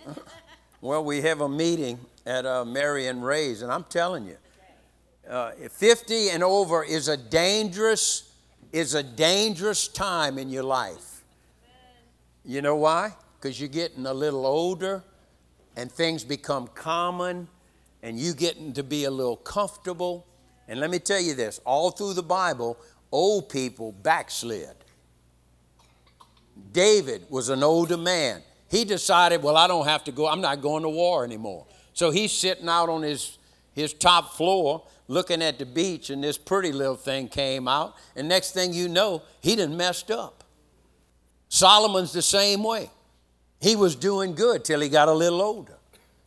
well, 0.81 1.03
we 1.03 1.21
have 1.21 1.41
a 1.41 1.49
meeting 1.49 1.99
at 2.29 2.45
uh, 2.45 2.63
Marion 2.63 3.21
Ray's, 3.21 3.63
and 3.63 3.71
I'm 3.71 3.85
telling 3.85 4.23
you, 4.23 4.37
uh, 5.27 5.51
50 5.51 6.29
and 6.29 6.43
over 6.43 6.83
is 6.83 7.07
a 7.07 7.17
dangerous 7.17 8.31
is 8.71 8.93
a 8.93 9.01
dangerous 9.01 9.87
time 9.87 10.37
in 10.37 10.47
your 10.47 10.61
life. 10.61 11.23
You 12.45 12.61
know 12.61 12.75
why? 12.75 13.13
Because 13.35 13.59
you're 13.59 13.67
getting 13.67 14.05
a 14.05 14.13
little 14.13 14.45
older, 14.45 15.03
and 15.75 15.91
things 15.91 16.23
become 16.23 16.67
common, 16.67 17.47
and 18.03 18.19
you 18.19 18.35
getting 18.35 18.73
to 18.73 18.83
be 18.83 19.05
a 19.05 19.11
little 19.11 19.37
comfortable. 19.37 20.27
And 20.67 20.79
let 20.79 20.91
me 20.91 20.99
tell 20.99 21.19
you 21.19 21.33
this: 21.33 21.59
all 21.65 21.89
through 21.89 22.13
the 22.13 22.21
Bible, 22.21 22.77
old 23.11 23.49
people 23.49 23.91
backslid. 23.91 24.75
David 26.73 27.25
was 27.31 27.49
an 27.49 27.63
older 27.63 27.97
man. 27.97 28.43
He 28.69 28.85
decided, 28.85 29.41
well, 29.41 29.57
I 29.57 29.65
don't 29.67 29.87
have 29.87 30.03
to 30.03 30.11
go. 30.11 30.27
I'm 30.27 30.41
not 30.41 30.61
going 30.61 30.83
to 30.83 30.89
war 30.89 31.23
anymore. 31.23 31.65
So 31.93 32.11
he's 32.11 32.31
sitting 32.31 32.69
out 32.69 32.89
on 32.89 33.03
his, 33.03 33.37
his 33.73 33.93
top 33.93 34.33
floor 34.33 34.83
looking 35.07 35.41
at 35.41 35.57
the 35.57 35.65
beach, 35.65 36.09
and 36.09 36.23
this 36.23 36.37
pretty 36.37 36.71
little 36.71 36.95
thing 36.95 37.27
came 37.27 37.67
out. 37.67 37.95
And 38.15 38.29
next 38.29 38.51
thing 38.51 38.73
you 38.73 38.87
know, 38.87 39.23
he 39.41 39.55
done 39.55 39.75
messed 39.75 40.11
up. 40.11 40.43
Solomon's 41.49 42.13
the 42.13 42.21
same 42.21 42.63
way. 42.63 42.91
He 43.59 43.75
was 43.75 43.95
doing 43.95 44.35
good 44.35 44.63
till 44.63 44.79
he 44.79 44.87
got 44.87 45.07
a 45.07 45.13
little 45.13 45.41
older. 45.41 45.77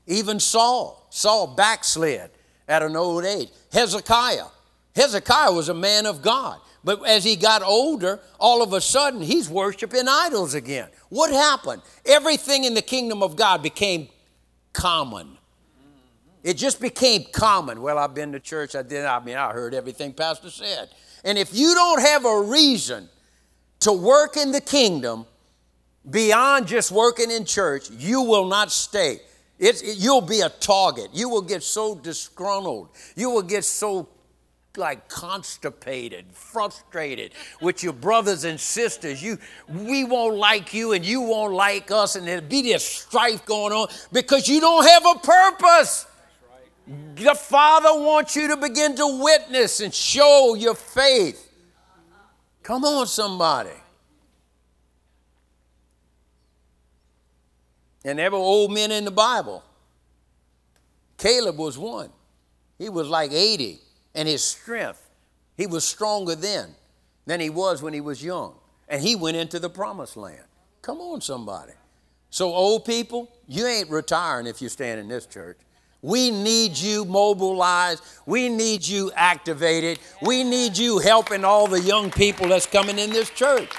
Even 0.06 0.40
Saul, 0.40 1.06
Saul 1.10 1.46
backslid 1.46 2.30
at 2.68 2.82
an 2.82 2.96
old 2.96 3.24
age. 3.24 3.48
Hezekiah, 3.72 4.46
Hezekiah 4.94 5.52
was 5.52 5.68
a 5.68 5.74
man 5.74 6.04
of 6.04 6.20
God. 6.20 6.60
But 6.84 7.06
as 7.06 7.22
he 7.22 7.36
got 7.36 7.62
older, 7.62 8.18
all 8.40 8.62
of 8.62 8.72
a 8.72 8.80
sudden 8.80 9.22
he's 9.22 9.48
worshiping 9.48 10.08
idols 10.08 10.54
again. 10.54 10.88
What 11.08 11.30
happened? 11.30 11.82
Everything 12.04 12.64
in 12.64 12.74
the 12.74 12.82
kingdom 12.82 13.22
of 13.22 13.36
God 13.36 13.62
became 13.62 14.08
common. 14.72 15.38
It 16.42 16.54
just 16.54 16.80
became 16.80 17.24
common. 17.32 17.80
Well, 17.82 17.98
I've 17.98 18.14
been 18.14 18.32
to 18.32 18.40
church. 18.40 18.74
I 18.74 18.82
did. 18.82 19.04
I 19.04 19.22
mean, 19.22 19.36
I 19.36 19.52
heard 19.52 19.74
everything 19.74 20.12
Pastor 20.12 20.50
said. 20.50 20.90
And 21.24 21.38
if 21.38 21.54
you 21.54 21.74
don't 21.74 22.00
have 22.00 22.24
a 22.24 22.42
reason 22.42 23.08
to 23.80 23.92
work 23.92 24.36
in 24.36 24.50
the 24.50 24.60
kingdom 24.60 25.26
beyond 26.08 26.66
just 26.66 26.90
working 26.90 27.30
in 27.30 27.44
church, 27.44 27.90
you 27.90 28.22
will 28.22 28.46
not 28.46 28.72
stay. 28.72 29.20
It's, 29.58 29.82
it, 29.82 29.98
you'll 29.98 30.20
be 30.20 30.40
a 30.40 30.48
target. 30.48 31.10
You 31.12 31.28
will 31.28 31.42
get 31.42 31.62
so 31.62 31.94
disgruntled. 31.94 32.88
You 33.14 33.30
will 33.30 33.42
get 33.42 33.64
so 33.64 34.08
like 34.76 35.08
constipated, 35.08 36.24
frustrated 36.32 37.34
with 37.60 37.82
your 37.82 37.92
brothers 37.92 38.44
and 38.44 38.58
sisters. 38.58 39.22
You, 39.22 39.38
we 39.68 40.02
won't 40.02 40.36
like 40.36 40.74
you 40.74 40.92
and 40.92 41.04
you 41.04 41.20
won't 41.20 41.52
like 41.52 41.90
us, 41.90 42.16
and 42.16 42.26
there'll 42.26 42.42
be 42.42 42.62
this 42.62 42.84
strife 42.84 43.44
going 43.44 43.72
on 43.72 43.88
because 44.12 44.48
you 44.48 44.60
don't 44.60 44.84
have 44.84 45.04
a 45.06 45.18
purpose. 45.20 46.06
The 46.86 47.34
Father 47.34 48.00
wants 48.00 48.34
you 48.34 48.48
to 48.48 48.56
begin 48.56 48.96
to 48.96 49.22
witness 49.22 49.80
and 49.80 49.94
show 49.94 50.54
your 50.54 50.74
faith. 50.74 51.48
Come 52.62 52.84
on, 52.84 53.06
somebody. 53.06 53.70
And 58.04 58.18
there 58.18 58.30
were 58.30 58.38
old 58.38 58.72
men 58.72 58.90
in 58.90 59.04
the 59.04 59.10
Bible. 59.10 59.62
Caleb 61.18 61.58
was 61.58 61.78
one. 61.78 62.10
He 62.78 62.88
was 62.88 63.08
like 63.08 63.30
80, 63.30 63.78
and 64.14 64.26
his 64.26 64.42
strength, 64.42 65.08
he 65.56 65.68
was 65.68 65.84
stronger 65.84 66.34
then 66.34 66.74
than 67.26 67.38
he 67.38 67.48
was 67.48 67.80
when 67.80 67.94
he 67.94 68.00
was 68.00 68.24
young. 68.24 68.54
And 68.88 69.00
he 69.00 69.14
went 69.14 69.36
into 69.36 69.60
the 69.60 69.70
promised 69.70 70.16
land. 70.16 70.42
Come 70.82 71.00
on, 71.00 71.20
somebody. 71.20 71.74
So, 72.30 72.52
old 72.52 72.84
people, 72.84 73.30
you 73.46 73.66
ain't 73.66 73.88
retiring 73.88 74.46
if 74.46 74.60
you 74.60 74.68
stand 74.68 74.98
in 74.98 75.06
this 75.06 75.26
church. 75.26 75.58
We 76.02 76.32
need 76.32 76.76
you 76.76 77.04
mobilized. 77.04 78.02
We 78.26 78.48
need 78.48 78.86
you 78.86 79.12
activated. 79.14 80.00
We 80.20 80.42
need 80.42 80.76
you 80.76 80.98
helping 80.98 81.44
all 81.44 81.68
the 81.68 81.80
young 81.80 82.10
people 82.10 82.48
that's 82.48 82.66
coming 82.66 82.98
in 82.98 83.10
this 83.10 83.30
church. 83.30 83.70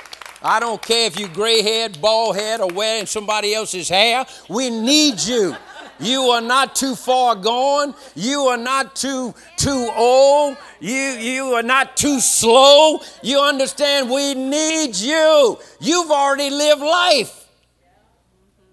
I 0.41 0.61
don't 0.61 0.81
care 0.81 1.05
if 1.05 1.19
you 1.19 1.27
gray 1.27 1.61
head, 1.61 1.99
bald 2.01 2.37
head, 2.37 2.61
or 2.61 2.71
wearing 2.71 3.07
somebody 3.07 3.53
else's 3.53 3.89
hair. 3.89 4.25
We 4.49 4.69
need 4.69 5.19
you. 5.21 5.55
You 5.99 6.21
are 6.29 6.41
not 6.41 6.75
too 6.75 6.95
far 6.95 7.35
gone. 7.35 7.93
You 8.15 8.41
are 8.43 8.57
not 8.57 8.95
too 8.95 9.33
too 9.57 9.89
old. 9.95 10.57
You 10.79 10.95
you 10.95 11.53
are 11.53 11.63
not 11.63 11.97
too 11.97 12.19
slow. 12.21 12.99
You 13.21 13.41
understand 13.41 14.09
we 14.09 14.33
need 14.33 14.95
you. 14.95 15.59
You've 15.79 16.11
already 16.11 16.49
lived 16.49 16.81
life. 16.81 17.47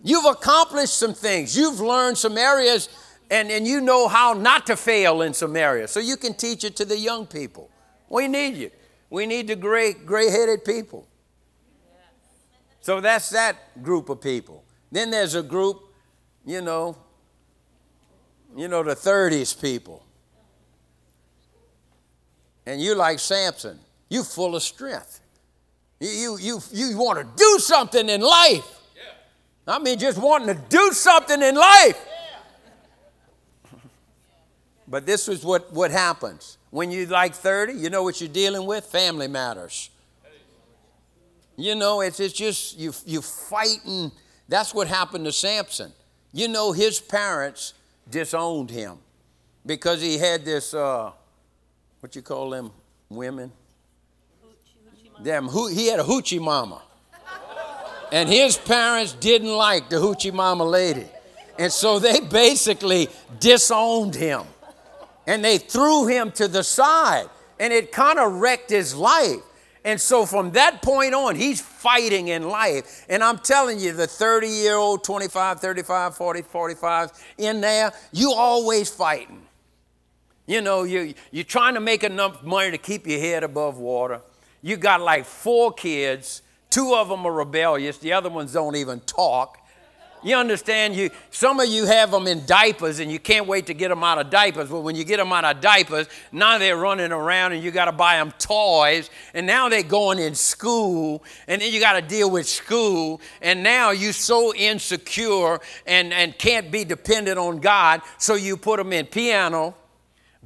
You've 0.02 0.24
accomplished 0.24 0.96
some 0.96 1.14
things. 1.14 1.56
You've 1.56 1.80
learned 1.80 2.16
some 2.16 2.38
areas 2.38 2.88
and, 3.30 3.50
and 3.50 3.66
you 3.66 3.80
know 3.80 4.08
how 4.08 4.32
not 4.32 4.66
to 4.66 4.76
fail 4.76 5.22
in 5.22 5.32
some 5.32 5.56
areas. 5.56 5.90
So 5.92 6.00
you 6.00 6.16
can 6.16 6.34
teach 6.34 6.64
it 6.64 6.76
to 6.76 6.84
the 6.84 6.98
young 6.98 7.26
people. 7.26 7.70
We 8.08 8.26
need 8.26 8.56
you. 8.56 8.70
We 9.08 9.26
need 9.26 9.48
the 9.48 9.56
gray, 9.56 9.92
gray-headed 9.92 10.64
people. 10.64 11.06
So 12.80 13.00
that's 13.00 13.30
that 13.30 13.82
group 13.82 14.08
of 14.08 14.20
people. 14.20 14.64
Then 14.90 15.10
there's 15.10 15.34
a 15.34 15.42
group, 15.42 15.80
you 16.44 16.60
know, 16.60 16.96
you 18.56 18.66
know, 18.66 18.82
the 18.82 18.96
30s 18.96 19.60
people. 19.60 20.04
And 22.66 22.80
you 22.80 22.94
like 22.94 23.18
Samson, 23.18 23.78
you 24.08 24.24
full 24.24 24.56
of 24.56 24.62
strength. 24.62 25.20
You, 26.00 26.38
you, 26.40 26.60
you 26.72 26.98
want 26.98 27.18
to 27.18 27.26
do 27.36 27.58
something 27.58 28.08
in 28.08 28.20
life. 28.22 28.78
I 29.68 29.78
mean, 29.78 29.98
just 29.98 30.18
wanting 30.18 30.48
to 30.48 30.60
do 30.68 30.92
something 30.92 31.40
in 31.40 31.54
life. 31.54 32.06
But 34.90 35.06
this 35.06 35.28
is 35.28 35.44
what, 35.44 35.72
what 35.72 35.92
happens. 35.92 36.58
When 36.70 36.90
you 36.90 37.06
like 37.06 37.34
30, 37.34 37.74
you 37.74 37.90
know 37.90 38.02
what 38.02 38.20
you're 38.20 38.28
dealing 38.28 38.66
with? 38.66 38.84
Family 38.84 39.28
matters. 39.28 39.88
You 41.56 41.76
know, 41.76 42.00
it's, 42.00 42.18
it's 42.18 42.34
just 42.34 42.76
you, 42.76 42.92
you 43.06 43.22
fighting. 43.22 44.10
That's 44.48 44.74
what 44.74 44.88
happened 44.88 45.26
to 45.26 45.32
Samson. 45.32 45.92
You 46.32 46.48
know, 46.48 46.72
his 46.72 47.00
parents 47.00 47.74
disowned 48.10 48.70
him 48.70 48.98
because 49.64 50.02
he 50.02 50.18
had 50.18 50.44
this, 50.44 50.74
uh, 50.74 51.12
what 52.00 52.16
you 52.16 52.22
call 52.22 52.50
them 52.50 52.72
women? 53.08 53.52
Them, 55.22 55.48
he 55.72 55.86
had 55.86 56.00
a 56.00 56.04
hoochie 56.04 56.40
mama. 56.40 56.82
And 58.10 58.28
his 58.28 58.56
parents 58.56 59.12
didn't 59.12 59.54
like 59.54 59.88
the 59.88 59.96
hoochie 59.96 60.32
mama 60.32 60.64
lady. 60.64 61.06
And 61.58 61.70
so 61.70 62.00
they 62.00 62.18
basically 62.20 63.08
disowned 63.38 64.16
him. 64.16 64.42
And 65.30 65.44
they 65.44 65.58
threw 65.58 66.08
him 66.08 66.32
to 66.32 66.48
the 66.48 66.64
side. 66.64 67.30
And 67.60 67.72
it 67.72 67.92
kind 67.92 68.18
of 68.18 68.40
wrecked 68.40 68.68
his 68.68 68.96
life. 68.96 69.38
And 69.84 70.00
so 70.00 70.26
from 70.26 70.50
that 70.52 70.82
point 70.82 71.14
on, 71.14 71.36
he's 71.36 71.60
fighting 71.60 72.26
in 72.28 72.48
life. 72.48 73.06
And 73.08 73.22
I'm 73.22 73.38
telling 73.38 73.78
you, 73.78 73.92
the 73.92 74.08
30 74.08 74.48
year 74.48 74.74
old, 74.74 75.04
25, 75.04 75.60
35, 75.60 76.16
40, 76.16 76.42
45, 76.42 77.10
in 77.38 77.60
there, 77.60 77.92
you 78.12 78.32
always 78.32 78.90
fighting. 78.90 79.40
You 80.48 80.62
know, 80.62 80.82
you, 80.82 81.14
you're 81.30 81.44
trying 81.44 81.74
to 81.74 81.80
make 81.80 82.02
enough 82.02 82.42
money 82.42 82.72
to 82.72 82.78
keep 82.78 83.06
your 83.06 83.20
head 83.20 83.44
above 83.44 83.78
water. 83.78 84.22
You 84.62 84.76
got 84.78 85.00
like 85.00 85.26
four 85.26 85.72
kids. 85.72 86.42
Two 86.70 86.96
of 86.96 87.08
them 87.08 87.24
are 87.24 87.32
rebellious. 87.32 87.98
The 87.98 88.14
other 88.14 88.30
ones 88.30 88.52
don't 88.52 88.74
even 88.74 88.98
talk. 89.02 89.59
You 90.22 90.36
understand? 90.36 90.94
You 90.94 91.10
some 91.30 91.60
of 91.60 91.68
you 91.68 91.86
have 91.86 92.10
them 92.10 92.26
in 92.26 92.44
diapers 92.44 92.98
and 92.98 93.10
you 93.10 93.18
can't 93.18 93.46
wait 93.46 93.66
to 93.66 93.74
get 93.74 93.88
them 93.88 94.04
out 94.04 94.18
of 94.18 94.30
diapers. 94.30 94.68
But 94.68 94.80
when 94.80 94.94
you 94.94 95.04
get 95.04 95.16
them 95.16 95.32
out 95.32 95.44
of 95.44 95.60
diapers, 95.60 96.08
now 96.30 96.58
they're 96.58 96.76
running 96.76 97.12
around 97.12 97.52
and 97.52 97.62
you 97.62 97.70
got 97.70 97.86
to 97.86 97.92
buy 97.92 98.16
them 98.16 98.32
toys. 98.38 99.08
And 99.32 99.46
now 99.46 99.68
they're 99.68 99.82
going 99.82 100.18
in 100.18 100.34
school 100.34 101.24
and 101.48 101.62
then 101.62 101.72
you 101.72 101.80
got 101.80 101.94
to 101.94 102.02
deal 102.02 102.30
with 102.30 102.46
school. 102.46 103.20
And 103.40 103.62
now 103.62 103.90
you're 103.90 104.12
so 104.12 104.54
insecure 104.54 105.60
and, 105.86 106.12
and 106.12 106.36
can't 106.36 106.70
be 106.70 106.84
dependent 106.84 107.38
on 107.38 107.60
God. 107.60 108.02
So 108.18 108.34
you 108.34 108.56
put 108.56 108.76
them 108.76 108.92
in 108.92 109.06
piano, 109.06 109.74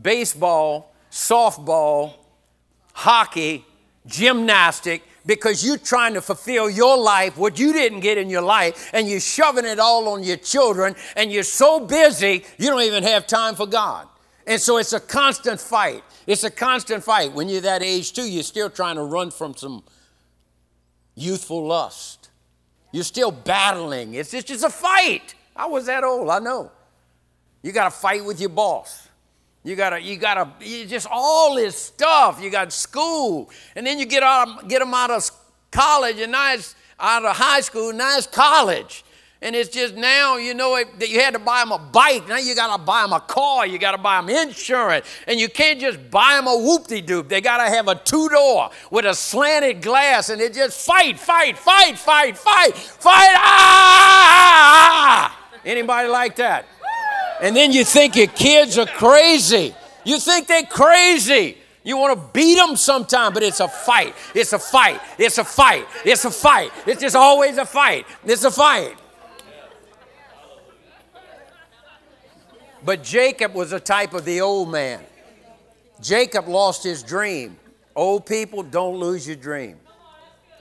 baseball, 0.00 0.94
softball, 1.10 2.14
hockey, 2.92 3.64
gymnastic, 4.06 5.02
because 5.26 5.64
you're 5.64 5.78
trying 5.78 6.14
to 6.14 6.20
fulfill 6.20 6.68
your 6.68 6.96
life, 6.96 7.36
what 7.36 7.58
you 7.58 7.72
didn't 7.72 8.00
get 8.00 8.18
in 8.18 8.28
your 8.28 8.42
life, 8.42 8.90
and 8.92 9.08
you're 9.08 9.20
shoving 9.20 9.64
it 9.64 9.78
all 9.78 10.08
on 10.08 10.22
your 10.22 10.36
children, 10.36 10.94
and 11.16 11.32
you're 11.32 11.42
so 11.42 11.80
busy, 11.80 12.44
you 12.58 12.68
don't 12.68 12.82
even 12.82 13.02
have 13.02 13.26
time 13.26 13.54
for 13.54 13.66
God. 13.66 14.06
And 14.46 14.60
so 14.60 14.76
it's 14.76 14.92
a 14.92 15.00
constant 15.00 15.60
fight. 15.60 16.04
It's 16.26 16.44
a 16.44 16.50
constant 16.50 17.02
fight. 17.02 17.32
When 17.32 17.48
you're 17.48 17.62
that 17.62 17.82
age, 17.82 18.12
too, 18.12 18.28
you're 18.30 18.42
still 18.42 18.68
trying 18.68 18.96
to 18.96 19.02
run 19.02 19.30
from 19.30 19.54
some 19.54 19.84
youthful 21.14 21.66
lust. 21.66 22.28
You're 22.92 23.04
still 23.04 23.32
battling. 23.32 24.14
It's 24.14 24.30
just 24.30 24.50
it's 24.50 24.62
a 24.62 24.70
fight. 24.70 25.34
I 25.56 25.66
was 25.66 25.86
that 25.86 26.04
old, 26.04 26.28
I 26.28 26.38
know. 26.38 26.70
You 27.62 27.72
got 27.72 27.84
to 27.84 27.90
fight 27.90 28.24
with 28.24 28.40
your 28.40 28.50
boss. 28.50 29.08
You 29.66 29.76
gotta, 29.76 29.98
you 29.98 30.18
gotta, 30.18 30.50
you 30.60 30.84
just 30.84 31.06
all 31.10 31.54
this 31.54 31.74
stuff. 31.74 32.38
You 32.40 32.50
got 32.50 32.70
school, 32.70 33.50
and 33.74 33.86
then 33.86 33.98
you 33.98 34.04
get 34.04 34.22
out, 34.22 34.68
get 34.68 34.80
them 34.80 34.92
out 34.92 35.10
of 35.10 35.30
college, 35.70 36.20
and 36.20 36.32
now 36.32 36.52
it's 36.52 36.76
out 37.00 37.24
of 37.24 37.34
high 37.34 37.62
school. 37.62 37.90
Now 37.94 38.18
it's 38.18 38.26
college, 38.26 39.06
and 39.40 39.56
it's 39.56 39.70
just 39.70 39.94
now 39.94 40.36
you 40.36 40.52
know 40.52 40.78
that 40.98 41.08
you 41.08 41.18
had 41.18 41.32
to 41.32 41.40
buy 41.40 41.60
them 41.60 41.72
a 41.72 41.78
bike. 41.78 42.28
Now 42.28 42.36
you 42.36 42.54
gotta 42.54 42.82
buy 42.82 43.04
them 43.04 43.14
a 43.14 43.20
car. 43.20 43.66
You 43.66 43.78
gotta 43.78 43.96
buy 43.96 44.20
them 44.20 44.28
insurance, 44.28 45.06
and 45.26 45.40
you 45.40 45.48
can't 45.48 45.80
just 45.80 46.10
buy 46.10 46.34
them 46.34 46.46
a 46.46 46.54
whoop-de-doop. 46.54 47.30
They 47.30 47.40
gotta 47.40 47.70
have 47.74 47.88
a 47.88 47.94
two-door 47.94 48.68
with 48.90 49.06
a 49.06 49.14
slanted 49.14 49.80
glass, 49.80 50.28
and 50.28 50.42
it 50.42 50.52
just 50.52 50.84
fight, 50.84 51.18
fight, 51.18 51.56
fight, 51.56 51.98
fight, 51.98 52.36
fight, 52.36 52.76
fight. 52.76 53.34
Ah! 53.38 54.10
Anybody 55.64 56.08
like 56.10 56.36
that? 56.36 56.66
And 57.44 57.54
then 57.54 57.72
you 57.72 57.84
think 57.84 58.16
your 58.16 58.28
kids 58.28 58.78
are 58.78 58.86
crazy. 58.86 59.74
You 60.02 60.18
think 60.18 60.48
they're 60.48 60.62
crazy. 60.62 61.58
You 61.82 61.98
want 61.98 62.18
to 62.18 62.28
beat 62.32 62.54
them 62.54 62.74
sometime, 62.74 63.34
but 63.34 63.42
it's 63.42 63.60
a 63.60 63.68
fight. 63.68 64.14
It's 64.34 64.54
a 64.54 64.58
fight. 64.58 64.98
It's 65.18 65.36
a 65.36 65.44
fight. 65.44 65.86
It's 66.06 66.24
a 66.24 66.30
fight. 66.30 66.70
It's 66.86 67.02
just 67.02 67.14
always 67.14 67.58
a 67.58 67.66
fight. 67.66 68.06
It's 68.24 68.44
a 68.44 68.50
fight. 68.50 68.96
But 72.82 73.02
Jacob 73.02 73.52
was 73.52 73.74
a 73.74 73.80
type 73.80 74.14
of 74.14 74.24
the 74.24 74.40
old 74.40 74.72
man. 74.72 75.02
Jacob 76.00 76.48
lost 76.48 76.82
his 76.82 77.02
dream. 77.02 77.58
Old 77.94 78.24
people, 78.24 78.62
don't 78.62 78.96
lose 78.96 79.26
your 79.26 79.36
dream. 79.36 79.76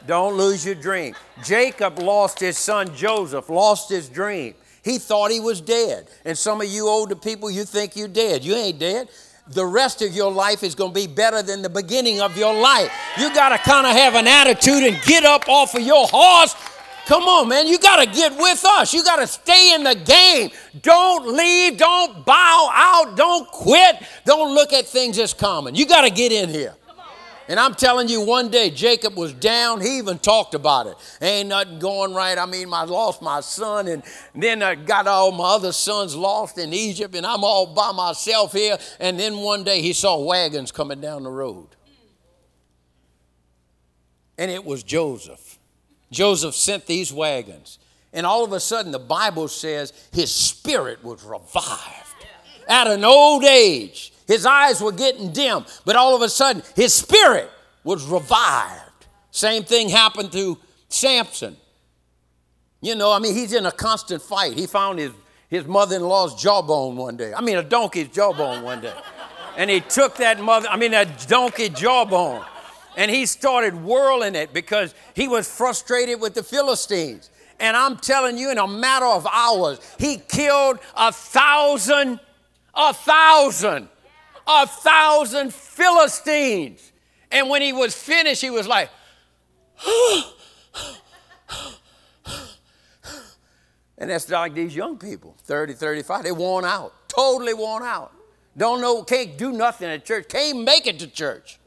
Don't 0.06 0.36
lose 0.36 0.66
your 0.66 0.76
dream. 0.76 1.16
Jacob 1.46 1.98
lost 2.00 2.42
his 2.42 2.58
son 2.58 2.94
Joseph, 2.94 3.48
lost 3.48 3.90
his 3.90 4.10
dream. 4.10 4.56
He 4.84 4.98
thought 4.98 5.32
he 5.32 5.40
was 5.40 5.62
dead. 5.62 6.08
And 6.26 6.38
some 6.38 6.62
of 6.62 6.68
you 6.68 6.88
older 6.88 7.16
people, 7.16 7.50
you 7.50 7.64
think 7.64 7.96
you're 7.96 8.08
dead. 8.08 8.44
You 8.44 8.56
ain't 8.56 8.80
dead. 8.80 9.10
The 9.48 9.66
rest 9.66 10.02
of 10.02 10.14
your 10.14 10.32
life 10.32 10.64
is 10.64 10.76
going 10.76 10.94
to 10.94 11.00
be 11.00 11.08
better 11.08 11.42
than 11.42 11.62
the 11.62 11.70
beginning 11.70 12.22
of 12.22 12.38
your 12.38 12.54
life. 12.54 12.92
You 13.18 13.34
got 13.34 13.50
to 13.50 13.58
kind 13.58 13.86
of 13.86 13.94
have 13.94 14.16
an 14.16 14.28
attitude 14.28 14.84
and 14.84 15.02
get 15.04 15.26
up 15.26 15.50
off 15.50 15.76
of 15.76 15.82
your 15.82 16.08
horse. 16.08 16.56
Come 17.06 17.24
on, 17.24 17.50
man. 17.50 17.68
You 17.68 17.78
got 17.80 18.04
to 18.04 18.10
get 18.10 18.38
with 18.38 18.64
us. 18.64 18.94
You 18.94 19.04
got 19.04 19.18
to 19.18 19.28
stay 19.28 19.74
in 19.74 19.84
the 19.84 19.96
game. 19.96 20.52
Don't 20.82 21.28
leave. 21.28 21.78
Don't 21.78 22.26
bow 22.26 22.70
out. 22.72 23.18
Don't 23.18 23.48
quit. 23.50 23.98
Don't 24.26 24.54
look 24.54 24.72
at 24.72 24.86
things 24.86 25.20
as 25.20 25.34
common. 25.34 25.76
You 25.76 25.86
got 25.86 26.02
to 26.02 26.10
get 26.10 26.32
in 26.32 26.50
here. 26.50 26.76
And 27.48 27.60
I'm 27.60 27.76
telling 27.76 28.08
you, 28.08 28.22
one 28.22 28.50
day 28.50 28.70
Jacob 28.70 29.16
was 29.16 29.34
down. 29.34 29.82
He 29.82 29.98
even 29.98 30.18
talked 30.18 30.56
about 30.56 30.88
it. 30.88 30.96
Ain't 31.22 31.50
nothing 31.50 31.80
going 31.80 32.14
right. 32.14 32.38
I 32.38 32.46
mean, 32.46 32.74
I 32.74 32.84
lost 32.86 33.22
my 33.22 33.42
son, 33.42 33.88
and 33.88 34.02
then 34.34 34.64
I 34.64 34.76
got 34.76 35.08
all 35.08 35.32
my 35.32 35.56
other 35.56 35.74
sons 35.74 36.16
lost 36.16 36.58
in 36.58 36.74
Egypt, 36.74 37.16
and 37.16 37.26
I'm 37.26 37.44
all 37.44 37.68
by 37.68 37.92
myself 37.92 38.54
here. 38.54 38.78
And 39.00 39.20
then 39.20 39.38
one 39.38 39.64
day 39.64 39.82
he 39.82 39.92
saw 39.92 40.24
wagons 40.24 40.72
coming 40.72 41.02
down 41.02 41.24
the 41.24 41.32
road. 41.32 41.68
And 44.38 44.50
it 44.50 44.64
was 44.64 44.84
Joseph. 44.84 45.60
Joseph 46.12 46.56
sent 46.56 46.86
these 46.86 47.12
wagons. 47.12 47.80
And 48.14 48.26
all 48.26 48.44
of 48.44 48.54
a 48.54 48.60
sudden, 48.60 48.92
the 48.92 49.00
Bible 49.00 49.48
says 49.48 49.92
his 50.14 50.32
spirit 50.32 51.04
was 51.04 51.24
revived 51.24 52.26
at 52.68 52.88
an 52.88 53.04
old 53.04 53.44
age. 53.44 54.13
His 54.28 54.46
eyes 54.46 54.82
were 54.82 54.92
getting 54.92 55.32
dim, 55.32 55.66
but 55.86 55.96
all 55.96 56.16
of 56.16 56.22
a 56.22 56.30
sudden 56.30 56.64
his 56.76 56.94
spirit 56.94 57.50
was 57.84 58.06
revived. 58.06 59.08
Same 59.32 59.64
thing 59.64 59.90
happened 59.90 60.32
to 60.32 60.58
Samson. 60.90 61.58
You 62.82 62.96
know, 62.96 63.12
I 63.12 63.20
mean, 63.20 63.34
he's 63.34 63.54
in 63.54 63.66
a 63.66 63.72
constant 63.72 64.22
fight. 64.22 64.54
He 64.54 64.68
found 64.68 65.00
his, 65.00 65.12
his 65.50 65.66
mother 65.66 65.96
in 65.96 66.04
law's 66.04 66.42
jawbone 66.42 66.96
one 66.96 67.18
day. 67.18 67.34
I 67.34 67.42
mean, 67.42 67.58
a 67.58 67.64
donkey's 67.64 68.10
jawbone 68.10 68.62
one 68.62 68.82
day. 68.82 68.94
And 69.58 69.70
he 69.70 69.80
took 69.80 70.18
that 70.18 70.40
mother, 70.40 70.68
I 70.68 70.78
mean, 70.78 70.92
that 70.92 71.26
donkey 71.28 71.70
jawbone, 71.70 72.44
and 72.98 73.10
he 73.10 73.26
started 73.26 73.84
whirling 73.84 74.36
it 74.36 74.54
because 74.54 74.94
he 75.16 75.28
was 75.28 75.50
frustrated 75.50 76.20
with 76.20 76.34
the 76.34 76.44
Philistines. 76.44 77.30
And 77.60 77.78
I'm 77.78 77.98
telling 77.98 78.38
you, 78.38 78.52
in 78.52 78.58
a 78.58 78.68
matter 78.68 79.06
of 79.06 79.26
hours, 79.32 79.80
he 80.00 80.18
killed 80.18 80.80
a 80.96 81.12
thousand, 81.12 82.20
a 82.76 82.94
thousand 82.94 83.90
a 84.48 84.68
thousand 84.68 85.54
Philistines. 85.54 86.92
And 87.32 87.50
when 87.50 87.62
he 87.62 87.74
was 87.74 87.96
finished, 87.96 88.42
he 88.42 88.50
was 88.50 88.68
like, 88.68 88.90
and 93.98 94.10
that's 94.10 94.30
like 94.30 94.54
these 94.54 94.76
young 94.76 94.98
people, 94.98 95.36
30, 95.44 95.74
35, 95.74 96.24
they're 96.24 96.34
worn 96.34 96.66
out, 96.66 96.94
totally 97.08 97.54
worn 97.54 97.84
out. 97.84 98.12
Don't 98.56 98.82
know, 98.82 99.04
can't 99.04 99.38
do 99.38 99.52
nothing 99.52 99.90
at 99.90 100.06
church, 100.06 100.28
can't 100.30 100.62
make 100.64 100.86
it 100.86 101.00
to 101.00 101.08
church, 101.08 101.60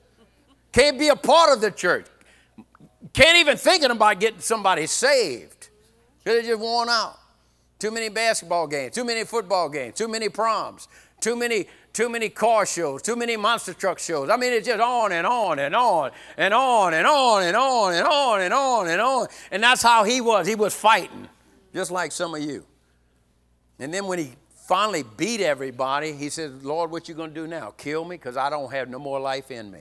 can't 0.72 0.99
be 0.99 1.09
a 1.09 1.16
part 1.16 1.53
of 1.53 1.61
the 1.61 1.70
church, 1.72 2.07
can't 3.12 3.39
even 3.39 3.57
thinking 3.57 3.91
about 3.91 4.20
getting 4.20 4.41
somebody 4.41 4.87
saved 4.87 5.57
they're 6.27 6.43
just 6.43 6.61
worn 6.61 6.89
out. 6.89 7.16
Too 7.79 7.93
many 7.93 8.09
basketball 8.09 8.66
games, 8.66 8.95
too 8.95 9.05
many 9.05 9.22
football 9.24 9.68
games, 9.68 9.95
too 9.95 10.09
many 10.09 10.29
proms, 10.29 10.89
too 11.20 11.37
many 11.37 11.68
too 11.97 12.11
many 12.11 12.29
car 12.29 12.67
shows, 12.67 13.01
too 13.01 13.17
many 13.17 13.39
monster 13.39 13.73
truck 13.73 13.99
shows. 13.99 14.29
I 14.29 14.37
mean, 14.37 14.53
it's 14.53 14.67
just 14.67 14.83
on 14.83 15.13
and 15.13 15.27
on 15.27 15.59
and 15.59 15.75
on 15.75 16.11
and 16.37 16.53
on 16.53 16.93
and 16.93 17.07
on 17.07 17.43
and 17.43 17.57
on 17.57 17.95
and 17.95 18.07
on 18.07 18.41
and 18.43 18.53
on 18.53 18.89
and 18.89 19.01
on. 19.01 19.27
And 19.51 19.63
that's 19.63 19.81
how 19.81 20.05
he 20.05 20.21
was. 20.21 20.47
He 20.47 20.57
was 20.57 20.75
fighting, 20.75 21.27
just 21.73 21.91
like 21.91 22.13
some 22.13 22.35
of 22.35 22.43
you. 22.43 22.67
And 23.79 23.95
then 23.95 24.07
when 24.07 24.19
he 24.19 24.33
finally 24.69 25.05
beat 25.17 25.41
everybody, 25.41 26.13
he 26.13 26.29
said, 26.29 26.63
Lord, 26.63 26.91
what 26.91 27.09
you 27.09 27.15
going 27.15 27.33
to 27.33 27.35
do 27.35 27.47
now? 27.47 27.71
Kill 27.79 28.05
me? 28.05 28.17
Because 28.17 28.37
I 28.37 28.51
don't 28.51 28.71
have 28.71 28.91
no 28.91 28.99
more 28.99 29.19
life 29.19 29.51
in 29.51 29.71
me. 29.71 29.81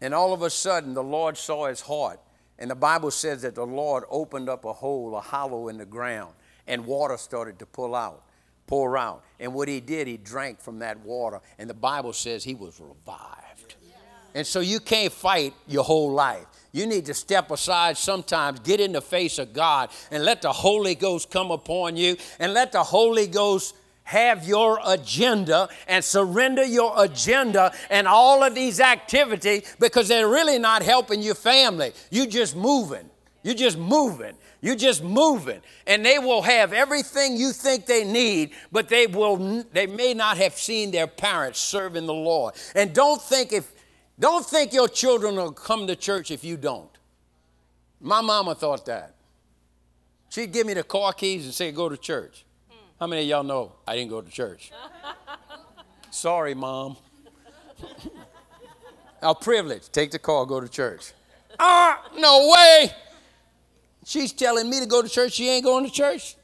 And 0.00 0.12
all 0.12 0.32
of 0.32 0.42
a 0.42 0.50
sudden, 0.50 0.92
the 0.92 1.04
Lord 1.04 1.36
saw 1.36 1.68
his 1.68 1.82
heart. 1.82 2.18
And 2.58 2.68
the 2.68 2.74
Bible 2.74 3.12
says 3.12 3.42
that 3.42 3.54
the 3.54 3.64
Lord 3.64 4.02
opened 4.10 4.48
up 4.48 4.64
a 4.64 4.72
hole, 4.72 5.16
a 5.16 5.20
hollow 5.20 5.68
in 5.68 5.78
the 5.78 5.86
ground, 5.86 6.34
and 6.66 6.84
water 6.84 7.16
started 7.16 7.60
to 7.60 7.66
pull 7.66 7.94
out, 7.94 8.24
pour 8.66 8.96
out. 8.96 9.24
And 9.38 9.54
what 9.54 9.68
he 9.68 9.80
did, 9.80 10.06
he 10.06 10.16
drank 10.16 10.60
from 10.60 10.78
that 10.80 10.98
water. 11.00 11.40
And 11.58 11.68
the 11.68 11.74
Bible 11.74 12.12
says 12.12 12.44
he 12.44 12.54
was 12.54 12.80
revived. 12.80 13.76
And 14.34 14.46
so 14.46 14.60
you 14.60 14.80
can't 14.80 15.12
fight 15.12 15.54
your 15.66 15.84
whole 15.84 16.12
life. 16.12 16.46
You 16.72 16.86
need 16.86 17.06
to 17.06 17.14
step 17.14 17.52
aside 17.52 17.96
sometimes, 17.96 18.58
get 18.58 18.80
in 18.80 18.90
the 18.92 19.00
face 19.00 19.38
of 19.38 19.52
God, 19.52 19.90
and 20.10 20.24
let 20.24 20.42
the 20.42 20.52
Holy 20.52 20.96
Ghost 20.96 21.30
come 21.30 21.52
upon 21.52 21.96
you, 21.96 22.16
and 22.40 22.52
let 22.52 22.72
the 22.72 22.82
Holy 22.82 23.28
Ghost 23.28 23.76
have 24.02 24.46
your 24.46 24.80
agenda 24.84 25.68
and 25.86 26.04
surrender 26.04 26.64
your 26.64 26.92
agenda 27.02 27.72
and 27.90 28.06
all 28.06 28.42
of 28.42 28.54
these 28.54 28.80
activities 28.80 29.74
because 29.78 30.08
they're 30.08 30.28
really 30.28 30.58
not 30.58 30.82
helping 30.82 31.22
your 31.22 31.34
family. 31.34 31.92
You're 32.10 32.26
just 32.26 32.56
moving. 32.56 33.08
You're 33.42 33.54
just 33.54 33.78
moving. 33.78 34.34
You're 34.64 34.76
just 34.76 35.04
moving. 35.04 35.60
And 35.86 36.06
they 36.06 36.18
will 36.18 36.40
have 36.40 36.72
everything 36.72 37.36
you 37.36 37.52
think 37.52 37.84
they 37.84 38.02
need, 38.02 38.52
but 38.72 38.88
they 38.88 39.06
will 39.06 39.62
they 39.74 39.86
may 39.86 40.14
not 40.14 40.38
have 40.38 40.54
seen 40.54 40.90
their 40.90 41.06
parents 41.06 41.60
serving 41.60 42.06
the 42.06 42.14
Lord. 42.14 42.54
And 42.74 42.94
don't 42.94 43.20
think 43.20 43.52
if 43.52 43.70
don't 44.18 44.42
think 44.42 44.72
your 44.72 44.88
children 44.88 45.36
will 45.36 45.52
come 45.52 45.86
to 45.86 45.94
church 45.94 46.30
if 46.30 46.44
you 46.44 46.56
don't. 46.56 46.88
My 48.00 48.22
mama 48.22 48.54
thought 48.54 48.86
that. 48.86 49.14
She'd 50.30 50.50
give 50.50 50.66
me 50.66 50.72
the 50.72 50.82
car 50.82 51.12
keys 51.12 51.44
and 51.44 51.52
say, 51.52 51.70
go 51.70 51.90
to 51.90 51.98
church. 51.98 52.46
How 52.98 53.06
many 53.06 53.20
of 53.20 53.28
y'all 53.28 53.42
know 53.42 53.72
I 53.86 53.96
didn't 53.96 54.08
go 54.08 54.22
to 54.22 54.30
church? 54.30 54.72
Sorry, 56.10 56.54
mom. 56.54 56.96
Our 59.22 59.34
privilege, 59.34 59.90
take 59.90 60.10
the 60.10 60.18
car, 60.18 60.46
go 60.46 60.58
to 60.58 60.68
church. 60.70 61.12
Ah, 61.56 62.02
no 62.18 62.50
way. 62.52 62.90
She's 64.04 64.32
telling 64.32 64.68
me 64.68 64.80
to 64.80 64.86
go 64.86 65.02
to 65.02 65.08
church. 65.08 65.32
She 65.32 65.48
ain't 65.48 65.64
going 65.64 65.84
to 65.84 65.90
church. 65.90 66.36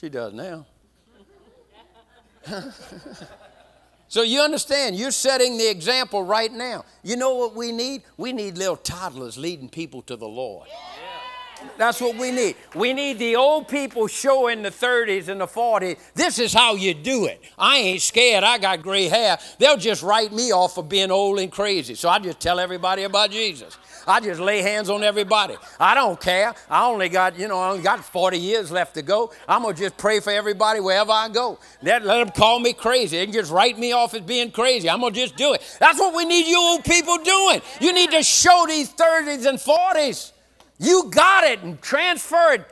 She 0.00 0.08
does 0.08 0.32
now. 0.34 0.66
so 4.08 4.22
you 4.22 4.40
understand, 4.40 4.96
you're 4.96 5.10
setting 5.10 5.56
the 5.56 5.70
example 5.70 6.22
right 6.22 6.52
now. 6.52 6.84
You 7.02 7.16
know 7.16 7.36
what 7.36 7.54
we 7.54 7.72
need? 7.72 8.02
We 8.18 8.32
need 8.32 8.58
little 8.58 8.76
toddlers 8.76 9.38
leading 9.38 9.70
people 9.70 10.02
to 10.02 10.16
the 10.16 10.28
Lord. 10.28 10.68
That's 11.78 12.00
what 12.00 12.16
we 12.16 12.30
need. 12.30 12.56
We 12.74 12.92
need 12.92 13.18
the 13.18 13.36
old 13.36 13.68
people 13.68 14.06
showing 14.06 14.62
the 14.62 14.70
30s 14.70 15.28
and 15.28 15.40
the 15.40 15.46
40s. 15.46 15.98
This 16.14 16.38
is 16.38 16.52
how 16.52 16.74
you 16.74 16.94
do 16.94 17.24
it. 17.24 17.42
I 17.58 17.78
ain't 17.78 18.02
scared. 18.02 18.44
I 18.44 18.58
got 18.58 18.82
gray 18.82 19.08
hair. 19.08 19.38
They'll 19.58 19.78
just 19.78 20.02
write 20.02 20.32
me 20.32 20.52
off 20.52 20.74
for 20.74 20.84
being 20.84 21.10
old 21.10 21.38
and 21.38 21.50
crazy. 21.50 21.94
So 21.94 22.08
I 22.08 22.18
just 22.18 22.40
tell 22.40 22.60
everybody 22.60 23.04
about 23.04 23.30
Jesus. 23.30 23.78
I 24.06 24.20
just 24.20 24.40
lay 24.40 24.62
hands 24.62 24.90
on 24.90 25.02
everybody. 25.02 25.56
I 25.78 25.94
don't 25.94 26.20
care. 26.20 26.54
I 26.68 26.86
only 26.86 27.08
got, 27.08 27.38
you 27.38 27.48
know, 27.48 27.58
I 27.58 27.70
only 27.70 27.82
got 27.82 28.04
40 28.04 28.38
years 28.38 28.70
left 28.70 28.94
to 28.94 29.02
go. 29.02 29.32
I'm 29.48 29.62
going 29.62 29.74
to 29.74 29.80
just 29.82 29.96
pray 29.96 30.20
for 30.20 30.30
everybody 30.30 30.80
wherever 30.80 31.12
I 31.12 31.28
go. 31.28 31.58
Let, 31.82 32.04
let 32.04 32.18
them 32.18 32.30
call 32.30 32.60
me 32.60 32.72
crazy. 32.72 33.16
They 33.16 33.26
can 33.26 33.32
just 33.32 33.50
write 33.50 33.78
me 33.78 33.92
off 33.92 34.14
as 34.14 34.22
being 34.22 34.50
crazy. 34.50 34.88
I'm 34.90 35.00
going 35.00 35.14
to 35.14 35.20
just 35.20 35.36
do 35.36 35.54
it. 35.54 35.76
That's 35.80 35.98
what 35.98 36.14
we 36.14 36.24
need 36.24 36.46
you 36.46 36.58
old 36.58 36.84
people 36.84 37.18
doing. 37.18 37.60
You 37.80 37.92
need 37.92 38.10
to 38.10 38.22
show 38.22 38.64
these 38.68 38.92
30s 38.92 39.46
and 39.46 39.58
40s. 39.58 40.32
You 40.78 41.10
got 41.10 41.44
it 41.44 41.62
and 41.62 41.80
transfer 41.80 42.54
it. 42.54 42.66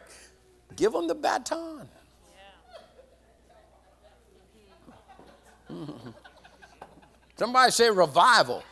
Give 0.77 0.93
them 0.93 1.07
the 1.07 1.15
baton. 1.15 1.89
Somebody 7.37 7.71
say 7.73 7.91
revival. 7.91 8.63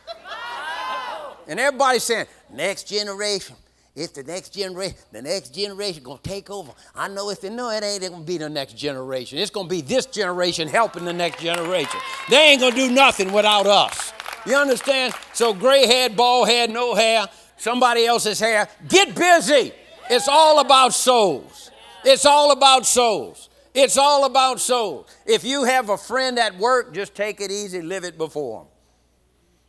And 1.47 1.59
everybody's 1.59 2.03
saying, 2.03 2.27
next 2.53 2.87
generation. 2.87 3.55
It's 3.95 4.13
the 4.13 4.23
next 4.23 4.53
generation. 4.53 4.95
The 5.11 5.21
next 5.21 5.53
generation 5.53 6.01
gonna 6.03 6.19
take 6.23 6.49
over. 6.49 6.71
I 6.95 7.09
know 7.09 7.29
if 7.29 7.41
they 7.41 7.49
know 7.49 7.69
it 7.69 7.83
ain't 7.83 8.09
gonna 8.09 8.23
be 8.23 8.37
the 8.37 8.49
next 8.49 8.77
generation. 8.77 9.37
It's 9.37 9.51
gonna 9.51 9.67
be 9.67 9.81
this 9.81 10.05
generation 10.05 10.67
helping 10.67 11.03
the 11.03 11.13
next 11.13 11.41
generation. 11.41 11.99
They 12.29 12.37
ain't 12.37 12.61
gonna 12.61 12.75
do 12.75 12.89
nothing 12.89 13.33
without 13.33 13.67
us. 13.67 14.13
You 14.45 14.55
understand? 14.55 15.13
So 15.33 15.53
gray 15.53 15.85
head, 15.85 16.15
bald 16.15 16.47
head, 16.47 16.69
no 16.69 16.95
hair, 16.95 17.27
somebody 17.57 18.05
else's 18.05 18.39
hair. 18.39 18.69
Get 18.87 19.13
busy. 19.13 19.73
It's 20.09 20.27
all 20.29 20.59
about 20.59 20.93
souls. 20.93 21.69
It's 22.05 22.25
all 22.25 22.51
about 22.51 22.85
souls. 22.85 23.49
It's 23.73 23.97
all 23.97 24.25
about 24.25 24.59
souls. 24.59 25.07
If 25.25 25.43
you 25.43 25.63
have 25.65 25.89
a 25.89 25.97
friend 25.97 26.39
at 26.39 26.57
work, 26.57 26.93
just 26.93 27.13
take 27.13 27.39
it 27.39 27.51
easy, 27.51 27.81
live 27.81 28.03
it 28.03 28.17
before 28.17 28.63
them. 28.63 28.70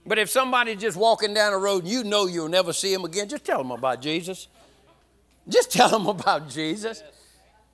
But 0.05 0.19
if 0.19 0.31
somebody's 0.31 0.81
just 0.81 0.97
walking 0.97 1.33
down 1.33 1.53
the 1.53 1.59
road 1.59 1.85
and 1.85 1.93
you 1.93 2.03
know 2.05 2.27
you'll 2.27 2.49
never 2.49 2.73
see 2.73 2.93
him 2.93 3.05
again, 3.05 3.29
just 3.29 3.45
tell 3.45 3.59
them 3.59 3.71
about 3.71 4.03
Jesus. 4.03 4.49
Just 5.49 5.73
tell 5.73 5.89
them 5.89 6.07
about 6.07 6.49
Jesus. 6.49 7.03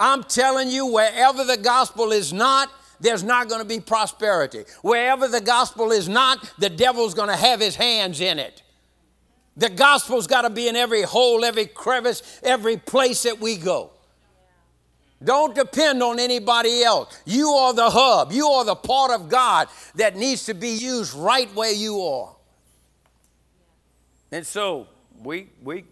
I'm 0.00 0.22
telling 0.22 0.70
you, 0.70 0.86
wherever 0.86 1.44
the 1.44 1.56
gospel 1.56 2.12
is 2.12 2.32
not, 2.32 2.70
there's 3.00 3.22
not 3.22 3.48
going 3.48 3.60
to 3.60 3.68
be 3.68 3.80
prosperity. 3.80 4.64
Wherever 4.82 5.28
the 5.28 5.40
gospel 5.40 5.90
is 5.90 6.08
not, 6.08 6.52
the 6.58 6.68
devil's 6.68 7.14
going 7.14 7.28
to 7.28 7.36
have 7.36 7.60
his 7.60 7.76
hands 7.76 8.20
in 8.20 8.38
it. 8.38 8.62
The 9.56 9.70
gospel's 9.70 10.26
got 10.26 10.42
to 10.42 10.50
be 10.50 10.68
in 10.68 10.76
every 10.76 11.02
hole, 11.02 11.44
every 11.44 11.66
crevice, 11.66 12.40
every 12.44 12.76
place 12.76 13.24
that 13.24 13.40
we 13.40 13.56
go. 13.56 13.90
Don't 15.22 15.54
depend 15.54 16.02
on 16.02 16.20
anybody 16.20 16.82
else. 16.82 17.20
You 17.26 17.48
are 17.48 17.74
the 17.74 17.90
hub. 17.90 18.30
You 18.30 18.46
are 18.46 18.64
the 18.64 18.76
part 18.76 19.10
of 19.10 19.28
God 19.28 19.68
that 19.96 20.16
needs 20.16 20.46
to 20.46 20.54
be 20.54 20.70
used 20.70 21.14
right 21.14 21.52
where 21.54 21.72
you 21.72 22.00
are. 22.00 22.36
And 24.30 24.46
so 24.46 24.86
we 25.22 25.48
we 25.62 25.84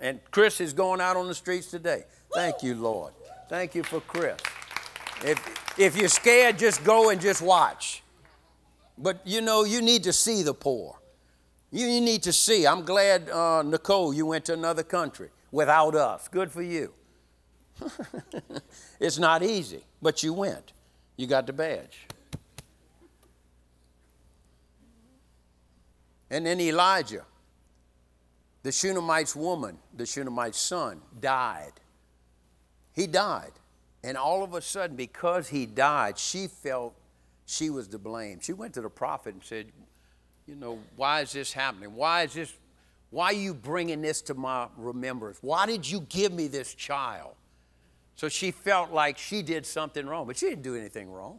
and 0.00 0.20
Chris 0.30 0.60
is 0.60 0.72
going 0.72 1.00
out 1.00 1.16
on 1.16 1.26
the 1.26 1.34
streets 1.34 1.66
today. 1.68 2.04
Thank 2.32 2.62
you, 2.62 2.74
Lord. 2.74 3.14
Thank 3.48 3.74
you 3.74 3.82
for 3.82 4.00
Chris. 4.00 4.36
If 5.24 5.78
if 5.78 5.96
you're 5.96 6.08
scared, 6.08 6.58
just 6.58 6.84
go 6.84 7.10
and 7.10 7.20
just 7.20 7.42
watch. 7.42 8.02
But 8.96 9.20
you 9.24 9.40
know, 9.40 9.64
you 9.64 9.82
need 9.82 10.04
to 10.04 10.12
see 10.12 10.42
the 10.42 10.54
poor. 10.54 10.98
You, 11.70 11.86
you 11.86 12.00
need 12.00 12.22
to 12.22 12.32
see. 12.32 12.66
I'm 12.66 12.82
glad, 12.82 13.28
uh, 13.28 13.62
Nicole, 13.62 14.14
you 14.14 14.24
went 14.24 14.46
to 14.46 14.54
another 14.54 14.82
country 14.82 15.28
without 15.50 15.94
us. 15.94 16.26
Good 16.28 16.50
for 16.50 16.62
you. 16.62 16.94
it's 19.00 19.18
not 19.18 19.42
easy, 19.42 19.82
but 20.00 20.22
you 20.22 20.32
went. 20.32 20.72
You 21.16 21.26
got 21.26 21.46
the 21.46 21.52
badge. 21.52 22.06
And 26.30 26.46
then 26.46 26.60
Elijah, 26.60 27.24
the 28.62 28.72
Shunammite's 28.72 29.34
woman, 29.34 29.78
the 29.96 30.04
Shunammite's 30.04 30.58
son, 30.58 31.00
died. 31.20 31.72
He 32.92 33.06
died. 33.06 33.52
And 34.04 34.16
all 34.16 34.44
of 34.44 34.54
a 34.54 34.60
sudden, 34.60 34.96
because 34.96 35.48
he 35.48 35.66
died, 35.66 36.18
she 36.18 36.46
felt 36.46 36.94
she 37.46 37.70
was 37.70 37.88
to 37.88 37.98
blame. 37.98 38.40
She 38.40 38.52
went 38.52 38.74
to 38.74 38.82
the 38.82 38.90
prophet 38.90 39.34
and 39.34 39.42
said, 39.42 39.66
You 40.46 40.54
know, 40.54 40.78
why 40.96 41.22
is 41.22 41.32
this 41.32 41.52
happening? 41.52 41.94
Why 41.94 42.22
is 42.22 42.34
this? 42.34 42.52
Why 43.10 43.26
are 43.26 43.32
you 43.32 43.54
bringing 43.54 44.02
this 44.02 44.20
to 44.22 44.34
my 44.34 44.68
remembrance? 44.76 45.38
Why 45.40 45.64
did 45.64 45.90
you 45.90 46.00
give 46.08 46.32
me 46.32 46.46
this 46.46 46.74
child? 46.74 47.34
So 48.18 48.28
she 48.28 48.50
felt 48.50 48.90
like 48.90 49.16
she 49.16 49.42
did 49.42 49.64
something 49.64 50.04
wrong, 50.04 50.26
but 50.26 50.36
she 50.36 50.46
didn't 50.46 50.62
do 50.62 50.74
anything 50.74 51.08
wrong. 51.08 51.38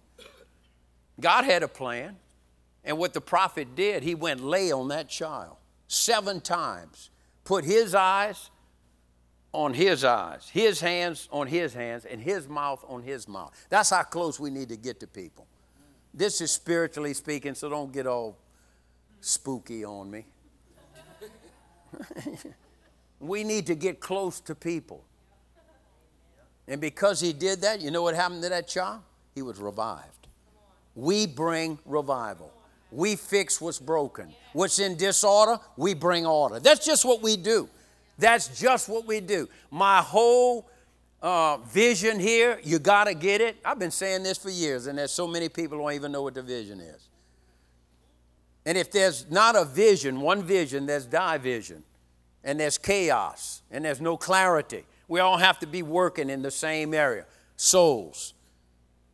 God 1.20 1.44
had 1.44 1.62
a 1.62 1.68
plan. 1.68 2.16
And 2.86 2.98
what 2.98 3.14
the 3.14 3.20
prophet 3.20 3.76
did, 3.76 4.02
he 4.02 4.16
went 4.16 4.42
lay 4.42 4.72
on 4.72 4.88
that 4.88 5.10
child 5.10 5.58
seven 5.90 6.40
times, 6.40 7.10
put 7.44 7.66
his 7.66 7.94
eyes 7.94 8.50
on 9.52 9.74
his 9.74 10.06
eyes, 10.06 10.48
his 10.54 10.80
hands 10.80 11.28
on 11.34 11.48
his 11.48 11.74
hands, 11.74 12.06
and 12.06 12.22
his 12.22 12.48
mouth 12.48 12.86
on 12.88 13.04
his 13.04 13.28
mouth. 13.28 13.54
That's 13.70 13.90
how 13.90 14.04
close 14.04 14.40
we 14.40 14.50
need 14.50 14.70
to 14.70 14.78
get 14.78 15.02
to 15.02 15.08
people. 15.08 15.48
This 16.14 16.40
is 16.40 16.50
spiritually 16.50 17.14
speaking, 17.14 17.56
so 17.56 17.68
don't 17.68 17.92
get 17.92 18.08
all 18.08 18.38
spooky 19.20 19.84
on 19.84 20.10
me. 20.10 20.28
we 23.20 23.44
need 23.44 23.68
to 23.68 23.76
get 23.76 24.00
close 24.00 24.40
to 24.40 24.56
people. 24.56 25.04
And 26.70 26.80
because 26.80 27.20
he 27.20 27.34
did 27.34 27.62
that, 27.62 27.82
you 27.82 27.90
know 27.90 28.04
what 28.04 28.16
happened 28.16 28.44
to 28.44 28.50
that 28.50 28.68
child? 28.68 29.02
He 29.34 29.42
was 29.42 29.60
revived. 29.60 30.28
We 30.96 31.26
bring 31.26 31.80
revival. 31.84 32.54
We 32.92 33.16
fix 33.16 33.60
what's 33.60 33.80
broken. 33.80 34.34
What's 34.54 34.78
in 34.78 34.96
disorder, 34.96 35.60
we 35.78 35.96
bring 35.96 36.26
order. 36.26 36.60
That's 36.60 36.86
just 36.86 37.06
what 37.06 37.22
we 37.22 37.38
do. 37.38 37.70
That's 38.20 38.60
just 38.60 38.88
what 38.88 39.08
we 39.08 39.20
do. 39.20 39.50
My 39.72 39.98
whole 40.02 40.70
uh, 41.22 41.58
vision 41.58 42.20
here, 42.20 42.60
you 42.64 42.78
got 42.78 43.06
to 43.06 43.16
get 43.16 43.42
it. 43.42 43.58
I've 43.66 43.80
been 43.80 43.92
saying 43.92 44.24
this 44.24 44.38
for 44.38 44.50
years, 44.52 44.86
and 44.86 44.98
there's 44.98 45.12
so 45.12 45.28
many 45.28 45.50
people 45.50 45.80
don't 45.80 45.94
even 45.94 46.12
know 46.12 46.22
what 46.22 46.36
the 46.36 46.44
vision 46.44 46.80
is. 46.80 47.10
And 48.66 48.78
if 48.78 48.92
there's 48.92 49.30
not 49.32 49.56
a 49.56 49.66
vision, 49.66 50.22
one 50.22 50.44
vision, 50.44 50.86
there's 50.86 51.08
division, 51.08 51.84
and 52.44 52.60
there's 52.60 52.78
chaos, 52.78 53.64
and 53.72 53.86
there's 53.86 54.02
no 54.02 54.18
clarity. 54.18 54.86
We 55.10 55.20
all 55.20 55.38
have 55.38 55.60
to 55.60 55.68
be 55.68 55.84
working 55.84 56.30
in 56.30 56.42
the 56.42 56.52
same 56.52 56.94
area 56.94 57.26
souls. 57.58 58.34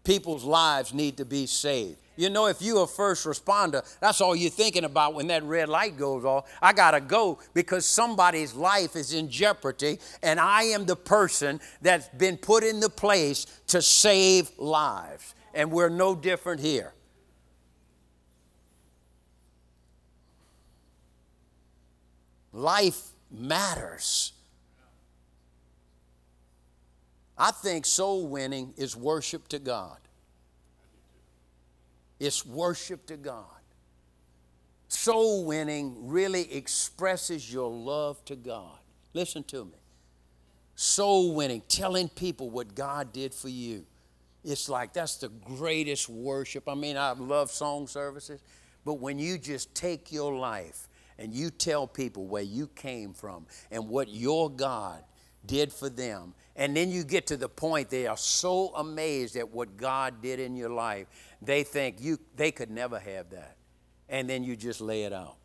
people's 0.03 0.43
lives 0.43 0.93
need 0.93 1.17
to 1.17 1.25
be 1.25 1.47
saved. 1.47 1.97
You 2.15 2.29
know, 2.29 2.45
if 2.45 2.61
you're 2.61 2.83
a 2.83 2.87
first 2.87 3.25
responder, 3.25 3.83
that's 3.99 4.21
all 4.21 4.35
you're 4.35 4.51
thinking 4.51 4.83
about 4.83 5.15
when 5.15 5.27
that 5.27 5.43
red 5.43 5.67
light 5.67 5.97
goes 5.97 6.23
off. 6.23 6.47
I 6.61 6.73
got 6.73 6.91
to 6.91 7.01
go 7.01 7.39
because 7.55 7.85
somebody's 7.87 8.53
life 8.53 8.95
is 8.95 9.13
in 9.13 9.29
jeopardy, 9.29 9.99
and 10.21 10.39
I 10.39 10.63
am 10.63 10.85
the 10.85 10.95
person 10.95 11.59
that's 11.81 12.07
been 12.09 12.37
put 12.37 12.63
in 12.63 12.79
the 12.79 12.89
place 12.89 13.45
to 13.67 13.81
save 13.81 14.51
lives. 14.59 15.33
And 15.55 15.71
we're 15.71 15.89
no 15.89 16.13
different 16.13 16.61
here. 16.61 16.93
Life 22.53 23.09
matters. 23.31 24.31
I 27.38 27.51
think 27.51 27.86
soul 27.86 28.27
winning 28.27 28.73
is 28.77 28.95
worship 28.95 29.47
to 29.49 29.59
God. 29.59 29.97
It's 32.19 32.45
worship 32.45 33.05
to 33.07 33.17
God. 33.17 33.45
Soul 34.88 35.45
winning 35.45 36.07
really 36.07 36.51
expresses 36.53 37.51
your 37.51 37.69
love 37.69 38.23
to 38.25 38.36
God. 38.36 38.77
Listen 39.13 39.43
to 39.45 39.65
me. 39.65 39.79
Soul 40.75 41.36
winning, 41.36 41.61
telling 41.67 42.09
people 42.09 42.49
what 42.49 42.75
God 42.75 43.11
did 43.11 43.33
for 43.33 43.49
you. 43.49 43.86
It's 44.43 44.69
like 44.69 44.93
that's 44.93 45.17
the 45.17 45.29
greatest 45.29 46.07
worship. 46.07 46.69
I 46.69 46.75
mean, 46.75 46.97
I 46.97 47.11
love 47.13 47.49
song 47.49 47.88
services, 47.88 48.41
but 48.83 48.95
when 48.95 49.17
you 49.17 49.38
just 49.38 49.73
take 49.73 50.11
your 50.11 50.33
life 50.33 50.88
and 51.17 51.33
you 51.33 51.49
tell 51.49 51.88
people 51.88 52.27
where 52.27 52.43
you 52.43 52.67
came 52.67 53.13
from 53.13 53.47
and 53.71 53.89
what 53.89 54.09
your 54.09 54.49
God 54.49 55.03
did 55.45 55.73
for 55.73 55.89
them, 55.89 56.33
and 56.56 56.76
then 56.76 56.89
you 56.89 57.03
get 57.03 57.28
to 57.28 57.38
the 57.38 57.49
point 57.49 57.89
they 57.89 58.08
are 58.08 58.18
so 58.18 58.74
amazed 58.76 59.36
at 59.36 59.49
what 59.49 59.76
God 59.78 60.22
did 60.22 60.39
in 60.39 60.56
your 60.56 60.70
life, 60.70 61.08
they 61.41 61.64
think 61.64 61.97
you 61.99 62.18
they 62.36 62.51
could 62.51 62.72
never 62.72 62.97
have 62.97 63.30
that. 63.32 63.58
And 64.08 64.30
then 64.30 64.43
you 64.43 64.56
just 64.56 64.82
lay 64.82 65.03
it 65.03 65.14
out. 65.14 65.36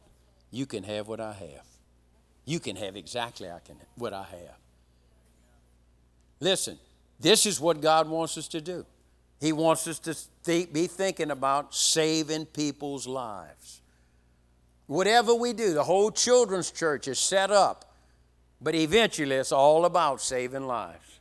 You 0.50 0.66
can 0.66 0.84
have 0.84 1.08
what 1.08 1.20
I 1.20 1.32
have. 1.32 1.66
You 2.44 2.60
can 2.60 2.76
have 2.76 2.96
exactly 2.96 3.50
I 3.50 3.58
can 3.60 3.76
what 3.96 4.12
I 4.12 4.22
have. 4.22 4.58
Listen, 6.38 6.78
this 7.18 7.44
is 7.44 7.60
what 7.60 7.80
God 7.80 8.08
wants 8.08 8.38
us 8.38 8.48
to 8.48 8.60
do. 8.60 8.86
He 9.40 9.52
wants 9.52 9.86
us 9.88 9.98
to 9.98 10.66
be 10.72 10.86
thinking 10.86 11.30
about 11.30 11.74
saving 11.74 12.46
people's 12.46 13.06
lives. 13.06 13.80
Whatever 14.86 15.34
we 15.34 15.52
do, 15.52 15.72
the 15.72 15.84
whole 15.84 16.10
children's 16.10 16.70
church 16.70 17.08
is 17.08 17.18
set 17.18 17.50
up 17.50 17.89
but 18.60 18.74
eventually, 18.74 19.36
it's 19.36 19.52
all 19.52 19.84
about 19.84 20.20
saving 20.20 20.66
lives. 20.66 21.20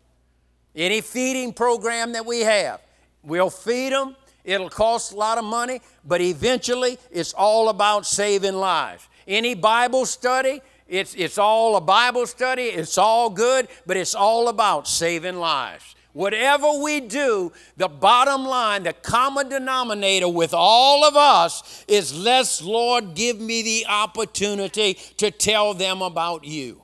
Any 0.75 1.01
feeding 1.01 1.53
program 1.53 2.13
that 2.13 2.25
we 2.25 2.41
have, 2.41 2.81
we'll 3.23 3.49
feed 3.49 3.93
them. 3.93 4.15
It'll 4.43 4.69
cost 4.69 5.11
a 5.11 5.15
lot 5.15 5.37
of 5.37 5.45
money, 5.45 5.81
but 6.05 6.21
eventually, 6.21 6.97
it's 7.11 7.33
all 7.33 7.69
about 7.69 8.05
saving 8.05 8.55
lives. 8.55 9.07
Any 9.27 9.53
Bible 9.53 10.05
study, 10.05 10.61
it's, 10.87 11.13
it's 11.15 11.37
all 11.37 11.75
a 11.75 11.81
Bible 11.81 12.25
study, 12.25 12.63
it's 12.63 12.97
all 12.97 13.29
good, 13.29 13.67
but 13.85 13.95
it's 13.95 14.15
all 14.15 14.47
about 14.47 14.87
saving 14.87 15.35
lives. 15.35 15.95
Whatever 16.13 16.67
we 16.81 17.01
do, 17.01 17.51
the 17.77 17.87
bottom 17.87 18.43
line, 18.43 18.83
the 18.83 18.93
common 18.93 19.49
denominator 19.49 20.27
with 20.27 20.53
all 20.53 21.05
of 21.05 21.15
us 21.15 21.85
is 21.87 22.17
let's, 22.17 22.63
Lord, 22.63 23.13
give 23.13 23.39
me 23.39 23.61
the 23.61 23.85
opportunity 23.87 24.95
to 25.17 25.29
tell 25.29 25.75
them 25.75 26.01
about 26.01 26.43
you. 26.43 26.81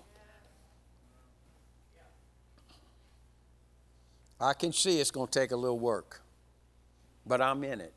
I 4.39 4.53
can 4.53 4.73
see 4.73 4.99
it's 4.99 5.11
going 5.11 5.27
to 5.27 5.39
take 5.39 5.51
a 5.51 5.55
little 5.55 5.79
work, 5.79 6.21
but 7.25 7.41
I'm 7.41 7.63
in 7.63 7.81
it. 7.81 7.93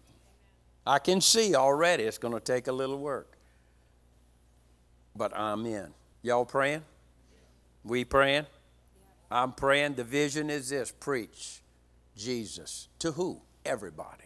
I 0.86 0.98
can 0.98 1.20
see 1.20 1.54
already 1.54 2.04
it's 2.04 2.18
going 2.18 2.34
to 2.34 2.40
take 2.40 2.66
a 2.66 2.72
little 2.72 2.98
work, 2.98 3.36
but 5.14 5.36
I'm 5.36 5.66
in. 5.66 5.88
Y'all 6.22 6.44
praying? 6.44 6.82
We 7.84 8.04
praying? 8.04 8.46
I'm 9.30 9.52
praying. 9.52 9.94
The 9.94 10.04
vision 10.04 10.48
is 10.50 10.70
this 10.70 10.90
preach 10.90 11.60
Jesus. 12.16 12.88
To 13.00 13.12
who? 13.12 13.42
Everybody. 13.64 14.24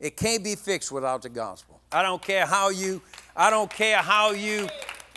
It 0.00 0.16
can't 0.16 0.42
be 0.42 0.56
fixed 0.56 0.90
without 0.90 1.22
the 1.22 1.28
gospel. 1.28 1.80
I 1.92 2.02
don't 2.02 2.20
care 2.20 2.46
how 2.46 2.70
you, 2.70 3.00
I 3.36 3.50
don't 3.50 3.70
care 3.70 3.98
how 3.98 4.32
you 4.32 4.68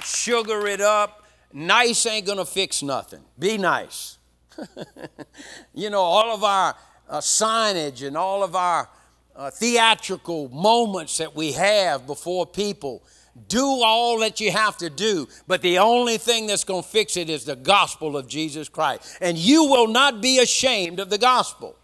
sugar 0.03 0.67
it 0.67 0.81
up. 0.81 1.23
Nice 1.51 2.05
ain't 2.05 2.27
gonna 2.27 2.45
fix 2.45 2.83
nothing. 2.83 3.21
Be 3.39 3.57
nice. 3.57 4.16
you 5.73 5.89
know, 5.89 6.01
all 6.01 6.33
of 6.33 6.43
our 6.43 6.75
uh, 7.09 7.17
signage 7.19 8.05
and 8.05 8.17
all 8.17 8.43
of 8.43 8.55
our 8.55 8.89
uh, 9.35 9.51
theatrical 9.51 10.49
moments 10.49 11.17
that 11.17 11.35
we 11.35 11.51
have 11.53 12.07
before 12.07 12.45
people. 12.45 13.03
Do 13.47 13.65
all 13.83 14.19
that 14.21 14.39
you 14.39 14.51
have 14.51 14.77
to 14.77 14.89
do, 14.89 15.27
but 15.47 15.61
the 15.61 15.77
only 15.77 16.17
thing 16.17 16.47
that's 16.47 16.63
going 16.63 16.81
to 16.81 16.89
fix 16.89 17.17
it 17.17 17.29
is 17.29 17.45
the 17.45 17.55
gospel 17.55 18.17
of 18.17 18.27
Jesus 18.27 18.67
Christ. 18.67 19.15
And 19.21 19.37
you 19.37 19.65
will 19.65 19.87
not 19.87 20.21
be 20.21 20.39
ashamed 20.39 20.99
of 20.99 21.11
the 21.11 21.19
gospel 21.19 21.75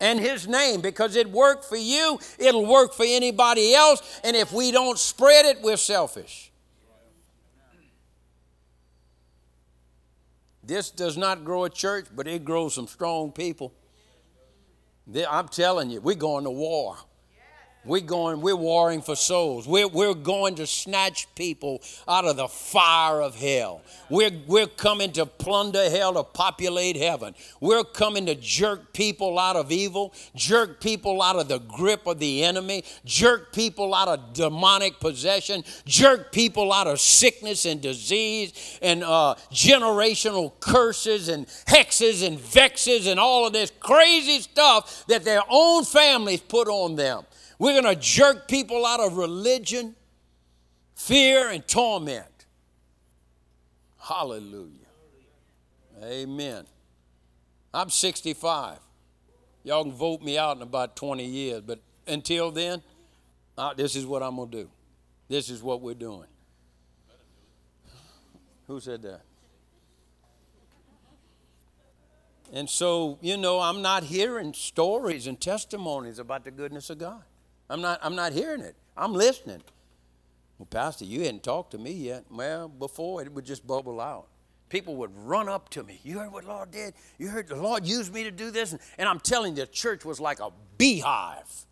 and 0.00 0.18
his 0.18 0.48
name 0.48 0.80
because 0.80 1.16
it 1.16 1.28
worked 1.28 1.64
for 1.64 1.76
you, 1.76 2.18
it'll 2.38 2.66
work 2.66 2.94
for 2.94 3.04
anybody 3.06 3.74
else. 3.74 4.20
And 4.24 4.36
if 4.36 4.52
we 4.52 4.70
don't 4.70 4.98
spread 4.98 5.46
it, 5.46 5.60
we're 5.62 5.76
selfish. 5.76 6.49
This 10.70 10.92
does 10.92 11.16
not 11.16 11.44
grow 11.44 11.64
a 11.64 11.68
church, 11.68 12.06
but 12.14 12.28
it 12.28 12.44
grows 12.44 12.76
some 12.76 12.86
strong 12.86 13.32
people. 13.32 13.74
I'm 15.28 15.48
telling 15.48 15.90
you, 15.90 16.00
we're 16.00 16.14
going 16.14 16.44
to 16.44 16.50
war. 16.52 16.96
We're 17.82 18.02
going, 18.02 18.42
we're 18.42 18.56
warring 18.56 19.00
for 19.00 19.16
souls. 19.16 19.66
We're, 19.66 19.88
we're 19.88 20.12
going 20.12 20.56
to 20.56 20.66
snatch 20.66 21.34
people 21.34 21.80
out 22.06 22.26
of 22.26 22.36
the 22.36 22.46
fire 22.46 23.22
of 23.22 23.34
hell. 23.34 23.80
We're, 24.10 24.32
we're 24.46 24.66
coming 24.66 25.12
to 25.12 25.24
plunder 25.24 25.88
hell 25.88 26.12
to 26.12 26.22
populate 26.22 26.96
heaven. 26.96 27.34
We're 27.58 27.84
coming 27.84 28.26
to 28.26 28.34
jerk 28.34 28.92
people 28.92 29.38
out 29.38 29.56
of 29.56 29.72
evil, 29.72 30.12
jerk 30.36 30.82
people 30.82 31.22
out 31.22 31.36
of 31.36 31.48
the 31.48 31.58
grip 31.58 32.06
of 32.06 32.18
the 32.18 32.44
enemy, 32.44 32.84
jerk 33.06 33.50
people 33.50 33.94
out 33.94 34.08
of 34.08 34.34
demonic 34.34 35.00
possession, 35.00 35.64
jerk 35.86 36.32
people 36.32 36.74
out 36.74 36.86
of 36.86 37.00
sickness 37.00 37.64
and 37.64 37.80
disease 37.80 38.78
and 38.82 39.02
uh, 39.02 39.36
generational 39.50 40.52
curses 40.60 41.28
and 41.30 41.46
hexes 41.66 42.26
and 42.26 42.38
vexes 42.38 43.06
and 43.06 43.18
all 43.18 43.46
of 43.46 43.54
this 43.54 43.72
crazy 43.80 44.40
stuff 44.40 45.06
that 45.06 45.24
their 45.24 45.42
own 45.48 45.82
families 45.84 46.42
put 46.42 46.68
on 46.68 46.94
them. 46.96 47.24
We're 47.60 47.78
going 47.78 47.94
to 47.94 48.00
jerk 48.00 48.48
people 48.48 48.86
out 48.86 49.00
of 49.00 49.18
religion, 49.18 49.94
fear, 50.94 51.50
and 51.50 51.68
torment. 51.68 52.46
Hallelujah. 53.98 54.78
Amen. 56.02 56.64
I'm 57.74 57.90
65. 57.90 58.78
Y'all 59.62 59.84
can 59.84 59.92
vote 59.92 60.22
me 60.22 60.38
out 60.38 60.56
in 60.56 60.62
about 60.62 60.96
20 60.96 61.22
years, 61.22 61.60
but 61.60 61.80
until 62.06 62.50
then, 62.50 62.82
this 63.76 63.94
is 63.94 64.06
what 64.06 64.22
I'm 64.22 64.36
going 64.36 64.50
to 64.50 64.62
do. 64.62 64.70
This 65.28 65.50
is 65.50 65.62
what 65.62 65.82
we're 65.82 65.94
doing. 65.94 66.28
Who 68.68 68.80
said 68.80 69.02
that? 69.02 69.20
And 72.54 72.70
so, 72.70 73.18
you 73.20 73.36
know, 73.36 73.60
I'm 73.60 73.82
not 73.82 74.04
hearing 74.04 74.54
stories 74.54 75.26
and 75.26 75.38
testimonies 75.38 76.18
about 76.18 76.44
the 76.44 76.50
goodness 76.50 76.88
of 76.88 76.96
God. 76.96 77.22
I'm 77.70 77.80
not, 77.80 78.00
I'm 78.02 78.16
not 78.16 78.32
hearing 78.32 78.60
it. 78.60 78.74
I'm 78.96 79.14
listening. 79.14 79.62
Well, 80.58 80.66
Pastor, 80.66 81.06
you 81.06 81.20
hadn't 81.20 81.42
talked 81.42 81.70
to 81.70 81.78
me 81.78 81.92
yet. 81.92 82.24
Well, 82.30 82.68
before 82.68 83.22
it 83.22 83.32
would 83.32 83.46
just 83.46 83.66
bubble 83.66 84.00
out. 84.00 84.26
People 84.68 84.96
would 84.96 85.10
run 85.16 85.48
up 85.48 85.68
to 85.70 85.82
me. 85.82 86.00
You 86.04 86.18
heard 86.18 86.32
what 86.32 86.44
the 86.44 86.50
Lord 86.50 86.70
did? 86.70 86.94
You 87.18 87.28
heard 87.28 87.48
the 87.48 87.56
Lord 87.56 87.86
used 87.86 88.12
me 88.12 88.24
to 88.24 88.30
do 88.30 88.50
this? 88.50 88.76
And 88.98 89.08
I'm 89.08 89.18
telling 89.18 89.56
you, 89.56 89.62
the 89.62 89.66
church 89.66 90.04
was 90.04 90.20
like 90.20 90.38
a 90.38 90.50
beehive, 90.78 91.66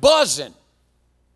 buzzing, 0.00 0.54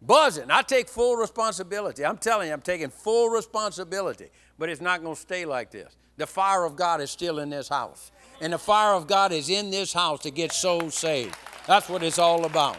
buzzing. 0.02 0.50
I 0.50 0.62
take 0.62 0.88
full 0.88 1.16
responsibility. 1.16 2.04
I'm 2.04 2.18
telling 2.18 2.48
you, 2.48 2.54
I'm 2.54 2.60
taking 2.60 2.90
full 2.90 3.28
responsibility. 3.28 4.28
But 4.58 4.68
it's 4.68 4.80
not 4.80 5.02
going 5.02 5.14
to 5.14 5.20
stay 5.20 5.44
like 5.46 5.70
this. 5.70 5.96
The 6.16 6.26
fire 6.26 6.64
of 6.64 6.76
God 6.76 7.00
is 7.00 7.10
still 7.10 7.38
in 7.38 7.48
this 7.48 7.68
house. 7.68 8.10
And 8.40 8.52
the 8.52 8.58
fire 8.58 8.94
of 8.94 9.06
God 9.06 9.32
is 9.32 9.48
in 9.48 9.70
this 9.70 9.92
house 9.92 10.20
to 10.20 10.30
get 10.30 10.52
souls 10.52 10.94
saved. 10.94 11.34
That's 11.66 11.88
what 11.88 12.02
it's 12.02 12.18
all 12.18 12.44
about. 12.44 12.78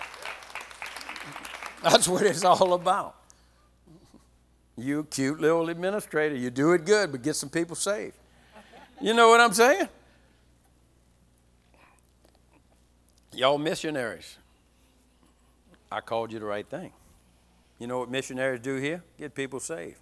That's 1.83 2.07
what 2.07 2.23
it's 2.23 2.43
all 2.43 2.73
about. 2.73 3.15
You 4.75 5.05
cute 5.09 5.39
little 5.39 5.69
administrator, 5.69 6.35
you 6.35 6.49
do 6.51 6.73
it 6.73 6.85
good, 6.85 7.11
but 7.11 7.23
get 7.23 7.35
some 7.35 7.49
people 7.49 7.75
saved. 7.75 8.13
You 9.01 9.13
know 9.13 9.29
what 9.29 9.39
I'm 9.39 9.53
saying? 9.53 9.89
Y'all 13.33 13.57
missionaries. 13.57 14.37
I 15.91 16.01
called 16.01 16.31
you 16.31 16.39
the 16.39 16.45
right 16.45 16.67
thing. 16.67 16.91
You 17.79 17.87
know 17.87 17.99
what 17.99 18.09
missionaries 18.09 18.61
do 18.61 18.75
here? 18.75 19.03
Get 19.17 19.35
people 19.35 19.59
saved. 19.59 19.97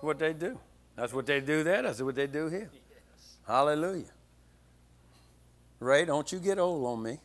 What 0.00 0.18
they 0.18 0.32
do. 0.32 0.58
That's 0.96 1.12
what 1.12 1.26
they 1.26 1.40
do 1.40 1.62
there. 1.62 1.82
That's 1.82 2.02
what 2.02 2.14
they 2.14 2.26
do 2.26 2.48
here. 2.48 2.70
Hallelujah. 3.46 4.10
Ray, 5.78 6.04
don't 6.04 6.30
you 6.30 6.38
get 6.38 6.58
old 6.58 6.84
on 6.86 7.02
me. 7.02 7.18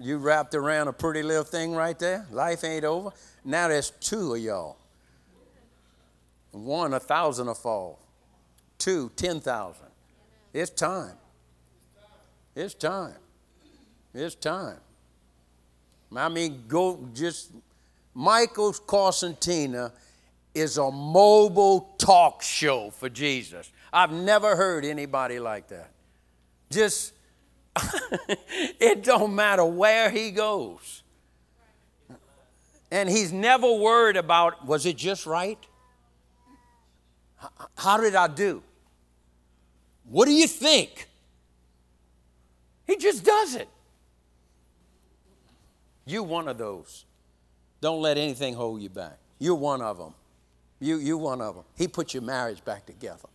You 0.00 0.18
wrapped 0.18 0.54
around 0.54 0.88
a 0.88 0.92
pretty 0.92 1.22
little 1.22 1.44
thing 1.44 1.74
right 1.74 1.98
there. 1.98 2.26
Life 2.30 2.64
ain't 2.64 2.84
over. 2.84 3.10
Now 3.44 3.68
there's 3.68 3.90
two 3.90 4.34
of 4.34 4.40
y'all. 4.40 4.78
One, 6.52 6.94
a 6.94 7.00
thousand 7.00 7.48
will 7.48 7.54
fall. 7.54 7.98
Two, 8.78 9.10
ten 9.16 9.40
thousand. 9.40 9.88
It's 10.54 10.70
time. 10.70 11.16
It's 12.54 12.72
time. 12.72 13.16
It's 14.14 14.34
time. 14.34 14.78
I 16.16 16.28
mean, 16.30 16.64
go 16.66 17.08
just 17.12 17.52
Michael 18.14 18.72
Constantina 18.72 19.92
is 20.54 20.78
a 20.78 20.90
mobile 20.90 21.94
talk 21.98 22.42
show 22.42 22.90
for 22.90 23.10
Jesus. 23.10 23.70
I've 23.92 24.12
never 24.12 24.56
heard 24.56 24.86
anybody 24.86 25.38
like 25.38 25.68
that. 25.68 25.90
Just 26.70 27.12
it 28.80 29.02
don't 29.02 29.34
matter 29.34 29.64
where 29.64 30.10
he 30.10 30.30
goes. 30.30 31.02
And 32.90 33.08
he's 33.08 33.32
never 33.32 33.72
worried 33.72 34.16
about 34.16 34.64
was 34.66 34.86
it 34.86 34.96
just 34.96 35.26
right? 35.26 35.58
How 37.76 37.98
did 37.98 38.14
I 38.14 38.28
do? 38.28 38.62
What 40.04 40.26
do 40.26 40.32
you 40.32 40.46
think? 40.46 41.08
He 42.86 42.96
just 42.96 43.24
does 43.24 43.56
it. 43.56 43.68
You 46.04 46.22
one 46.22 46.46
of 46.46 46.56
those. 46.56 47.04
Don't 47.80 48.00
let 48.00 48.16
anything 48.16 48.54
hold 48.54 48.80
you 48.80 48.88
back. 48.88 49.18
You're 49.38 49.56
one 49.56 49.82
of 49.82 49.98
them. 49.98 50.14
You, 50.78 50.98
you 50.98 51.18
one 51.18 51.40
of 51.40 51.56
them. 51.56 51.64
He 51.76 51.88
put 51.88 52.14
your 52.14 52.22
marriage 52.22 52.64
back 52.64 52.86
together. 52.86 53.28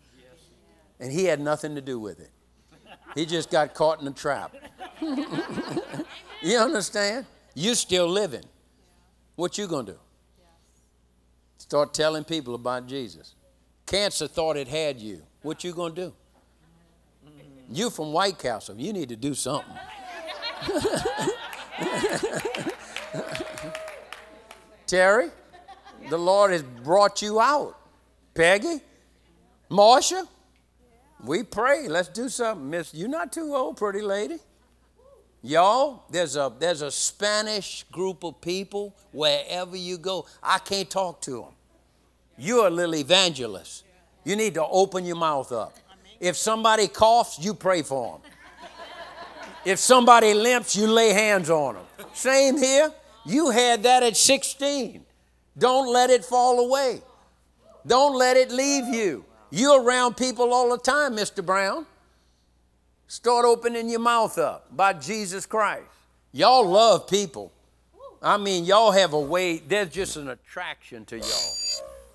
And 0.99 1.11
he 1.11 1.25
had 1.25 1.39
nothing 1.41 1.75
to 1.75 1.81
do 1.81 1.99
with 1.99 2.19
it. 2.19 2.31
He 3.15 3.25
just 3.25 3.49
got 3.49 3.73
caught 3.73 4.01
in 4.01 4.07
a 4.07 4.11
trap. 4.11 4.55
you 5.01 6.57
understand? 6.57 7.25
You're 7.53 7.75
still 7.75 8.07
living. 8.07 8.43
What 9.35 9.57
you 9.57 9.67
gonna 9.67 9.93
do? 9.93 9.99
Start 11.57 11.93
telling 11.93 12.23
people 12.23 12.55
about 12.55 12.87
Jesus. 12.87 13.35
Cancer 13.85 14.27
thought 14.27 14.57
it 14.57 14.67
had 14.67 14.99
you. 14.99 15.21
What 15.41 15.63
you 15.63 15.73
gonna 15.73 15.93
do? 15.93 16.13
You 17.69 17.89
from 17.89 18.11
White 18.11 18.37
Castle. 18.37 18.75
You 18.75 18.93
need 18.93 19.09
to 19.09 19.15
do 19.15 19.33
something. 19.33 19.73
Terry, 24.85 25.29
the 26.09 26.17
Lord 26.17 26.51
has 26.51 26.63
brought 26.63 27.21
you 27.21 27.39
out. 27.39 27.77
Peggy, 28.33 28.81
Marcia, 29.69 30.27
we 31.23 31.43
pray. 31.43 31.87
Let's 31.87 32.09
do 32.09 32.29
something. 32.29 32.69
Miss, 32.69 32.93
you're 32.93 33.09
not 33.09 33.31
too 33.31 33.55
old, 33.55 33.77
pretty 33.77 34.01
lady. 34.01 34.39
Y'all, 35.43 36.03
there's 36.11 36.35
a 36.35 36.53
there's 36.59 36.81
a 36.81 36.91
Spanish 36.91 37.83
group 37.91 38.23
of 38.23 38.39
people 38.41 38.95
wherever 39.11 39.75
you 39.75 39.97
go. 39.97 40.25
I 40.41 40.59
can't 40.59 40.89
talk 40.89 41.21
to 41.21 41.31
them. 41.31 41.53
You're 42.37 42.67
a 42.67 42.69
little 42.69 42.95
evangelist. 42.95 43.83
You 44.23 44.35
need 44.35 44.53
to 44.53 44.65
open 44.65 45.05
your 45.05 45.15
mouth 45.15 45.51
up. 45.51 45.75
If 46.19 46.37
somebody 46.37 46.87
coughs, 46.87 47.39
you 47.39 47.55
pray 47.55 47.81
for 47.81 48.19
them. 48.19 48.31
If 49.65 49.79
somebody 49.79 50.33
limps, 50.33 50.75
you 50.75 50.87
lay 50.87 51.09
hands 51.09 51.49
on 51.49 51.75
them. 51.75 51.85
Same 52.13 52.57
here. 52.57 52.91
You 53.25 53.49
had 53.49 53.83
that 53.83 54.03
at 54.03 54.17
16. 54.17 55.05
Don't 55.57 55.91
let 55.91 56.09
it 56.09 56.23
fall 56.25 56.59
away. 56.59 57.01
Don't 57.85 58.15
let 58.15 58.37
it 58.37 58.51
leave 58.51 58.87
you. 58.87 59.25
You're 59.51 59.83
around 59.83 60.15
people 60.15 60.53
all 60.53 60.71
the 60.71 60.77
time, 60.77 61.15
Mr. 61.15 61.45
Brown. 61.45 61.85
Start 63.07 63.45
opening 63.45 63.89
your 63.89 63.99
mouth 63.99 64.37
up 64.37 64.71
about 64.71 65.01
Jesus 65.01 65.45
Christ. 65.45 65.89
Y'all 66.31 66.67
love 66.67 67.07
people. 67.07 67.51
I 68.21 68.37
mean, 68.37 68.63
y'all 68.63 68.91
have 68.91 69.13
a 69.13 69.19
way, 69.19 69.57
there's 69.57 69.89
just 69.89 70.15
an 70.15 70.29
attraction 70.29 71.03
to 71.05 71.17
y'all. 71.17 71.55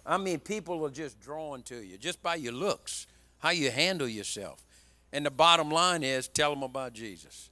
I 0.06 0.16
mean, 0.16 0.38
people 0.38 0.84
are 0.86 0.90
just 0.90 1.20
drawn 1.20 1.62
to 1.64 1.84
you 1.84 1.98
just 1.98 2.22
by 2.22 2.36
your 2.36 2.52
looks, 2.52 3.06
how 3.38 3.50
you 3.50 3.70
handle 3.70 4.08
yourself. 4.08 4.64
And 5.12 5.26
the 5.26 5.30
bottom 5.30 5.70
line 5.70 6.02
is 6.02 6.28
tell 6.28 6.54
them 6.54 6.62
about 6.62 6.92
Jesus. 6.92 7.50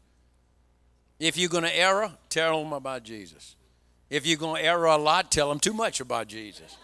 If 1.18 1.36
you're 1.36 1.48
going 1.48 1.64
to 1.64 1.76
err, 1.76 2.10
tell 2.28 2.62
them 2.62 2.72
about 2.72 3.02
Jesus. 3.02 3.56
If 4.08 4.26
you're 4.26 4.38
going 4.38 4.62
to 4.62 4.68
err 4.68 4.84
a 4.84 4.96
lot, 4.96 5.30
tell 5.30 5.48
them 5.48 5.58
too 5.58 5.72
much 5.72 6.00
about 6.00 6.28
Jesus. 6.28 6.76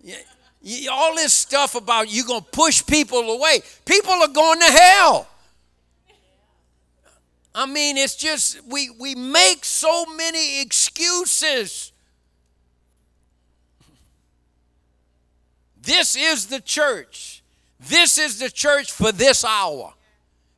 Yeah, 0.00 0.16
all 0.90 1.14
this 1.14 1.32
stuff 1.32 1.74
about 1.74 2.12
you're 2.12 2.26
going 2.26 2.42
to 2.42 2.50
push 2.50 2.84
people 2.86 3.18
away. 3.18 3.60
People 3.84 4.12
are 4.12 4.28
going 4.28 4.60
to 4.60 4.66
hell. 4.66 5.28
I 7.54 7.66
mean, 7.66 7.96
it's 7.96 8.16
just, 8.16 8.64
we, 8.66 8.90
we 8.90 9.14
make 9.14 9.64
so 9.64 10.06
many 10.06 10.62
excuses. 10.62 11.92
This 15.82 16.16
is 16.16 16.46
the 16.46 16.60
church. 16.60 17.42
This 17.80 18.16
is 18.16 18.38
the 18.38 18.48
church 18.48 18.92
for 18.92 19.12
this 19.12 19.44
hour. 19.44 19.92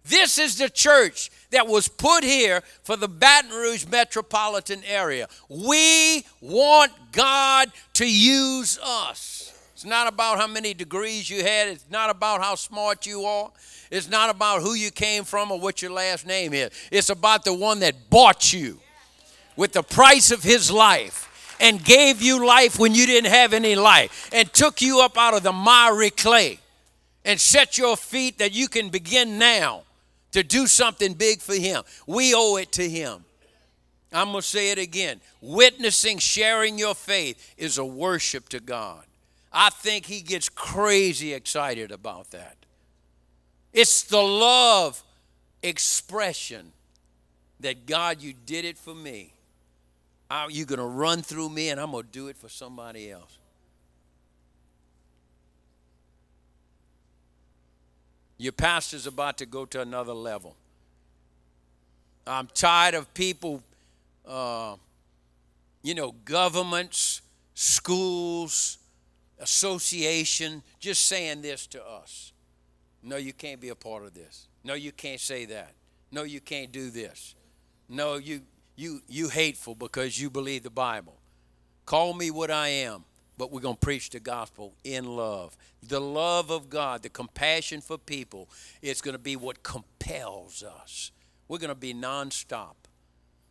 This 0.04 0.38
is 0.38 0.58
the 0.58 0.68
church 0.68 1.30
that 1.50 1.66
was 1.66 1.88
put 1.88 2.22
here 2.24 2.62
for 2.82 2.96
the 2.96 3.08
Baton 3.08 3.50
Rouge 3.50 3.86
metropolitan 3.86 4.82
area. 4.84 5.28
We 5.48 6.26
want 6.42 6.92
God 7.10 7.70
to 7.94 8.06
use 8.06 8.78
us. 8.82 9.53
It's 9.84 9.90
not 9.90 10.10
about 10.10 10.38
how 10.38 10.46
many 10.46 10.72
degrees 10.72 11.28
you 11.28 11.42
had, 11.42 11.68
it's 11.68 11.90
not 11.90 12.08
about 12.08 12.40
how 12.40 12.54
smart 12.54 13.04
you 13.04 13.26
are. 13.26 13.50
It's 13.90 14.08
not 14.08 14.30
about 14.30 14.62
who 14.62 14.72
you 14.72 14.90
came 14.90 15.24
from 15.24 15.52
or 15.52 15.60
what 15.60 15.82
your 15.82 15.90
last 15.90 16.26
name 16.26 16.54
is. 16.54 16.70
It's 16.90 17.10
about 17.10 17.44
the 17.44 17.52
one 17.52 17.80
that 17.80 18.08
bought 18.08 18.50
you 18.50 18.80
with 19.56 19.72
the 19.74 19.82
price 19.82 20.30
of 20.30 20.42
his 20.42 20.70
life 20.70 21.54
and 21.60 21.84
gave 21.84 22.22
you 22.22 22.46
life 22.46 22.78
when 22.78 22.94
you 22.94 23.04
didn't 23.04 23.30
have 23.30 23.52
any 23.52 23.76
life 23.76 24.30
and 24.32 24.50
took 24.54 24.80
you 24.80 25.02
up 25.02 25.18
out 25.18 25.34
of 25.34 25.42
the 25.42 25.52
miry 25.52 26.08
clay 26.08 26.60
and 27.22 27.38
set 27.38 27.76
your 27.76 27.94
feet 27.94 28.38
that 28.38 28.52
you 28.52 28.68
can 28.68 28.88
begin 28.88 29.36
now 29.38 29.82
to 30.32 30.42
do 30.42 30.66
something 30.66 31.12
big 31.12 31.42
for 31.42 31.56
him. 31.56 31.82
We 32.06 32.32
owe 32.34 32.56
it 32.56 32.72
to 32.72 32.88
him. 32.88 33.22
I'm 34.14 34.28
going 34.30 34.40
to 34.40 34.48
say 34.48 34.70
it 34.70 34.78
again. 34.78 35.20
Witnessing, 35.42 36.16
sharing 36.20 36.78
your 36.78 36.94
faith 36.94 37.52
is 37.58 37.76
a 37.76 37.84
worship 37.84 38.48
to 38.48 38.60
God. 38.60 39.04
I 39.56 39.70
think 39.70 40.06
he 40.06 40.20
gets 40.20 40.48
crazy 40.48 41.32
excited 41.32 41.92
about 41.92 42.32
that. 42.32 42.56
It's 43.72 44.02
the 44.02 44.20
love 44.20 45.00
expression 45.62 46.72
that 47.60 47.86
God, 47.86 48.20
you 48.20 48.32
did 48.32 48.64
it 48.64 48.76
for 48.76 48.94
me. 48.94 49.32
You're 50.50 50.66
going 50.66 50.80
to 50.80 50.84
run 50.84 51.22
through 51.22 51.50
me, 51.50 51.68
and 51.68 51.80
I'm 51.80 51.92
going 51.92 52.02
to 52.02 52.10
do 52.10 52.26
it 52.26 52.36
for 52.36 52.48
somebody 52.48 53.12
else. 53.12 53.38
Your 58.36 58.52
pastor's 58.52 59.06
about 59.06 59.38
to 59.38 59.46
go 59.46 59.64
to 59.66 59.80
another 59.80 60.12
level. 60.12 60.56
I'm 62.26 62.48
tired 62.52 62.94
of 62.94 63.14
people, 63.14 63.62
uh, 64.26 64.74
you 65.82 65.94
know, 65.94 66.12
governments, 66.24 67.22
schools, 67.54 68.78
association, 69.38 70.62
just 70.78 71.06
saying 71.06 71.42
this 71.42 71.66
to 71.68 71.84
us. 71.84 72.32
No, 73.02 73.16
you 73.16 73.32
can't 73.32 73.60
be 73.60 73.68
a 73.68 73.74
part 73.74 74.04
of 74.04 74.14
this. 74.14 74.48
No, 74.62 74.74
you 74.74 74.92
can't 74.92 75.20
say 75.20 75.44
that. 75.46 75.72
No, 76.10 76.22
you 76.22 76.40
can't 76.40 76.72
do 76.72 76.90
this. 76.90 77.34
No, 77.88 78.16
you 78.16 78.42
you 78.76 79.00
you 79.08 79.28
hateful 79.28 79.74
because 79.74 80.20
you 80.20 80.30
believe 80.30 80.62
the 80.62 80.70
Bible. 80.70 81.16
Call 81.84 82.14
me 82.14 82.30
what 82.30 82.50
I 82.50 82.68
am 82.68 83.04
but 83.36 83.50
we're 83.50 83.60
going 83.60 83.74
to 83.74 83.80
preach 83.80 84.10
the 84.10 84.20
gospel 84.20 84.74
in 84.84 85.04
love. 85.04 85.56
The 85.82 86.00
love 86.00 86.50
of 86.50 86.70
God, 86.70 87.02
the 87.02 87.08
compassion 87.08 87.80
for 87.80 87.98
people, 87.98 88.48
is 88.80 89.00
going 89.00 89.14
to 89.14 89.18
be 89.18 89.36
what 89.36 89.62
compels 89.62 90.62
us. 90.62 91.10
We're 91.48 91.58
going 91.58 91.68
to 91.68 91.74
be 91.74 91.94
nonstop. 91.94 92.74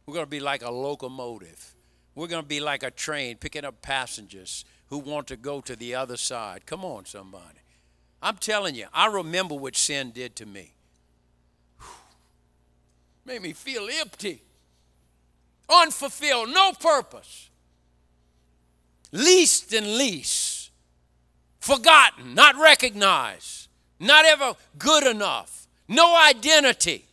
We're 0.05 0.13
going 0.13 0.25
to 0.25 0.29
be 0.29 0.39
like 0.39 0.63
a 0.63 0.71
locomotive. 0.71 1.75
We're 2.15 2.27
going 2.27 2.43
to 2.43 2.47
be 2.47 2.59
like 2.59 2.83
a 2.83 2.91
train 2.91 3.37
picking 3.37 3.65
up 3.65 3.81
passengers 3.81 4.65
who 4.93 4.99
want 4.99 5.27
to 5.27 5.35
go 5.35 5.59
to 5.61 5.75
the 5.75 5.95
other 5.95 6.17
side. 6.17 6.65
Come 6.65 6.85
on, 6.85 7.05
somebody. 7.05 7.59
I'm 8.21 8.37
telling 8.37 8.75
you, 8.75 8.85
I 8.93 9.07
remember 9.07 9.55
what 9.55 9.75
sin 9.75 10.11
did 10.11 10.35
to 10.37 10.45
me. 10.45 10.73
Made 13.25 13.41
me 13.41 13.53
feel 13.53 13.87
empty, 13.99 14.41
unfulfilled, 15.69 16.49
no 16.49 16.73
purpose 16.79 17.49
least 19.13 19.73
and 19.73 19.97
least, 19.97 20.71
forgotten, 21.59 22.33
not 22.33 22.55
recognized, 22.57 23.69
not 23.99 24.25
ever 24.25 24.55
good 24.77 25.05
enough, 25.05 25.67
no 25.87 26.17
identity. 26.17 27.05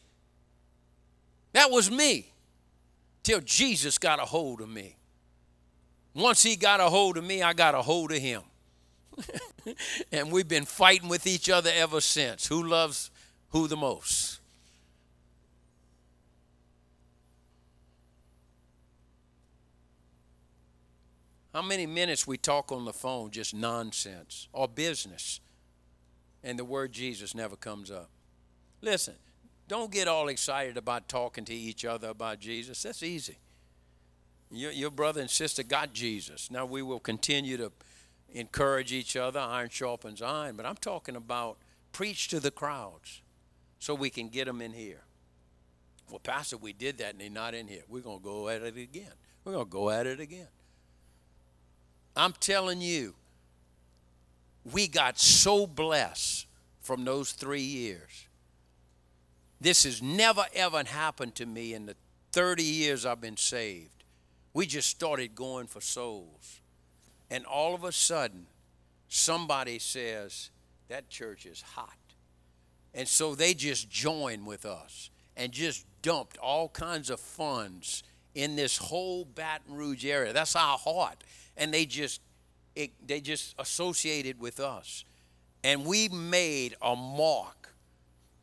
That 1.53 1.71
was 1.71 1.91
me 1.91 2.33
till 3.23 3.41
Jesus 3.41 3.99
got 3.99 4.19
a 4.19 4.25
hold 4.25 4.61
of 4.61 4.69
me. 4.69 4.97
Once 6.15 6.43
he 6.43 6.57
got 6.57 6.81
a 6.81 6.85
hold 6.85 7.17
of 7.17 7.25
me, 7.25 7.43
I 7.43 7.53
got 7.53 7.75
a 7.75 7.83
hold 7.83 8.13
of 8.13 8.19
him. 8.19 8.43
and 10.13 10.33
we've 10.33 10.49
been 10.49 10.65
fighting 10.65 11.09
with 11.09 11.27
each 11.27 11.49
other 11.49 11.71
ever 11.75 12.01
since. 12.01 12.47
Who 12.47 12.67
loves 12.67 13.11
who 13.51 13.69
the 13.69 13.77
most? 13.77 14.41
How 21.53 21.63
many 21.63 21.87
minutes 21.87 22.27
we 22.27 22.39
talk 22.39 22.71
on 22.71 22.85
the 22.85 22.93
phone 22.93 23.31
just 23.31 23.55
nonsense 23.55 24.49
or 24.53 24.69
business, 24.69 25.41
and 26.45 26.57
the 26.59 26.65
word 26.65 26.93
Jesus 26.93 27.35
never 27.35 27.57
comes 27.57 27.91
up? 27.91 28.09
Listen, 28.81 29.15
don't 29.67 29.91
get 29.91 30.07
all 30.07 30.29
excited 30.29 30.77
about 30.77 31.09
talking 31.09 31.45
to 31.45 31.55
each 31.55 31.85
other 31.85 32.09
about 32.09 32.39
Jesus. 32.39 32.83
That's 32.83 33.03
easy. 33.03 33.39
Your, 34.51 34.73
your 34.73 34.91
brother 34.91 35.21
and 35.21 35.31
sister 35.31 35.63
got 35.63 35.93
Jesus. 35.93 36.51
Now 36.51 36.67
we 36.67 36.83
will 36.83 37.01
continue 37.01 37.57
to 37.57 37.73
encourage 38.33 38.93
each 38.93 39.17
other, 39.17 39.41
iron 39.41 39.69
sharpens 39.71 40.23
iron, 40.23 40.57
but 40.57 40.67
I'm 40.67 40.77
talking 40.77 41.17
about 41.17 41.59
preach 41.93 42.29
to 42.29 42.41
the 42.41 42.51
crowds 42.51 43.23
so 43.79 43.95
we 43.95 44.11
can 44.11 44.29
get 44.29 44.47
them 44.47 44.61
in 44.61 44.73
here. 44.73 45.03
Well, 46.11 46.19
Pastor, 46.19 46.57
we 46.57 46.73
did 46.73 46.99
that 46.99 47.13
and 47.13 47.21
they're 47.21 47.31
not 47.31 47.55
in 47.55 47.69
here. 47.69 47.83
We're 47.89 48.03
going 48.03 48.19
to 48.19 48.25
go 48.25 48.49
at 48.49 48.63
it 48.63 48.77
again. 48.77 49.13
We're 49.45 49.53
going 49.53 49.67
to 49.67 49.71
go 49.71 49.91
at 49.91 50.07
it 50.07 50.21
again. 50.21 50.49
I'm 52.17 52.33
telling 52.41 52.81
you, 52.81 53.15
we 54.71 54.89
got 54.89 55.19
so 55.19 55.67
blessed 55.67 56.47
from 56.81 57.05
those 57.05 57.33
three 57.33 57.63
years. 57.63 58.27
This 59.61 59.85
has 59.85 60.03
never 60.03 60.45
ever 60.55 60.83
happened 60.85 61.35
to 61.37 61.47
me 61.47 61.75
in 61.75 61.87
the 61.87 61.95
30 62.33 62.63
years 62.63 63.07
I've 63.07 63.21
been 63.21 63.37
saved. 63.37 64.00
We 64.53 64.67
just 64.67 64.89
started 64.89 65.35
going 65.35 65.67
for 65.67 65.81
souls. 65.81 66.61
And 67.31 67.45
all 67.45 67.75
of 67.75 67.85
a 67.85 67.93
sudden, 67.93 68.47
somebody 69.09 69.79
says, 69.79 70.51
That 70.89 71.09
church 71.09 71.47
is 71.47 71.63
hot. 71.63 71.95
And 72.93 73.07
so 73.07 73.35
they 73.35 73.55
just 73.55 73.89
joined 73.89 74.47
with 74.47 74.67
us 74.67 75.11
and 75.37 75.53
just 75.53 75.87
dumped 76.03 76.39
all 76.39 76.69
kinds 76.69 77.09
of 77.09 77.21
funds 77.21 78.03
in 78.35 78.57
this 78.57 78.77
whole 78.77 79.25
Baton 79.25 79.77
Rouge 79.77 80.05
area. 80.05 80.33
That's 80.33 80.57
our 80.57 80.77
heart. 80.77 81.23
And 81.57 81.73
they 81.73 81.85
just 81.87 82.21
it, 82.75 82.93
they 83.07 83.21
just 83.21 83.55
associated 83.59 84.41
with 84.41 84.61
us. 84.61 85.05
And 85.63 85.85
we 85.85 86.09
made 86.09 86.77
a 86.81 86.97
mark. 86.97 87.75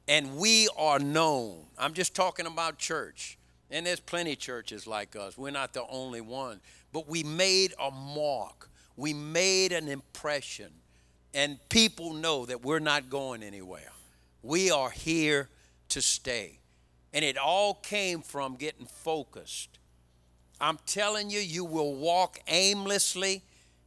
And 0.07 0.37
we 0.37 0.69
are 0.77 0.99
known. 0.99 1.65
I'm 1.77 1.93
just 1.93 2.15
talking 2.15 2.45
about 2.45 2.77
church. 2.77 3.36
And 3.69 3.85
there's 3.85 3.99
plenty 3.99 4.35
churches 4.35 4.87
like 4.87 5.15
us. 5.15 5.37
We're 5.37 5.51
not 5.51 5.73
the 5.73 5.85
only 5.89 6.21
one. 6.21 6.61
But 6.93 7.07
we 7.07 7.23
made 7.23 7.73
a 7.79 7.91
mark. 7.91 8.69
We 8.95 9.13
made 9.13 9.71
an 9.71 9.87
impression. 9.87 10.71
And 11.33 11.59
people 11.69 12.13
know 12.13 12.45
that 12.45 12.63
we're 12.63 12.79
not 12.79 13.09
going 13.09 13.43
anywhere. 13.43 13.91
We 14.41 14.71
are 14.71 14.89
here 14.89 15.49
to 15.89 16.01
stay. 16.01 16.59
And 17.13 17.25
it 17.25 17.37
all 17.37 17.75
came 17.75 18.21
from 18.21 18.55
getting 18.55 18.85
focused. 18.85 19.79
I'm 20.59 20.79
telling 20.85 21.29
you, 21.29 21.39
you 21.39 21.65
will 21.65 21.95
walk 21.95 22.39
aimlessly. 22.47 23.43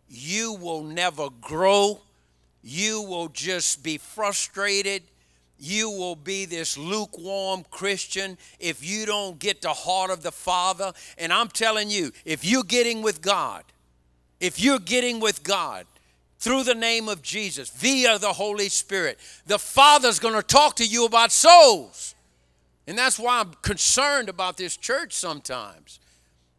You 0.08 0.54
will 0.54 0.82
never 0.82 1.28
grow. 1.30 2.02
You 2.62 3.02
will 3.02 3.28
just 3.28 3.82
be 3.82 3.98
frustrated 3.98 5.02
you 5.60 5.90
will 5.90 6.16
be 6.16 6.46
this 6.46 6.78
lukewarm 6.78 7.64
Christian 7.70 8.38
if 8.58 8.84
you 8.84 9.06
don't 9.06 9.38
get 9.38 9.62
the 9.62 9.72
heart 9.72 10.10
of 10.10 10.22
the 10.22 10.32
Father. 10.32 10.92
And 11.18 11.32
I'm 11.32 11.48
telling 11.48 11.90
you, 11.90 12.12
if 12.24 12.44
you're 12.44 12.64
getting 12.64 13.02
with 13.02 13.20
God, 13.20 13.64
if 14.40 14.58
you're 14.58 14.78
getting 14.78 15.20
with 15.20 15.42
God 15.42 15.86
through 16.38 16.64
the 16.64 16.74
name 16.74 17.08
of 17.08 17.22
Jesus, 17.22 17.68
via 17.68 18.18
the 18.18 18.32
Holy 18.32 18.70
Spirit, 18.70 19.18
the 19.46 19.58
Father's 19.58 20.18
going 20.18 20.34
to 20.34 20.42
talk 20.42 20.76
to 20.76 20.86
you 20.86 21.04
about 21.04 21.30
souls. 21.30 22.14
And 22.86 22.96
that's 22.96 23.18
why 23.18 23.40
I'm 23.40 23.52
concerned 23.62 24.28
about 24.28 24.56
this 24.56 24.76
church 24.76 25.12
sometimes. 25.12 26.00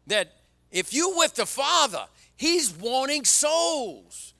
That 0.06 0.32
if 0.70 0.94
you're 0.94 1.16
with 1.16 1.34
the 1.34 1.46
Father, 1.46 2.06
He's 2.36 2.72
wanting 2.72 3.24
souls. 3.24 4.34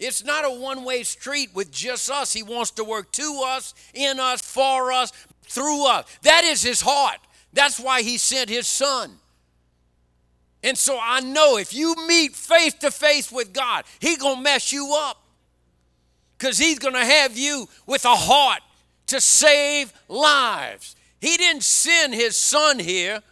It's 0.00 0.24
not 0.24 0.44
a 0.44 0.50
one 0.50 0.82
way 0.82 1.02
street 1.04 1.50
with 1.54 1.70
just 1.70 2.10
us. 2.10 2.32
He 2.32 2.42
wants 2.42 2.72
to 2.72 2.84
work 2.84 3.12
to 3.12 3.42
us, 3.46 3.74
in 3.94 4.18
us, 4.18 4.40
for 4.40 4.90
us, 4.90 5.12
through 5.42 5.86
us. 5.86 6.06
That 6.22 6.42
is 6.42 6.62
his 6.62 6.80
heart. 6.80 7.18
That's 7.52 7.78
why 7.78 8.02
he 8.02 8.16
sent 8.16 8.48
his 8.48 8.66
son. 8.66 9.20
And 10.62 10.76
so 10.76 10.98
I 11.00 11.20
know 11.20 11.56
if 11.56 11.72
you 11.74 11.94
meet 12.06 12.34
face 12.34 12.74
to 12.74 12.90
face 12.90 13.32
with 13.32 13.52
God, 13.52 13.84
He's 13.98 14.18
going 14.18 14.36
to 14.36 14.42
mess 14.42 14.72
you 14.72 14.94
up. 14.94 15.22
Because 16.38 16.58
He's 16.58 16.78
going 16.78 16.94
to 16.94 17.04
have 17.04 17.36
you 17.36 17.68
with 17.86 18.04
a 18.04 18.14
heart 18.14 18.60
to 19.06 19.20
save 19.20 19.92
lives. 20.08 20.96
He 21.20 21.36
didn't 21.36 21.62
send 21.62 22.14
His 22.14 22.36
Son 22.36 22.78
here 22.78 23.22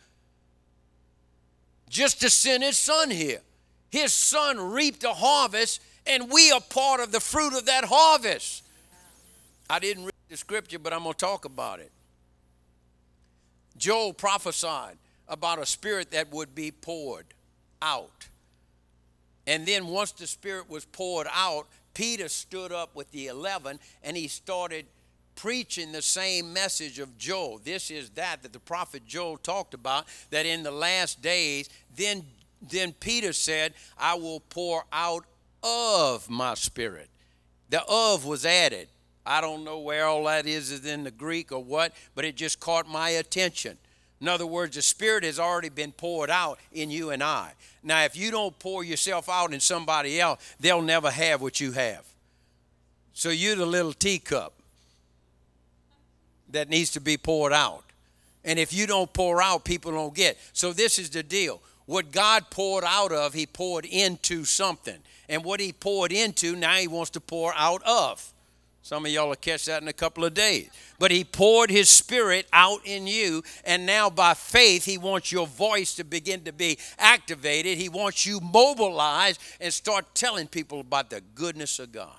just 1.89 2.21
to 2.23 2.31
send 2.31 2.63
His 2.63 2.79
Son 2.79 3.11
here. 3.11 3.41
His 3.91 4.13
Son 4.13 4.59
reaped 4.73 5.05
a 5.05 5.13
harvest 5.13 5.81
and 6.09 6.31
we 6.31 6.51
are 6.51 6.61
part 6.61 7.01
of 7.01 7.13
the 7.13 7.21
fruit 7.21 7.57
of 7.57 7.67
that 7.67 7.85
harvest. 7.85 8.65
I 9.71 9.79
didn't 9.79 10.05
read 10.05 10.15
the 10.29 10.37
scripture, 10.37 10.79
but 10.79 10.93
I'm 10.93 11.03
going 11.03 11.13
to 11.13 11.19
talk 11.19 11.45
about 11.45 11.81
it. 11.81 11.93
Joel 13.77 14.13
prophesied 14.13 14.97
about 15.29 15.59
a 15.59 15.67
spirit 15.67 16.11
that 16.11 16.33
would 16.33 16.55
be 16.55 16.71
poured 16.71 17.27
out. 17.83 18.29
And 19.47 19.67
then 19.67 19.87
once 19.87 20.13
the 20.13 20.27
spirit 20.27 20.69
was 20.69 20.85
poured 20.85 21.27
out, 21.33 21.69
Peter 21.95 22.29
stood 22.29 22.73
up 22.73 22.95
with 22.95 23.11
the 23.13 23.27
11 23.29 23.79
and 24.03 24.17
he 24.17 24.29
started 24.29 24.87
preaching 25.37 25.93
the 25.93 26.03
same 26.03 26.53
message 26.53 26.99
of 26.99 27.17
Joel. 27.19 27.61
This 27.63 27.91
is 27.91 28.11
that 28.11 28.43
that 28.43 28.53
the 28.53 28.59
prophet 28.59 29.07
Joel 29.07 29.37
talked 29.37 29.75
about 29.75 30.07
that 30.31 30.47
in 30.47 30.63
the 30.63 30.71
last 30.71 31.23
days 31.23 31.69
then 31.95 32.25
then 32.61 32.93
Peter 32.93 33.33
said, 33.33 33.75
I 33.97 34.15
will 34.15 34.41
pour 34.41 34.85
out 34.93 35.25
of 35.63 36.29
my 36.29 36.55
spirit. 36.55 37.09
The 37.71 37.83
of 37.89 38.25
was 38.25 38.47
added. 38.47 38.89
I 39.27 39.41
don't 39.41 39.65
know 39.65 39.79
where 39.79 40.07
all 40.07 40.25
that 40.25 40.47
is, 40.47 40.71
is 40.71 40.87
in 40.87 41.05
the 41.05 41.11
Greek 41.11 41.53
or 41.53 41.63
what, 41.63 41.93
but 42.15 42.25
it 42.25 42.35
just 42.35 42.61
caught 42.61 42.89
my 42.89 43.11
attention. 43.11 43.77
In 44.21 44.29
other 44.29 44.47
words, 44.47 44.75
the 44.75 44.83
Spirit 44.83 45.23
has 45.23 45.39
already 45.39 45.69
been 45.69 45.93
poured 45.93 46.31
out 46.31 46.59
in 46.73 46.91
you 46.91 47.11
and 47.11 47.23
I. 47.23 47.53
Now, 47.83 48.03
if 48.05 48.17
you 48.17 48.31
don't 48.31 48.59
pour 48.59 48.83
yourself 48.83 49.29
out 49.29 49.53
in 49.53 49.61
somebody 49.61 50.21
else, 50.21 50.41
they'll 50.59 50.83
never 50.83 51.11
have 51.11 51.41
what 51.41 51.61
you 51.61 51.73
have. 51.73 52.05
So 53.13 53.31
you're 53.31 53.57
the 53.57 53.67
little 53.67 53.93
teacup 53.93 54.55
that 56.51 56.69
needs 56.69 56.91
to 56.93 57.01
be 57.01 57.17
poured 57.17 57.53
out. 57.53 57.85
And 58.45 58.59
if 58.59 58.73
you 58.73 58.87
don't 58.87 59.13
pour 59.13 59.43
out, 59.43 59.65
people 59.65 59.93
don't 59.93 60.15
get. 60.15 60.39
So 60.53 60.73
this 60.73 60.99
is 60.99 61.11
the 61.11 61.23
deal. 61.23 61.61
What 61.87 62.13
God 62.13 62.51
poured 62.51 62.85
out 62.85 63.13
of, 63.13 63.35
He 63.35 63.47
poured 63.47 63.85
into 63.85 64.45
something. 64.45 64.99
And 65.29 65.45
what 65.45 65.61
He 65.61 65.73
poured 65.73 66.13
into, 66.13 66.57
now 66.57 66.75
He 66.75 66.89
wants 66.89 67.11
to 67.11 67.21
pour 67.21 67.53
out 67.55 67.83
of. 67.85 68.33
Some 68.83 69.05
of 69.05 69.13
y'all 69.13 69.29
will 69.29 69.37
catch 69.37 69.67
that 69.67 69.83
in 69.83 69.89
a 69.89 69.93
couple 69.93 70.25
of 70.25 70.33
days. 70.33 70.71
But 70.99 71.11
He 71.11 71.23
poured 71.23 71.69
His 71.69 71.91
Spirit 71.91 72.47
out 72.53 72.81
in 72.85 73.07
you, 73.07 73.43
and 73.65 73.85
now 73.85 74.09
by 74.09 74.33
faith, 74.35 74.85
He 74.85 74.97
wants 74.97 75.31
your 75.31 75.47
voice 75.47 75.95
to 75.97 76.05
begin 76.05 76.45
to 76.45 76.53
be 76.53 76.79
activated. 76.99 77.77
He 77.77 77.91
wants 77.91 78.25
you 78.25 78.41
mobilized 78.41 79.41
and 79.61 79.73
start 79.73 80.15
telling 80.15 80.47
people 80.47 80.81
about 80.81 81.11
the 81.11 81.21
goodness 81.35 81.79
of 81.79 81.93
God. 81.93 82.17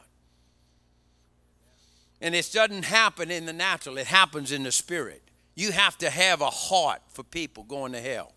And 2.22 2.36
it 2.36 2.49
doesn't 2.53 2.86
happen 2.86 3.31
in 3.31 3.45
the 3.45 3.53
natural, 3.53 3.98
it 3.98 4.07
happens 4.07 4.52
in 4.52 4.64
the 4.64 4.72
spirit. 4.72 5.23
You 5.56 5.72
have 5.72 5.98
to 5.98 6.10
have 6.10 6.41
a 6.41 6.49
heart 6.49 7.02
for 7.10 7.23
people 7.23 7.64
going 7.64 7.91
to 7.94 7.99
hell. 7.99 8.34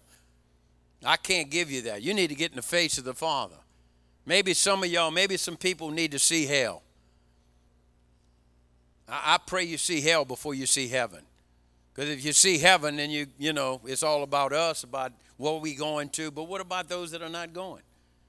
I 1.04 1.16
can't 1.16 1.50
give 1.50 1.70
you 1.70 1.82
that. 1.82 2.02
You 2.02 2.14
need 2.14 2.28
to 2.28 2.34
get 2.34 2.50
in 2.50 2.56
the 2.56 2.62
face 2.62 2.98
of 2.98 3.04
the 3.04 3.14
Father. 3.14 3.56
Maybe 4.24 4.54
some 4.54 4.82
of 4.82 4.88
y'all, 4.90 5.10
maybe 5.10 5.36
some 5.36 5.56
people 5.56 5.90
need 5.90 6.12
to 6.12 6.18
see 6.18 6.46
hell. 6.46 6.82
I, 9.08 9.34
I 9.34 9.38
pray 9.38 9.64
you 9.64 9.78
see 9.78 10.00
hell 10.00 10.24
before 10.24 10.54
you 10.54 10.66
see 10.66 10.88
heaven. 10.88 11.20
Because 11.94 12.10
if 12.10 12.24
you 12.24 12.32
see 12.32 12.58
heaven, 12.58 12.96
then 12.96 13.10
you, 13.10 13.26
you 13.38 13.52
know, 13.52 13.80
it's 13.84 14.02
all 14.02 14.22
about 14.22 14.52
us, 14.52 14.82
about 14.82 15.12
what 15.36 15.60
we 15.60 15.74
going 15.74 16.08
to. 16.10 16.30
But 16.30 16.44
what 16.44 16.60
about 16.60 16.88
those 16.88 17.10
that 17.10 17.20
are 17.22 17.28
not 17.28 17.52
going? 17.52 17.82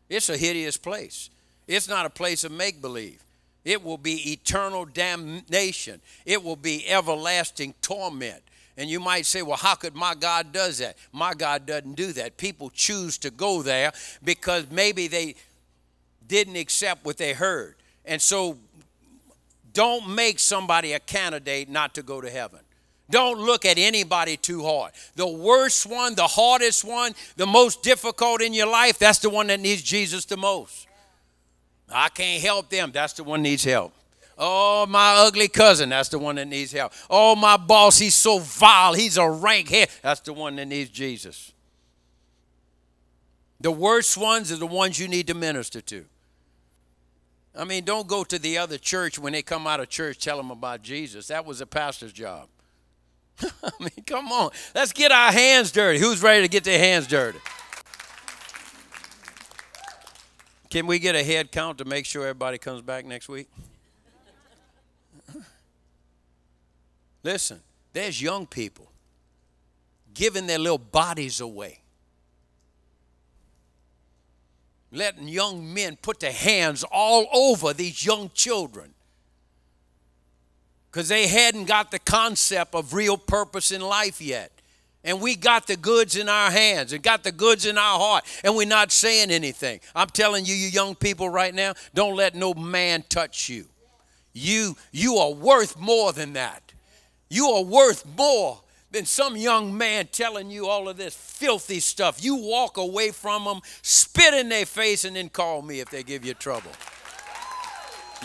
It's 0.09 0.29
a 0.29 0.37
hideous 0.37 0.77
place. 0.77 1.29
It's 1.67 1.87
not 1.87 2.05
a 2.05 2.09
place 2.09 2.43
of 2.43 2.51
make 2.51 2.81
believe. 2.81 3.23
It 3.63 3.81
will 3.81 3.97
be 3.97 4.33
eternal 4.33 4.83
damnation. 4.83 6.01
It 6.25 6.43
will 6.43 6.57
be 6.57 6.85
everlasting 6.87 7.75
torment. 7.81 8.43
And 8.75 8.89
you 8.89 8.99
might 8.99 9.25
say, 9.25 9.43
well, 9.43 9.55
how 9.57 9.75
could 9.75 9.95
my 9.95 10.15
God 10.15 10.51
does 10.51 10.79
that? 10.79 10.97
My 11.13 11.33
God 11.33 11.65
doesn't 11.65 11.93
do 11.93 12.11
that. 12.13 12.37
People 12.37 12.69
choose 12.71 13.17
to 13.19 13.29
go 13.29 13.61
there 13.61 13.93
because 14.23 14.69
maybe 14.71 15.07
they 15.07 15.35
didn't 16.27 16.55
accept 16.55 17.05
what 17.05 17.17
they 17.17 17.33
heard. 17.33 17.75
And 18.05 18.21
so 18.21 18.57
don't 19.73 20.09
make 20.09 20.39
somebody 20.39 20.93
a 20.93 20.99
candidate 20.99 21.69
not 21.69 21.95
to 21.95 22.03
go 22.03 22.21
to 22.21 22.29
heaven. 22.29 22.59
Don't 23.09 23.39
look 23.39 23.65
at 23.65 23.77
anybody 23.77 24.37
too 24.37 24.63
hard. 24.63 24.93
The 25.15 25.27
worst 25.27 25.85
one, 25.85 26.15
the 26.15 26.27
hardest 26.27 26.83
one, 26.83 27.13
the 27.35 27.45
most 27.45 27.83
difficult 27.83 28.41
in 28.41 28.53
your 28.53 28.67
life, 28.67 28.97
that's 28.97 29.19
the 29.19 29.29
one 29.29 29.47
that 29.47 29.59
needs 29.59 29.81
Jesus 29.81 30.25
the 30.25 30.37
most. 30.37 30.87
I 31.89 32.09
can't 32.09 32.41
help 32.41 32.69
them. 32.69 32.91
That's 32.91 33.13
the 33.13 33.23
one 33.23 33.41
needs 33.41 33.63
help. 33.63 33.93
Oh, 34.37 34.87
my 34.87 35.15
ugly 35.17 35.47
cousin, 35.47 35.89
that's 35.89 36.09
the 36.09 36.17
one 36.17 36.35
that 36.35 36.47
needs 36.47 36.71
help. 36.71 36.91
Oh, 37.09 37.35
my 37.35 37.55
boss, 37.55 37.99
he's 37.99 38.15
so 38.15 38.39
vile, 38.39 38.93
he's 38.93 39.17
a 39.17 39.29
rank 39.29 39.69
head. 39.69 39.89
That's 40.01 40.21
the 40.21 40.33
one 40.33 40.55
that 40.55 40.67
needs 40.67 40.89
Jesus. 40.89 41.51
The 43.61 43.71
worst 43.71 44.17
ones 44.17 44.51
are 44.51 44.55
the 44.57 44.65
ones 44.65 44.99
you 44.99 45.07
need 45.07 45.27
to 45.27 45.33
minister 45.33 45.81
to. 45.81 46.05
I 47.55 47.65
mean, 47.65 47.83
don't 47.83 48.07
go 48.07 48.23
to 48.23 48.39
the 48.39 48.57
other 48.57 48.77
church 48.77 49.19
when 49.19 49.33
they 49.33 49.43
come 49.43 49.67
out 49.67 49.79
of 49.79 49.89
church, 49.89 50.17
tell 50.17 50.37
them 50.37 50.49
about 50.49 50.81
Jesus. 50.81 51.27
That 51.27 51.45
was 51.45 51.61
a 51.61 51.67
pastor's 51.67 52.13
job. 52.13 52.47
I 53.41 53.71
mean, 53.79 54.03
come 54.05 54.31
on. 54.31 54.51
Let's 54.73 54.91
get 54.91 55.11
our 55.11 55.31
hands 55.31 55.71
dirty. 55.71 55.99
Who's 55.99 56.21
ready 56.23 56.41
to 56.41 56.47
get 56.47 56.63
their 56.63 56.79
hands 56.79 57.07
dirty? 57.07 57.39
Can 60.69 60.87
we 60.87 60.97
get 60.97 61.13
a 61.13 61.23
head 61.23 61.51
count 61.51 61.77
to 61.77 61.85
make 61.85 62.05
sure 62.05 62.23
everybody 62.23 62.57
comes 62.57 62.81
back 62.81 63.05
next 63.05 63.29
week? 63.29 63.47
Listen, 67.23 67.59
there's 67.93 68.19
young 68.19 68.47
people 68.47 68.89
giving 70.15 70.47
their 70.47 70.57
little 70.57 70.79
bodies 70.79 71.41
away. 71.41 71.82
Letting 74.93 75.27
young 75.27 75.73
men 75.73 75.97
put 75.99 76.19
their 76.19 76.31
hands 76.31 76.85
all 76.91 77.25
over 77.33 77.73
these 77.73 78.05
young 78.05 78.29
children 78.35 78.93
because 80.91 81.09
they 81.09 81.25
hadn't 81.25 81.65
got 81.65 81.89
the 81.89 81.97
concept 81.97 82.75
of 82.75 82.93
real 82.93 83.17
purpose 83.17 83.71
in 83.71 83.81
life 83.81 84.21
yet. 84.21 84.51
And 85.03 85.19
we 85.19 85.35
got 85.35 85.65
the 85.65 85.75
goods 85.75 86.15
in 86.15 86.29
our 86.29 86.51
hands 86.51 86.93
and 86.93 87.01
got 87.01 87.23
the 87.23 87.31
goods 87.31 87.65
in 87.65 87.77
our 87.77 87.99
heart, 87.99 88.23
and 88.43 88.55
we're 88.55 88.67
not 88.67 88.91
saying 88.91 89.31
anything. 89.31 89.79
I'm 89.95 90.09
telling 90.09 90.45
you, 90.45 90.53
you 90.53 90.67
young 90.67 90.93
people 90.93 91.27
right 91.27 91.53
now, 91.53 91.73
don't 91.95 92.15
let 92.15 92.35
no 92.35 92.53
man 92.53 93.03
touch 93.09 93.49
you. 93.49 93.65
You, 94.31 94.77
you 94.91 95.15
are 95.15 95.31
worth 95.31 95.77
more 95.77 96.13
than 96.13 96.33
that. 96.33 96.71
You 97.29 97.47
are 97.47 97.63
worth 97.63 98.05
more 98.15 98.62
than 98.93 99.05
some 99.05 99.35
young 99.35 99.75
man 99.77 100.07
telling 100.11 100.49
you 100.49 100.67
all 100.67 100.87
of 100.87 100.95
this 100.95 101.15
filthy 101.15 101.79
stuff. 101.79 102.23
You 102.23 102.35
walk 102.35 102.77
away 102.77 103.11
from 103.11 103.43
them, 103.43 103.59
spit 103.81 104.33
in 104.33 104.47
their 104.47 104.65
face, 104.65 105.03
and 105.03 105.15
then 105.15 105.29
call 105.29 105.61
me 105.61 105.81
if 105.81 105.89
they 105.89 106.03
give 106.03 106.23
you 106.23 106.33
trouble. 106.35 106.71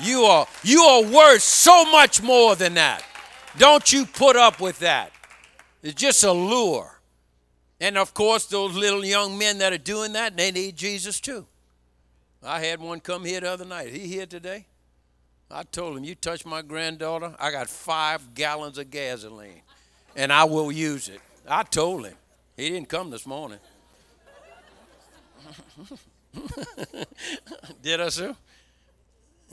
You 0.01 0.23
are, 0.23 0.47
you 0.63 0.83
are 0.83 1.03
worth 1.03 1.43
so 1.43 1.85
much 1.87 2.23
more 2.23 2.55
than 2.55 2.75
that. 2.75 3.03
Don't 3.57 3.93
you 3.93 4.07
put 4.07 4.37
up 4.37 4.61
with 4.61 4.79
that. 4.81 5.11
It's 5.83 5.95
just 5.95 6.23
a 6.23 6.33
lure. 6.33 7.01
And 7.81 7.97
of 7.97 8.13
course, 8.15 8.47
those 8.47 8.77
little 8.77 9.05
young 9.05 9.39
men 9.39 9.59
that 9.59 9.73
are 9.73 9.79
doing 9.79 10.13
that, 10.13 10.37
they 10.37 10.51
need 10.51 10.77
Jesus 10.77 11.21
too. 11.21 11.47
I 12.43 12.61
had 12.61 12.81
one 12.81 13.01
come 13.01 13.25
here 13.25 13.41
the 13.41 13.51
other 13.51 13.65
night. 13.65 13.89
He 13.89 14.07
here 14.07 14.27
today? 14.27 14.67
I 15.51 15.63
told 15.63 15.97
him, 15.97 16.05
You 16.05 16.15
touch 16.15 16.45
my 16.45 16.63
granddaughter, 16.63 17.35
I 17.39 17.51
got 17.51 17.69
five 17.69 18.35
gallons 18.35 18.79
of 18.79 18.91
gasoline, 18.91 19.63
and 20.19 20.33
I 20.33 20.45
will 20.45 20.73
use 20.73 21.09
it. 21.09 21.21
I 21.47 21.63
told 21.63 22.05
him. 22.05 22.17
He 22.57 22.71
didn't 22.71 22.89
come 22.89 23.09
this 23.09 23.25
morning. 23.25 23.61
Did 27.83 28.01
I, 28.01 28.09
sir? 28.09 28.35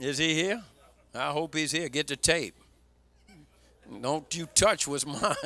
Is 0.00 0.18
he 0.18 0.34
here? 0.34 0.60
I 1.14 1.30
hope 1.30 1.54
he's 1.54 1.70
here. 1.70 1.88
Get 1.88 2.08
the 2.08 2.16
tape. 2.16 2.56
Don't 4.02 4.34
you 4.34 4.46
touch 4.46 4.88
what's 4.88 5.06
mine. 5.06 5.36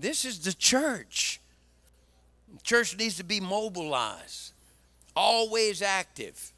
this 0.00 0.24
is 0.24 0.38
the 0.38 0.54
church. 0.54 1.42
Church 2.62 2.96
needs 2.96 3.16
to 3.16 3.24
be 3.24 3.40
mobilized, 3.40 4.52
always 5.14 5.82
active. 5.82 6.52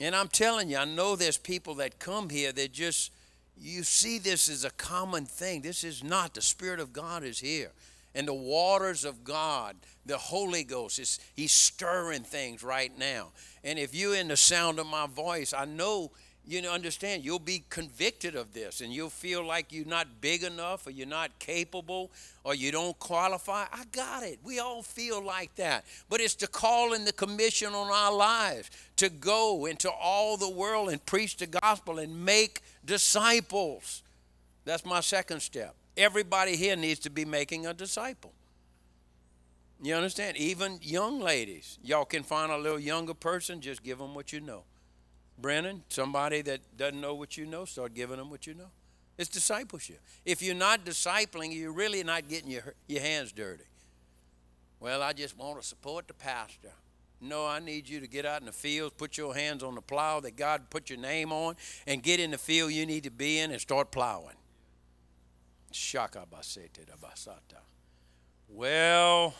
And 0.00 0.16
I'm 0.16 0.28
telling 0.28 0.68
you, 0.68 0.78
I 0.78 0.84
know 0.84 1.14
there's 1.14 1.38
people 1.38 1.74
that 1.76 1.98
come 1.98 2.28
here 2.28 2.52
that 2.52 2.72
just 2.72 3.12
you 3.56 3.84
see 3.84 4.18
this 4.18 4.48
as 4.48 4.64
a 4.64 4.70
common 4.70 5.26
thing. 5.26 5.62
This 5.62 5.84
is 5.84 6.02
not. 6.02 6.34
The 6.34 6.42
Spirit 6.42 6.80
of 6.80 6.92
God 6.92 7.22
is 7.22 7.38
here. 7.38 7.70
And 8.14 8.28
the 8.28 8.34
waters 8.34 9.04
of 9.04 9.24
God, 9.24 9.76
the 10.04 10.18
Holy 10.18 10.64
Ghost, 10.64 10.98
is 10.98 11.18
He's 11.34 11.52
stirring 11.52 12.24
things 12.24 12.62
right 12.62 12.96
now. 12.98 13.28
And 13.64 13.78
if 13.78 13.94
you're 13.94 14.16
in 14.16 14.28
the 14.28 14.36
sound 14.36 14.78
of 14.78 14.86
my 14.86 15.06
voice, 15.06 15.54
I 15.54 15.64
know 15.64 16.10
you 16.46 16.60
understand 16.68 17.24
you'll 17.24 17.38
be 17.38 17.62
convicted 17.70 18.34
of 18.34 18.52
this 18.52 18.80
and 18.80 18.92
you'll 18.92 19.08
feel 19.08 19.46
like 19.46 19.72
you're 19.72 19.86
not 19.86 20.06
big 20.20 20.42
enough 20.42 20.86
or 20.86 20.90
you're 20.90 21.06
not 21.06 21.30
capable 21.38 22.10
or 22.44 22.54
you 22.54 22.72
don't 22.72 22.98
qualify 22.98 23.64
i 23.72 23.84
got 23.92 24.22
it 24.22 24.38
we 24.42 24.58
all 24.58 24.82
feel 24.82 25.22
like 25.24 25.54
that 25.54 25.84
but 26.08 26.20
it's 26.20 26.34
the 26.34 26.46
call 26.46 26.94
and 26.94 27.06
the 27.06 27.12
commission 27.12 27.74
on 27.74 27.90
our 27.90 28.12
lives 28.12 28.70
to 28.96 29.08
go 29.08 29.66
into 29.66 29.90
all 29.90 30.36
the 30.36 30.48
world 30.48 30.88
and 30.88 31.04
preach 31.04 31.36
the 31.36 31.46
gospel 31.46 31.98
and 31.98 32.24
make 32.24 32.60
disciples. 32.84 34.02
That's 34.64 34.84
my 34.84 35.00
second 35.00 35.40
step. 35.40 35.74
Everybody 35.96 36.56
here 36.56 36.76
needs 36.76 37.00
to 37.00 37.10
be 37.10 37.24
making 37.24 37.66
a 37.66 37.74
disciple. 37.74 38.32
You 39.82 39.94
understand? 39.94 40.36
Even 40.36 40.78
young 40.80 41.20
ladies. 41.20 41.78
Y'all 41.82 42.04
can 42.04 42.22
find 42.22 42.52
a 42.52 42.56
little 42.56 42.78
younger 42.78 43.14
person, 43.14 43.60
just 43.60 43.82
give 43.82 43.98
them 43.98 44.14
what 44.14 44.32
you 44.32 44.40
know. 44.40 44.62
Brennan, 45.42 45.82
somebody 45.88 46.40
that 46.42 46.60
doesn't 46.76 47.00
know 47.00 47.14
what 47.14 47.36
you 47.36 47.44
know, 47.44 47.64
start 47.64 47.94
giving 47.94 48.16
them 48.16 48.30
what 48.30 48.46
you 48.46 48.54
know. 48.54 48.70
It's 49.18 49.28
discipleship. 49.28 50.00
If 50.24 50.42
you're 50.42 50.54
not 50.54 50.86
discipling, 50.86 51.54
you're 51.54 51.72
really 51.72 52.02
not 52.02 52.28
getting 52.28 52.50
your, 52.50 52.74
your 52.88 53.02
hands 53.02 53.32
dirty. 53.32 53.64
Well, 54.80 55.02
I 55.02 55.12
just 55.12 55.36
want 55.36 55.60
to 55.60 55.66
support 55.66 56.08
the 56.08 56.14
pastor. 56.14 56.72
No, 57.20 57.46
I 57.46 57.60
need 57.60 57.88
you 57.88 58.00
to 58.00 58.08
get 58.08 58.26
out 58.26 58.40
in 58.40 58.46
the 58.46 58.52
fields, 58.52 58.94
put 58.96 59.16
your 59.16 59.32
hands 59.32 59.62
on 59.62 59.76
the 59.76 59.80
plow 59.80 60.18
that 60.20 60.36
God 60.36 60.70
put 60.70 60.90
your 60.90 60.98
name 60.98 61.32
on, 61.32 61.54
and 61.86 62.02
get 62.02 62.18
in 62.18 62.32
the 62.32 62.38
field 62.38 62.72
you 62.72 62.84
need 62.84 63.04
to 63.04 63.10
be 63.10 63.38
in 63.38 63.52
and 63.52 63.60
start 63.60 63.92
plowing. 63.92 64.34
Shaka 65.70 66.26
Well, 68.48 69.34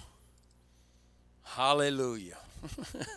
hallelujah. 1.42 2.38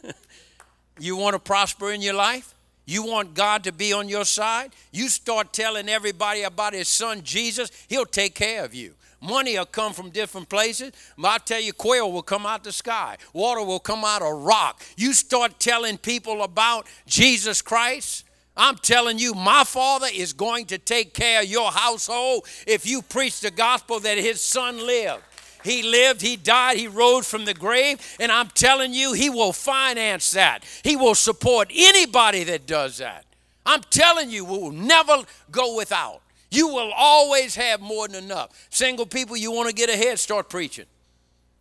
you 1.00 1.16
want 1.16 1.36
to 1.36 1.40
prosper 1.40 1.92
in 1.92 2.02
your 2.02 2.16
life? 2.16 2.56
You 2.86 3.04
want 3.04 3.34
God 3.34 3.64
to 3.64 3.72
be 3.72 3.94
on 3.94 4.08
your 4.10 4.26
side? 4.26 4.72
You 4.92 5.10
start 5.10 5.54
telling 5.54 5.90
everybody 5.90 6.44
about 6.44 6.74
His 6.74 6.88
Son 6.88 7.22
Jesus, 7.24 7.72
He'll 7.88 8.06
take 8.06 8.36
care 8.36 8.64
of 8.64 8.76
you. 8.76 8.94
Money 9.22 9.58
will 9.58 9.66
come 9.66 9.92
from 9.94 10.12
different 10.12 10.50
places. 10.50 10.92
I 11.24 11.40
tell 11.40 11.60
you, 11.60 11.74
quail 11.74 12.12
will 12.12 12.22
come 12.22 12.46
out 12.46 12.64
the 12.64 12.72
sky. 12.72 13.18
Water 13.34 13.64
will 13.64 13.80
come 13.80 14.04
out 14.06 14.22
of 14.22 14.44
rock. 14.44 14.84
You 14.98 15.14
start 15.14 15.60
telling 15.60 15.98
people 15.98 16.44
about 16.44 16.86
Jesus 17.08 17.62
Christ. 17.62 18.26
I'm 18.58 18.76
telling 18.76 19.20
you, 19.20 19.34
my 19.34 19.64
Father 19.64 20.08
is 20.14 20.32
going 20.32 20.66
to 20.68 20.78
take 20.78 21.14
care 21.14 21.42
of 21.42 21.48
your 21.48 21.72
household 21.72 22.46
if 22.68 22.86
you 22.86 23.02
preach 23.02 23.42
the 23.42 23.52
gospel 23.52 24.00
that 24.02 24.18
His 24.18 24.40
Son 24.40 24.86
lived. 24.86 25.24
He 25.66 25.84
lived, 25.84 26.22
He 26.22 26.38
died, 26.38 26.78
He 26.78 26.88
rose 26.88 27.30
from 27.30 27.46
the 27.46 27.54
grave, 27.54 28.00
and 28.20 28.32
I'm 28.32 28.48
telling 28.50 28.94
you, 28.94 29.14
He 29.14 29.30
will 29.30 29.52
finance 29.52 30.32
that. 30.32 30.64
He 30.84 30.96
will 30.96 31.16
support 31.16 31.70
anybody 31.74 32.44
that 32.46 32.66
does 32.66 33.00
that. 33.00 33.26
I'm 33.66 33.82
telling 33.90 34.30
you, 34.30 34.46
we 34.46 34.58
will 34.58 34.72
never 34.72 35.24
go 35.52 35.76
without. 35.76 36.22
You 36.52 36.68
will 36.68 36.92
always 36.96 37.56
have 37.56 37.82
more 37.82 38.08
than 38.08 38.24
enough. 38.24 38.68
Single 38.70 39.06
people, 39.06 39.36
you 39.36 39.52
want 39.52 39.68
to 39.68 39.76
get 39.76 39.90
ahead, 39.90 40.20
start 40.20 40.50
preaching. 40.50 40.86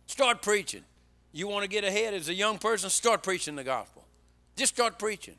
Start 0.07 0.41
preaching. 0.41 0.83
You 1.33 1.47
want 1.47 1.63
to 1.63 1.69
get 1.69 1.83
ahead 1.83 2.13
as 2.13 2.29
a 2.29 2.33
young 2.33 2.59
person, 2.59 2.89
start 2.89 3.23
preaching 3.23 3.55
the 3.55 3.63
gospel. 3.63 4.05
Just 4.55 4.73
start 4.75 4.97
preaching. 4.97 5.35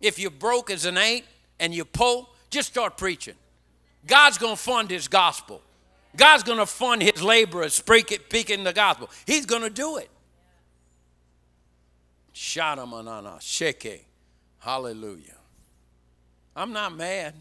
If 0.00 0.18
you're 0.18 0.30
broke 0.30 0.70
as 0.70 0.84
an 0.84 0.96
ain't 0.96 1.26
and 1.60 1.74
you're 1.74 1.84
poor, 1.84 2.28
just 2.48 2.68
start 2.68 2.96
preaching. 2.96 3.34
God's 4.06 4.38
going 4.38 4.56
to 4.56 4.62
fund 4.62 4.90
his 4.90 5.08
gospel. 5.08 5.60
God's 6.18 6.42
going 6.42 6.58
to 6.58 6.66
fund 6.66 7.00
his 7.00 7.22
laborers 7.22 7.72
speaking 7.72 8.64
the 8.64 8.72
gospel. 8.72 9.08
He's 9.24 9.46
going 9.46 9.62
to 9.62 9.70
do 9.70 9.96
it. 9.96 10.10
Shadamanana, 12.34 13.38
sheke. 13.38 14.00
Hallelujah. 14.58 15.36
I'm 16.54 16.72
not 16.72 16.96
mad. 16.96 17.34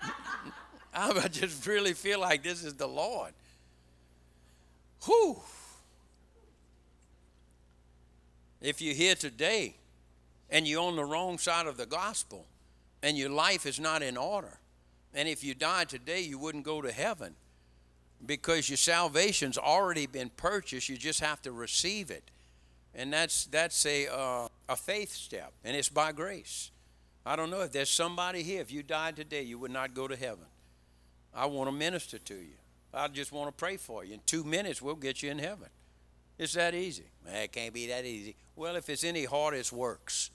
I 0.94 1.28
just 1.28 1.66
really 1.66 1.92
feel 1.94 2.20
like 2.20 2.44
this 2.44 2.64
is 2.64 2.74
the 2.74 2.86
Lord. 2.86 3.32
Whew. 5.04 5.40
If 8.60 8.80
you're 8.80 8.94
here 8.94 9.16
today 9.16 9.74
and 10.48 10.66
you're 10.68 10.82
on 10.82 10.94
the 10.94 11.04
wrong 11.04 11.38
side 11.38 11.66
of 11.66 11.76
the 11.76 11.86
gospel 11.86 12.46
and 13.02 13.18
your 13.18 13.30
life 13.30 13.66
is 13.66 13.80
not 13.80 14.02
in 14.02 14.16
order, 14.16 14.59
and 15.14 15.28
if 15.28 15.42
you 15.42 15.54
died 15.54 15.88
today, 15.88 16.20
you 16.20 16.38
wouldn't 16.38 16.64
go 16.64 16.80
to 16.80 16.92
heaven 16.92 17.34
because 18.24 18.68
your 18.68 18.76
salvation's 18.76 19.58
already 19.58 20.06
been 20.06 20.30
purchased. 20.36 20.88
You 20.88 20.96
just 20.96 21.20
have 21.20 21.40
to 21.42 21.52
receive 21.52 22.10
it. 22.10 22.30
And 22.94 23.12
that's, 23.12 23.46
that's 23.46 23.86
a, 23.86 24.08
uh, 24.08 24.48
a 24.68 24.76
faith 24.76 25.12
step, 25.12 25.52
and 25.64 25.76
it's 25.76 25.88
by 25.88 26.12
grace. 26.12 26.70
I 27.24 27.36
don't 27.36 27.50
know 27.50 27.60
if 27.60 27.72
there's 27.72 27.90
somebody 27.90 28.42
here, 28.42 28.60
if 28.60 28.72
you 28.72 28.82
died 28.82 29.14
today, 29.16 29.42
you 29.42 29.58
would 29.58 29.70
not 29.70 29.94
go 29.94 30.08
to 30.08 30.16
heaven. 30.16 30.46
I 31.32 31.46
want 31.46 31.68
to 31.68 31.72
minister 31.72 32.18
to 32.18 32.34
you. 32.34 32.56
I 32.92 33.06
just 33.08 33.30
want 33.30 33.48
to 33.48 33.52
pray 33.52 33.76
for 33.76 34.04
you. 34.04 34.14
In 34.14 34.20
two 34.26 34.42
minutes, 34.42 34.82
we'll 34.82 34.96
get 34.96 35.22
you 35.22 35.30
in 35.30 35.38
heaven. 35.38 35.68
It's 36.38 36.54
that 36.54 36.74
easy. 36.74 37.04
Man, 37.24 37.36
it 37.36 37.52
can't 37.52 37.72
be 37.72 37.86
that 37.88 38.04
easy. 38.04 38.34
Well, 38.56 38.74
if 38.74 38.88
it's 38.88 39.04
any 39.04 39.24
hard, 39.24 39.54
it 39.54 39.70
works. 39.70 40.30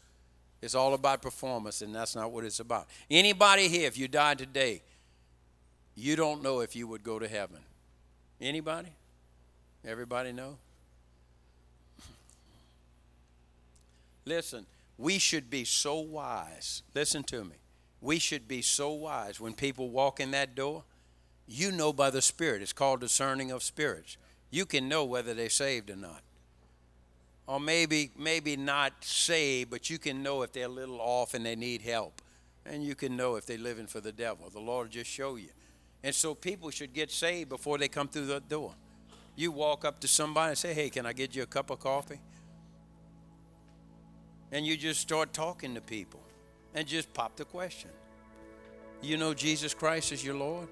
It's 0.62 0.76
all 0.76 0.94
about 0.94 1.22
performance, 1.22 1.82
and 1.82 1.94
that's 1.94 2.16
not 2.16 2.32
what 2.32 2.44
it's 2.44 2.60
about. 2.60 2.88
Anybody 3.10 3.68
here, 3.68 3.88
if 3.88 3.98
you 3.98 4.08
died 4.08 4.38
today, 4.38 4.82
you 5.96 6.16
don't 6.16 6.42
know 6.42 6.62
if 6.62 6.76
you 6.76 6.88
would 6.88 7.04
go 7.04 7.20
to 7.20 7.28
heaven. 7.28 7.60
Anybody? 8.42 8.90
Everybody 9.86 10.32
know? 10.32 10.58
Listen, 14.26 14.66
we 14.98 15.20
should 15.20 15.50
be 15.50 15.64
so 15.64 16.00
wise. 16.00 16.82
Listen 16.94 17.24
to 17.26 17.44
me. 17.44 17.56
We 18.02 18.20
should 18.20 18.48
be 18.48 18.62
so 18.62 18.92
wise 18.92 19.40
when 19.40 19.54
people 19.54 19.90
walk 19.90 20.20
in 20.20 20.32
that 20.32 20.56
door. 20.56 20.84
You 21.48 21.72
know 21.72 21.94
by 21.94 22.10
the 22.10 22.22
Spirit. 22.22 22.62
It's 22.62 22.74
called 22.74 23.02
discerning 23.02 23.52
of 23.52 23.62
spirits. 23.62 24.18
You 24.50 24.66
can 24.66 24.90
know 24.90 25.06
whether 25.06 25.34
they're 25.34 25.50
saved 25.50 25.90
or 25.90 25.96
not. 25.96 26.22
Or 27.48 27.60
maybe, 27.60 28.12
maybe 28.18 28.58
not 28.58 28.94
saved, 29.02 29.70
but 29.70 29.90
you 29.90 30.00
can 30.00 30.24
know 30.24 30.42
if 30.42 30.52
they're 30.52 30.66
a 30.66 30.70
little 30.70 31.00
off 31.00 31.34
and 31.36 31.46
they 31.46 31.56
need 31.56 31.82
help. 31.82 32.22
And 32.66 32.84
you 32.84 32.96
can 32.96 33.16
know 33.16 33.36
if 33.36 33.46
they're 33.46 33.58
living 33.58 33.86
for 33.86 34.02
the 34.02 34.12
devil. 34.12 34.50
The 34.50 34.60
Lord 34.60 34.88
will 34.88 34.92
just 34.92 35.10
show 35.10 35.36
you. 35.36 35.50
And 36.04 36.14
so 36.14 36.34
people 36.34 36.72
should 36.72 36.94
get 36.94 37.12
saved 37.12 37.50
before 37.50 37.78
they 37.78 37.88
come 37.88 38.08
through 38.08 38.26
the 38.26 38.40
door. 38.40 38.74
You 39.36 39.52
walk 39.52 39.86
up 39.86 40.00
to 40.00 40.08
somebody 40.08 40.50
and 40.50 40.58
say, 40.58 40.74
Hey, 40.74 40.90
can 40.90 41.06
I 41.06 41.14
get 41.14 41.36
you 41.36 41.44
a 41.44 41.48
cup 41.48 41.70
of 41.70 41.80
coffee? 41.80 42.20
And 44.52 44.66
you 44.66 44.78
just 44.78 45.02
start 45.02 45.34
talking 45.34 45.76
to 45.76 45.82
people 45.82 46.22
and 46.74 46.88
just 46.88 47.14
pop 47.14 47.36
the 47.36 47.46
question. 47.46 47.90
You 49.02 49.18
know 49.18 49.34
Jesus 49.34 49.74
Christ 49.74 50.12
is 50.12 50.24
your 50.24 50.36
Lord 50.36 50.68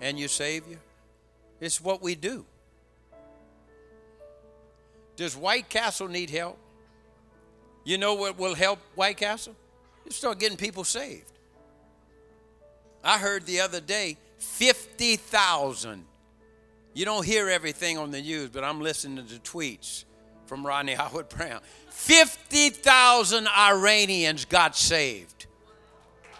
and 0.00 0.18
your 0.18 0.28
Savior? 0.28 0.78
It's 1.60 1.80
what 1.80 2.02
we 2.02 2.14
do. 2.14 2.46
Does 5.16 5.36
White 5.36 5.68
Castle 5.68 6.08
need 6.08 6.30
help? 6.30 6.58
You 7.84 7.98
know 7.98 8.14
what 8.14 8.38
will 8.38 8.54
help 8.54 8.78
White 8.94 9.18
Castle? 9.18 9.54
You 10.04 10.10
start 10.10 10.38
getting 10.38 10.56
people 10.56 10.84
saved. 10.84 11.30
I 13.02 13.18
heard 13.18 13.44
the 13.46 13.60
other 13.60 13.80
day 13.80 14.16
50,000. 14.38 16.04
You 16.94 17.04
don't 17.04 17.24
hear 17.24 17.48
everything 17.48 17.98
on 17.98 18.10
the 18.10 18.22
news, 18.22 18.50
but 18.50 18.64
I'm 18.64 18.80
listening 18.80 19.26
to 19.26 19.34
tweets 19.40 20.04
from 20.46 20.66
Rodney 20.66 20.94
Howard 20.94 21.28
Browne. 21.28 21.60
50,000 21.90 23.48
Iranians 23.48 24.44
got 24.44 24.76
saved. 24.76 25.46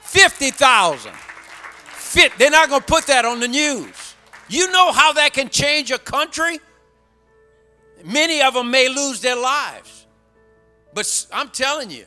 50,000. 0.00 1.12
Fit. 1.12 2.32
They're 2.38 2.50
not 2.50 2.68
going 2.68 2.80
to 2.80 2.86
put 2.86 3.06
that 3.08 3.24
on 3.24 3.40
the 3.40 3.48
news. 3.48 4.14
You 4.48 4.70
know 4.70 4.92
how 4.92 5.12
that 5.14 5.32
can 5.32 5.48
change 5.48 5.90
a 5.90 5.98
country? 5.98 6.60
Many 8.04 8.42
of 8.42 8.52
them 8.52 8.70
may 8.70 8.88
lose 8.88 9.20
their 9.20 9.34
lives. 9.36 10.06
But 10.92 11.26
I'm 11.32 11.48
telling 11.48 11.90
you, 11.90 12.04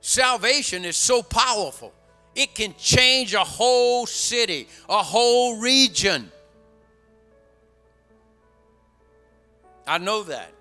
salvation 0.00 0.84
is 0.84 0.96
so 0.96 1.22
powerful. 1.22 1.92
It 2.34 2.54
can 2.54 2.74
change 2.78 3.34
a 3.34 3.44
whole 3.44 4.06
city, 4.06 4.66
a 4.88 5.02
whole 5.02 5.58
region. 5.58 6.32
I 9.86 9.98
know 9.98 10.22
that. 10.24 10.52